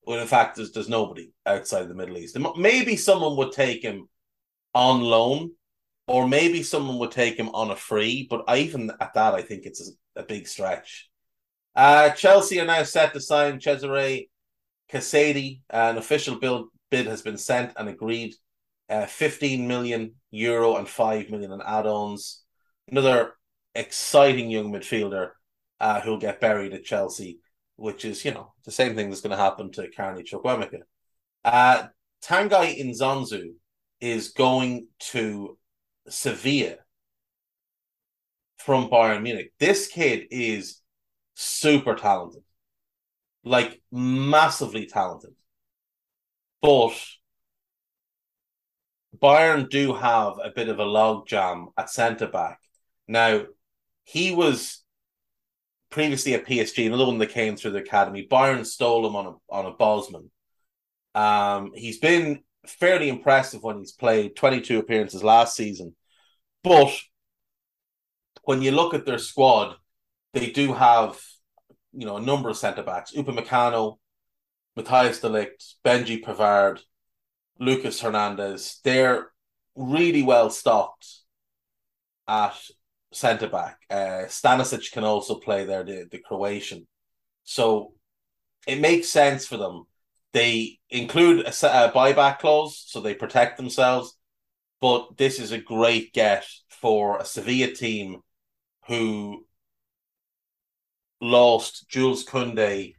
well, 0.04 0.20
in 0.20 0.26
fact, 0.26 0.56
there's, 0.56 0.72
there's 0.72 0.88
nobody 0.88 1.30
outside 1.46 1.82
of 1.82 1.88
the 1.88 1.94
Middle 1.94 2.18
East. 2.18 2.36
Maybe 2.56 2.96
someone 2.96 3.36
would 3.36 3.52
take 3.52 3.82
him 3.82 4.08
on 4.74 5.00
loan, 5.00 5.52
or 6.06 6.28
maybe 6.28 6.62
someone 6.62 6.98
would 6.98 7.10
take 7.10 7.36
him 7.36 7.50
on 7.50 7.70
a 7.70 7.76
free. 7.76 8.26
But 8.28 8.44
even 8.54 8.90
at 9.00 9.14
that, 9.14 9.34
I 9.34 9.42
think 9.42 9.64
it's 9.64 9.94
a, 10.16 10.20
a 10.20 10.24
big 10.24 10.46
stretch. 10.46 11.08
Uh, 11.74 12.10
Chelsea 12.10 12.60
are 12.60 12.66
now 12.66 12.82
set 12.82 13.12
to 13.14 13.20
sign 13.20 13.60
Cesare 13.60 14.26
Casadi. 14.90 15.60
An 15.70 15.98
official 15.98 16.38
bill, 16.38 16.68
bid 16.90 17.06
has 17.06 17.22
been 17.22 17.38
sent 17.38 17.72
and 17.76 17.88
agreed. 17.88 18.34
Uh, 18.88 19.06
15 19.06 19.66
million 19.66 20.14
euro 20.30 20.76
and 20.76 20.88
5 20.88 21.30
million 21.30 21.52
in 21.52 21.62
add-ons. 21.62 22.42
Another 22.88 23.32
exciting 23.74 24.50
young 24.50 24.70
midfielder 24.70 25.30
uh, 25.80 26.00
who'll 26.00 26.18
get 26.18 26.40
buried 26.40 26.74
at 26.74 26.84
Chelsea, 26.84 27.38
which 27.76 28.04
is, 28.04 28.22
you 28.24 28.32
know, 28.32 28.52
the 28.64 28.70
same 28.70 28.94
thing 28.94 29.08
that's 29.08 29.22
going 29.22 29.30
to 29.30 29.42
happen 29.42 29.70
to 29.72 29.88
Carney 29.96 30.24
Chukwuemeka. 30.24 30.80
Uh, 31.44 31.86
Tanguy 32.22 32.84
Nzonzi 32.84 33.54
is 34.00 34.32
going 34.32 34.88
to 34.98 35.56
Sevilla 36.08 36.76
from 38.58 38.88
Bayern 38.88 39.22
Munich. 39.22 39.52
This 39.58 39.88
kid 39.88 40.26
is 40.30 40.80
super 41.34 41.94
talented, 41.94 42.42
like 43.44 43.80
massively 43.90 44.86
talented. 44.86 45.34
But 46.60 46.94
Bayern 49.20 49.68
do 49.68 49.94
have 49.94 50.34
a 50.42 50.50
bit 50.54 50.68
of 50.68 50.78
a 50.78 50.84
logjam 50.84 51.66
at 51.76 51.90
centre 51.90 52.28
back. 52.28 52.58
Now, 53.08 53.46
he 54.04 54.32
was 54.32 54.82
previously 55.90 56.34
at 56.34 56.46
PSG, 56.46 56.86
another 56.86 57.06
one 57.06 57.18
that 57.18 57.30
came 57.30 57.56
through 57.56 57.72
the 57.72 57.78
academy. 57.78 58.26
Bayern 58.30 58.64
stole 58.64 59.06
him 59.06 59.16
on 59.16 59.26
a 59.26 59.34
on 59.52 59.66
a 59.66 59.72
Bosman. 59.72 60.30
Um, 61.14 61.72
he's 61.74 61.98
been 61.98 62.42
fairly 62.66 63.08
impressive 63.08 63.62
when 63.62 63.78
he's 63.78 63.92
played 63.92 64.36
22 64.36 64.78
appearances 64.78 65.22
last 65.24 65.56
season. 65.56 65.94
But 66.62 66.92
when 68.44 68.62
you 68.62 68.72
look 68.72 68.94
at 68.94 69.06
their 69.06 69.18
squad, 69.18 69.76
they 70.32 70.50
do 70.50 70.72
have, 70.72 71.20
you 71.92 72.06
know, 72.06 72.16
a 72.16 72.22
number 72.22 72.48
of 72.48 72.56
centre 72.56 72.82
backs. 72.82 73.12
Upamecano, 73.12 73.98
Matthijs 74.78 75.20
de 75.20 75.28
Ligt, 75.28 75.74
Benji 75.84 76.22
Pavard, 76.22 76.80
Lucas 77.58 78.00
Hernandez. 78.00 78.80
They're 78.84 79.30
really 79.76 80.22
well 80.22 80.50
stocked 80.50 81.06
at 82.28 82.56
centre 83.12 83.48
back. 83.48 83.78
Uh, 83.90 84.24
Stanisic 84.26 84.92
can 84.92 85.04
also 85.04 85.36
play 85.36 85.64
there, 85.64 85.84
the, 85.84 86.06
the 86.10 86.18
Croatian. 86.18 86.86
So 87.44 87.92
it 88.66 88.80
makes 88.80 89.08
sense 89.08 89.46
for 89.46 89.56
them 89.56 89.84
they 90.32 90.78
include 90.90 91.46
a, 91.46 91.48
a 91.48 91.92
buyback 91.92 92.38
clause, 92.38 92.82
so 92.86 93.00
they 93.00 93.14
protect 93.14 93.56
themselves. 93.56 94.16
But 94.80 95.16
this 95.16 95.38
is 95.38 95.52
a 95.52 95.58
great 95.58 96.12
get 96.12 96.46
for 96.68 97.18
a 97.18 97.24
Sevilla 97.24 97.72
team 97.72 98.20
who 98.88 99.46
lost 101.20 101.88
Jules 101.88 102.24
Koundé 102.24 102.94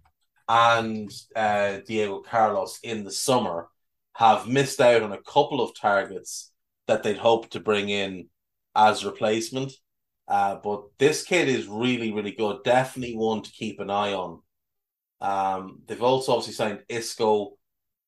and 0.47 1.11
uh, 1.35 1.79
Diego 1.85 2.19
Carlos 2.19 2.79
in 2.83 3.03
the 3.03 3.11
summer, 3.11 3.67
have 4.15 4.47
missed 4.47 4.79
out 4.79 5.01
on 5.01 5.11
a 5.11 5.21
couple 5.21 5.61
of 5.61 5.75
targets 5.75 6.51
that 6.87 7.03
they'd 7.03 7.17
hoped 7.17 7.51
to 7.51 7.59
bring 7.59 7.89
in 7.89 8.27
as 8.75 9.05
replacement. 9.05 9.73
Uh, 10.27 10.55
but 10.63 10.83
this 10.99 11.23
kid 11.23 11.47
is 11.47 11.67
really, 11.67 12.13
really 12.13 12.31
good. 12.31 12.63
Definitely 12.63 13.15
one 13.15 13.41
to 13.41 13.51
keep 13.51 13.79
an 13.79 13.89
eye 13.89 14.13
on. 14.13 14.41
Um, 15.23 15.79
they've 15.87 16.03
also 16.03 16.33
obviously 16.33 16.53
signed 16.53 16.83
Isco, 16.89 17.53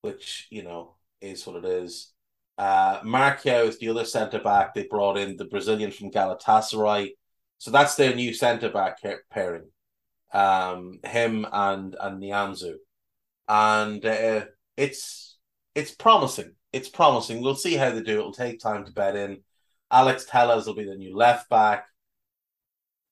which 0.01 0.47
you 0.51 0.63
know 0.63 0.95
is 1.21 1.47
what 1.47 1.55
it 1.55 1.65
is. 1.65 2.11
Uh, 2.57 2.99
Martial 3.03 3.67
is 3.67 3.79
the 3.79 3.89
other 3.89 4.05
centre 4.05 4.39
back. 4.39 4.73
They 4.73 4.83
brought 4.83 5.17
in 5.17 5.37
the 5.37 5.45
Brazilian 5.45 5.91
from 5.91 6.11
Galatasaray, 6.11 7.11
so 7.57 7.71
that's 7.71 7.95
their 7.95 8.13
new 8.13 8.33
centre 8.33 8.69
back 8.69 8.99
pairing. 9.31 9.69
Um, 10.33 10.99
him 11.05 11.47
and 11.51 11.95
and 11.99 12.21
Nianzou, 12.21 12.75
and 13.47 14.05
uh, 14.05 14.45
it's 14.75 15.37
it's 15.73 15.91
promising. 15.95 16.51
It's 16.73 16.89
promising. 16.89 17.41
We'll 17.41 17.55
see 17.55 17.75
how 17.75 17.91
they 17.91 18.01
do. 18.01 18.19
It'll 18.19 18.33
take 18.33 18.59
time 18.59 18.85
to 18.85 18.91
bed 18.91 19.15
in. 19.15 19.41
Alex 19.89 20.25
Telles 20.25 20.67
will 20.67 20.75
be 20.75 20.83
the 20.83 20.95
new 20.95 21.15
left 21.15 21.49
back. 21.49 21.85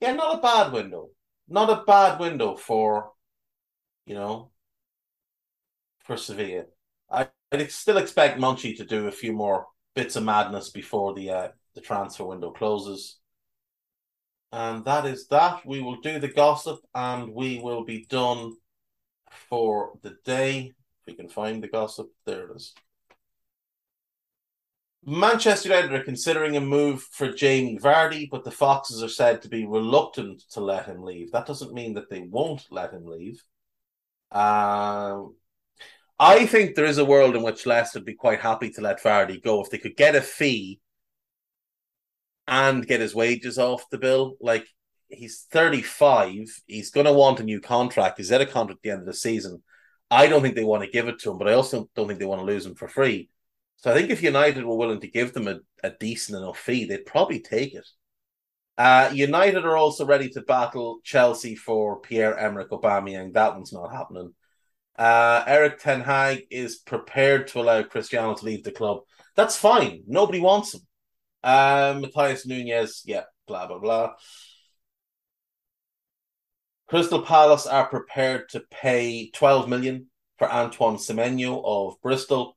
Yeah, 0.01 0.11
not 0.13 0.39
a 0.39 0.41
bad 0.41 0.73
window. 0.73 1.09
Not 1.47 1.69
a 1.69 1.83
bad 1.85 2.19
window 2.19 2.57
for 2.57 3.13
you 4.05 4.15
know, 4.15 4.51
persevere. 6.05 6.67
I, 7.09 7.27
I'd 7.51 7.71
still 7.71 7.97
expect 7.97 8.39
Monchi 8.39 8.75
to 8.77 8.85
do 8.85 9.07
a 9.07 9.11
few 9.11 9.33
more 9.33 9.67
bits 9.95 10.15
of 10.15 10.23
madness 10.23 10.69
before 10.69 11.13
the 11.13 11.29
uh, 11.29 11.47
the 11.75 11.81
transfer 11.81 12.25
window 12.25 12.51
closes. 12.51 13.19
And 14.51 14.85
that 14.85 15.05
is 15.05 15.27
that. 15.27 15.65
We 15.65 15.81
will 15.81 15.99
do 16.01 16.19
the 16.19 16.27
gossip 16.27 16.79
and 16.93 17.33
we 17.33 17.59
will 17.59 17.83
be 17.83 18.05
done 18.07 18.53
for 19.49 19.93
the 20.03 20.15
day. 20.23 20.73
If 21.01 21.07
we 21.07 21.13
can 21.15 21.27
find 21.27 21.63
the 21.63 21.67
gossip, 21.67 22.09
there 22.25 22.45
it 22.45 22.55
is. 22.55 22.73
Manchester 25.05 25.69
United 25.69 25.93
are 25.93 26.03
considering 26.03 26.55
a 26.55 26.61
move 26.61 27.01
for 27.01 27.31
Jamie 27.31 27.77
Vardy, 27.77 28.29
but 28.29 28.43
the 28.45 28.51
Foxes 28.51 29.03
are 29.03 29.09
said 29.09 29.41
to 29.41 29.49
be 29.49 29.65
reluctant 29.65 30.43
to 30.51 30.61
let 30.61 30.85
him 30.85 31.01
leave. 31.01 31.31
That 31.31 31.45
doesn't 31.45 31.73
mean 31.73 31.95
that 31.95 32.09
they 32.09 32.21
won't 32.21 32.67
let 32.71 32.93
him 32.93 33.05
leave. 33.05 33.43
Um, 34.33 35.35
I 36.19 36.45
think 36.45 36.75
there 36.75 36.85
is 36.85 36.97
a 36.97 37.05
world 37.05 37.35
in 37.35 37.43
which 37.43 37.65
Leicester 37.65 37.99
would 37.99 38.05
be 38.05 38.15
quite 38.15 38.39
happy 38.39 38.69
to 38.71 38.81
let 38.81 39.01
Vardy 39.01 39.41
go 39.41 39.61
if 39.61 39.69
they 39.69 39.77
could 39.77 39.95
get 39.95 40.15
a 40.15 40.21
fee 40.21 40.79
and 42.47 42.85
get 42.85 43.01
his 43.01 43.15
wages 43.15 43.57
off 43.57 43.89
the 43.89 43.97
bill. 43.97 44.35
Like 44.41 44.67
he's 45.09 45.45
35, 45.51 46.47
he's 46.67 46.91
going 46.91 47.05
to 47.05 47.13
want 47.13 47.39
a 47.39 47.43
new 47.43 47.61
contract. 47.61 48.17
He's 48.17 48.31
at 48.31 48.41
a 48.41 48.45
contract 48.45 48.79
at 48.79 48.81
the 48.83 48.89
end 48.91 49.01
of 49.01 49.05
the 49.05 49.13
season. 49.13 49.61
I 50.09 50.27
don't 50.27 50.41
think 50.41 50.55
they 50.55 50.63
want 50.63 50.83
to 50.83 50.89
give 50.89 51.07
it 51.07 51.19
to 51.19 51.31
him, 51.31 51.37
but 51.37 51.47
I 51.47 51.53
also 51.53 51.89
don't 51.95 52.07
think 52.07 52.19
they 52.19 52.25
want 52.25 52.41
to 52.41 52.45
lose 52.45 52.65
him 52.65 52.75
for 52.75 52.87
free. 52.87 53.29
So 53.77 53.91
I 53.91 53.95
think 53.95 54.09
if 54.09 54.23
United 54.23 54.63
were 54.63 54.77
willing 54.77 55.01
to 55.01 55.07
give 55.07 55.33
them 55.33 55.47
a, 55.47 55.59
a 55.83 55.91
decent 55.91 56.37
enough 56.37 56.57
fee, 56.57 56.85
they'd 56.85 57.05
probably 57.05 57.39
take 57.39 57.73
it. 57.73 57.87
Uh, 58.77 59.11
United 59.13 59.65
are 59.65 59.77
also 59.77 60.05
ready 60.05 60.29
to 60.29 60.41
battle 60.41 60.99
Chelsea 61.03 61.55
for 61.55 61.99
Pierre 61.99 62.37
Emerick 62.37 62.69
Aubameyang. 62.69 63.33
That 63.33 63.53
one's 63.53 63.73
not 63.73 63.93
happening. 63.93 64.33
Uh, 64.97 65.43
Erik 65.45 65.79
Ten 65.79 66.01
Hag 66.01 66.43
is 66.49 66.77
prepared 66.77 67.47
to 67.49 67.61
allow 67.61 67.83
Cristiano 67.83 68.33
to 68.33 68.45
leave 68.45 68.63
the 68.63 68.71
club. 68.71 69.01
That's 69.35 69.57
fine. 69.57 70.03
Nobody 70.07 70.39
wants 70.39 70.73
him. 70.73 70.81
Uh, 71.43 71.93
Matheus 71.95 72.45
Nunes, 72.45 73.03
yeah, 73.05 73.23
blah 73.47 73.67
blah 73.67 73.79
blah. 73.79 74.13
Crystal 76.87 77.21
Palace 77.21 77.65
are 77.65 77.87
prepared 77.87 78.49
to 78.49 78.61
pay 78.69 79.29
12 79.31 79.67
million 79.67 80.07
for 80.37 80.51
Antoine 80.51 80.97
Semenyo 80.97 81.61
of 81.65 81.99
Bristol, 82.01 82.55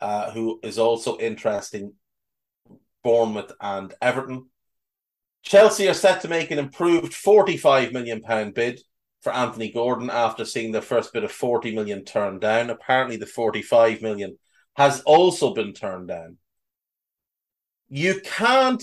uh, 0.00 0.30
who 0.30 0.60
is 0.62 0.78
also 0.78 1.16
interesting 1.18 1.94
Bournemouth 3.02 3.52
and 3.60 3.94
Everton. 4.02 4.50
Chelsea 5.42 5.88
are 5.88 5.94
set 5.94 6.20
to 6.22 6.28
make 6.28 6.50
an 6.50 6.58
improved 6.58 7.14
45 7.14 7.92
million 7.92 8.20
pound 8.20 8.54
bid 8.54 8.80
for 9.22 9.32
Anthony 9.32 9.70
Gordon 9.70 10.10
after 10.10 10.44
seeing 10.44 10.72
their 10.72 10.82
first 10.82 11.12
bid 11.12 11.24
of 11.24 11.32
£40 11.32 11.74
million 11.74 12.04
turned 12.04 12.40
down. 12.40 12.70
Apparently 12.70 13.16
the 13.16 13.26
£45 13.26 14.02
million 14.02 14.38
has 14.76 15.00
also 15.02 15.54
been 15.54 15.72
turned 15.72 16.08
down. 16.08 16.36
You 17.88 18.20
can't 18.20 18.82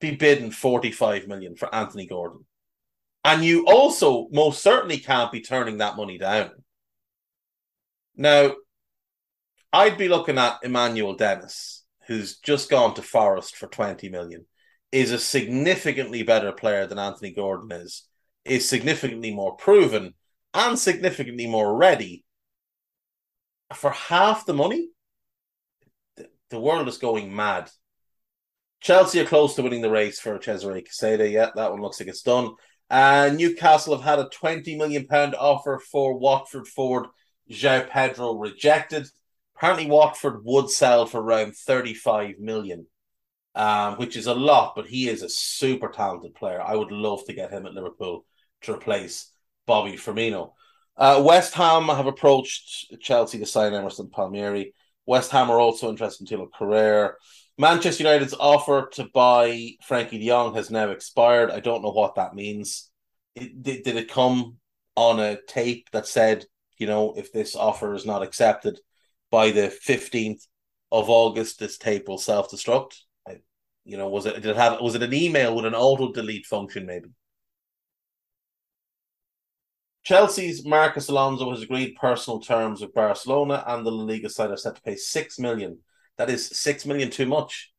be 0.00 0.12
bidding 0.12 0.50
£45 0.50 1.28
million 1.28 1.56
for 1.56 1.72
Anthony 1.74 2.06
Gordon. 2.06 2.46
And 3.24 3.44
you 3.44 3.66
also 3.66 4.28
most 4.32 4.62
certainly 4.62 4.98
can't 4.98 5.30
be 5.30 5.42
turning 5.42 5.78
that 5.78 5.96
money 5.96 6.16
down. 6.16 6.52
Now, 8.16 8.54
I'd 9.72 9.98
be 9.98 10.08
looking 10.08 10.38
at 10.38 10.58
Emmanuel 10.62 11.14
Dennis, 11.14 11.84
who's 12.06 12.38
just 12.38 12.70
gone 12.70 12.94
to 12.94 13.02
Forest 13.02 13.56
for 13.56 13.66
20 13.66 14.08
million, 14.08 14.46
is 14.92 15.12
a 15.12 15.18
significantly 15.18 16.22
better 16.22 16.52
player 16.52 16.86
than 16.86 16.98
Anthony 16.98 17.32
Gordon 17.32 17.72
is, 17.72 18.08
is 18.44 18.68
significantly 18.68 19.32
more 19.34 19.56
proven 19.56 20.14
and 20.52 20.78
significantly 20.78 21.46
more 21.46 21.76
ready. 21.76 22.24
For 23.74 23.90
half 23.90 24.46
the 24.46 24.54
money, 24.54 24.88
the 26.50 26.60
world 26.60 26.88
is 26.88 26.98
going 26.98 27.34
mad. 27.34 27.70
Chelsea 28.80 29.20
are 29.20 29.26
close 29.26 29.54
to 29.54 29.62
winning 29.62 29.82
the 29.82 29.90
race 29.90 30.18
for 30.18 30.38
Cesare 30.40 30.82
Casadi. 30.82 31.32
Yeah, 31.32 31.50
that 31.54 31.70
one 31.70 31.82
looks 31.82 32.00
like 32.00 32.08
it's 32.08 32.22
done. 32.22 32.54
Uh, 32.88 33.30
Newcastle 33.32 33.94
have 33.94 34.04
had 34.04 34.18
a 34.18 34.28
twenty 34.30 34.76
million 34.76 35.06
pound 35.06 35.36
offer 35.36 35.80
for 35.92 36.18
Watford 36.18 36.66
forward 36.66 37.06
João 37.48 37.88
Pedro 37.88 38.32
rejected. 38.32 39.06
Apparently, 39.54 39.86
Watford 39.86 40.40
would 40.44 40.70
sell 40.70 41.06
for 41.06 41.20
around 41.20 41.54
thirty-five 41.54 42.40
million, 42.40 42.86
um, 43.54 43.96
which 43.96 44.16
is 44.16 44.26
a 44.26 44.34
lot, 44.34 44.74
but 44.76 44.86
he 44.86 45.08
is 45.08 45.22
a 45.22 45.28
super 45.28 45.88
talented 45.88 46.34
player. 46.34 46.60
I 46.60 46.76
would 46.76 46.92
love 46.92 47.24
to 47.26 47.32
get 47.32 47.50
him 47.50 47.66
at 47.66 47.74
Liverpool 47.74 48.24
to 48.62 48.74
replace 48.74 49.32
Bobby 49.66 49.92
Firmino. 49.92 50.52
Uh, 50.96 51.22
West 51.24 51.54
Ham 51.54 51.88
have 51.88 52.06
approached 52.06 52.94
Chelsea 53.00 53.38
to 53.38 53.46
sign 53.46 53.72
Emerson 53.72 54.10
Palmieri. 54.10 54.74
West 55.06 55.30
Ham 55.30 55.50
are 55.50 55.58
also 55.58 55.88
interested 55.88 56.30
in 56.30 56.38
Thilo 56.38 56.50
Kehrer. 56.50 57.14
Manchester 57.58 58.04
United's 58.04 58.34
offer 58.38 58.88
to 58.92 59.08
buy 59.12 59.72
Frenkie 59.86 60.18
de 60.18 60.28
Jong 60.28 60.54
has 60.54 60.70
now 60.70 60.90
expired. 60.90 61.50
I 61.50 61.60
don't 61.60 61.82
know 61.82 61.90
what 61.90 62.14
that 62.14 62.34
means. 62.34 62.90
It, 63.34 63.62
did, 63.62 63.82
did 63.82 63.96
it 63.96 64.10
come 64.10 64.56
on 64.96 65.20
a 65.20 65.38
tape 65.46 65.88
that 65.92 66.06
said, 66.06 66.44
you 66.78 66.86
know, 66.86 67.14
if 67.16 67.32
this 67.32 67.56
offer 67.56 67.94
is 67.94 68.06
not 68.06 68.22
accepted 68.22 68.78
by 69.30 69.50
the 69.50 69.74
15th 69.86 70.46
of 70.92 71.10
August, 71.10 71.58
this 71.58 71.78
tape 71.78 72.08
will 72.08 72.18
self 72.18 72.50
destruct? 72.50 72.94
You 73.84 73.96
know, 73.96 74.08
was 74.08 74.26
it 74.26 74.34
did 74.34 74.46
it 74.46 74.56
have 74.56 74.80
was 74.80 74.94
it 74.94 75.02
an 75.02 75.14
email 75.14 75.56
with 75.56 75.64
an 75.64 75.74
auto 75.74 76.12
delete 76.12 76.46
function 76.46 76.86
maybe? 76.86 77.08
Chelsea's 80.02 80.64
Marcos 80.64 81.08
Alonso 81.08 81.50
has 81.50 81.62
agreed 81.62 81.96
personal 82.00 82.40
terms 82.40 82.80
with 82.80 82.94
Barcelona, 82.94 83.62
and 83.66 83.84
the 83.84 83.92
La 83.92 84.04
Liga 84.04 84.30
side 84.30 84.50
are 84.50 84.56
set 84.56 84.76
to 84.76 84.82
pay 84.82 84.96
six 84.96 85.38
million 85.38 85.78
that 86.20 86.28
is 86.28 86.48
six 86.48 86.84
million 86.84 87.08
too 87.08 87.24
much. 87.24 87.72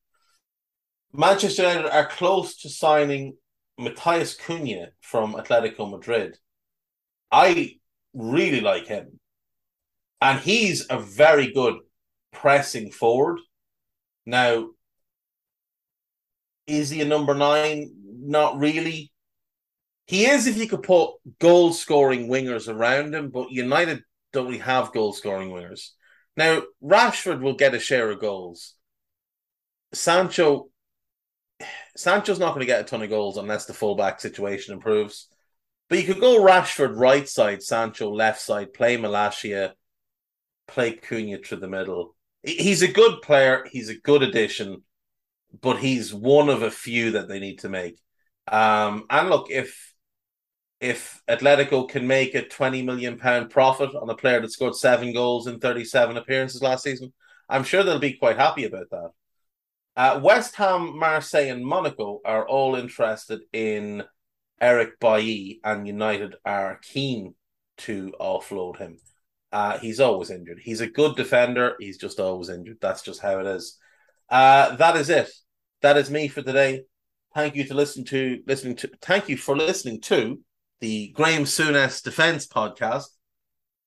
Manchester 1.14 1.62
United 1.62 1.94
are 1.94 2.08
close 2.08 2.58
to 2.62 2.70
signing 2.70 3.38
Matheus 3.80 4.36
Cunha 4.36 4.88
from 5.00 5.36
Atletico 5.36 5.88
Madrid. 5.88 6.40
I 7.32 7.76
really 8.16 8.60
like 8.60 8.88
him. 8.88 9.20
And 10.22 10.40
he's 10.40 10.88
a 10.90 10.98
very 11.00 11.54
good 11.54 11.76
pressing 12.34 12.90
forward. 12.90 13.40
Now, 14.26 14.70
is 16.68 16.90
he 16.90 17.02
a 17.02 17.06
number 17.06 17.34
nine? 17.34 17.92
Not 18.06 18.60
really. 18.60 19.12
He 20.08 20.26
is 20.26 20.48
if 20.48 20.58
you 20.58 20.68
could 20.68 20.84
put 20.84 21.14
goal 21.40 21.74
scoring 21.74 22.28
wingers 22.28 22.68
around 22.68 23.16
him, 23.16 23.30
but 23.30 23.52
United 23.52 24.04
don't 24.34 24.48
really 24.48 24.60
have 24.60 24.94
goal 24.94 25.14
scoring 25.14 25.50
wingers. 25.50 25.90
Now, 26.38 26.64
Rashford 26.84 27.42
will 27.42 27.56
get 27.56 27.74
a 27.74 27.80
share 27.80 28.10
of 28.10 28.20
goals. 28.20 28.76
Sancho, 29.94 30.70
Sancho's 31.98 32.40
not 32.40 32.50
going 32.50 32.62
to 32.62 32.66
get 32.66 32.82
a 32.82 32.84
ton 32.84 33.02
of 33.02 33.10
goals 33.10 33.38
unless 33.38 33.66
the 33.66 33.74
fullback 33.74 34.22
situation 34.22 34.74
improves. 34.74 35.28
But 35.90 36.00
you 36.00 36.06
could 36.06 36.22
go 36.22 36.42
Rashford 36.42 36.96
right 36.96 37.28
side, 37.28 37.62
Sancho 37.62 38.12
left 38.12 38.40
side, 38.40 38.74
play 38.74 38.96
Malacia, 38.98 39.74
play 40.68 40.94
Cunha 40.94 41.46
through 41.46 41.60
the 41.60 41.68
middle. 41.68 42.16
He's 42.44 42.82
a 42.82 42.88
good 42.88 43.22
player. 43.22 43.66
He's 43.70 43.90
a 43.90 44.00
good 44.00 44.24
addition, 44.24 44.84
but 45.60 45.78
he's 45.78 46.14
one 46.14 46.50
of 46.50 46.62
a 46.62 46.72
few 46.72 47.12
that 47.12 47.28
they 47.28 47.40
need 47.40 47.60
to 47.60 47.70
make. 47.70 48.00
Um, 48.48 49.06
and 49.10 49.30
look, 49.30 49.50
if 49.50 49.94
if 50.80 51.22
Atletico 51.30 51.88
can 51.88 52.08
make 52.08 52.34
a 52.34 52.48
20 52.48 52.82
million 52.82 53.18
pound 53.18 53.52
profit 53.52 53.92
on 53.94 54.10
a 54.10 54.16
player 54.16 54.42
that 54.42 54.52
scored 54.52 54.76
seven 54.76 55.14
goals 55.14 55.46
in 55.46 55.60
37 55.60 56.18
appearances 56.18 56.62
last 56.62 56.84
season, 56.84 57.14
I'm 57.48 57.64
sure 57.64 57.84
they'll 57.84 58.00
be 58.00 58.14
quite 58.14 58.38
happy 58.38 58.66
about 58.66 58.90
that. 58.90 59.12
Uh, 59.96 60.20
West 60.24 60.56
Ham, 60.56 60.98
Marseille, 60.98 61.50
and 61.50 61.66
Monaco 61.66 62.22
are 62.26 62.48
all 62.48 62.76
interested 62.76 63.42
in 63.54 64.04
Eric 64.60 65.00
Bailly, 65.00 65.60
and 65.64 65.86
United 65.86 66.36
are 66.46 66.80
keen 66.82 67.36
to 67.78 68.14
offload 68.20 68.78
him. 68.78 68.98
Uh, 69.52 69.78
he's 69.80 70.00
always 70.00 70.32
injured. 70.32 70.60
He's 70.62 70.82
a 70.82 70.88
good 70.88 71.16
defender. 71.16 71.76
He's 71.80 71.98
just 71.98 72.20
always 72.20 72.50
injured. 72.50 72.78
That's 72.80 73.02
just 73.02 73.20
how 73.20 73.40
it 73.40 73.48
is. 73.48 73.78
Uh, 74.32 74.76
that 74.78 74.96
is 74.96 75.10
it. 75.10 75.30
That 75.82 75.98
is 75.98 76.10
me 76.10 76.28
for 76.30 76.42
today. 76.42 76.84
Thank 77.36 77.56
you 77.56 77.64
to 77.66 77.74
listen 77.74 78.04
to 78.06 78.42
listening 78.48 78.76
to. 78.78 78.90
Thank 79.02 79.30
you 79.30 79.38
for 79.38 79.56
listening 79.56 80.02
to 80.02 80.40
the 80.80 81.10
Graeme 81.10 81.44
Souness 81.44 82.02
Defense 82.02 82.48
Podcast. 82.48 83.08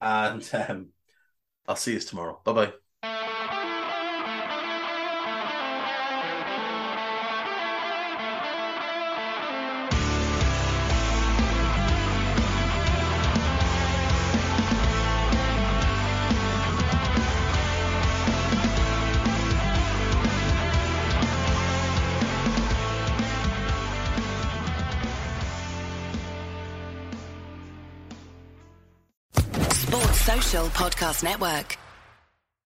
And 0.01 0.49
um, 0.53 0.89
I'll 1.67 1.77
see 1.77 1.95
you 1.95 2.01
tomorrow. 2.01 2.41
Bye 2.45 2.53
bye. 2.53 2.84
Podcast 30.63 31.25
Network. 31.25 31.84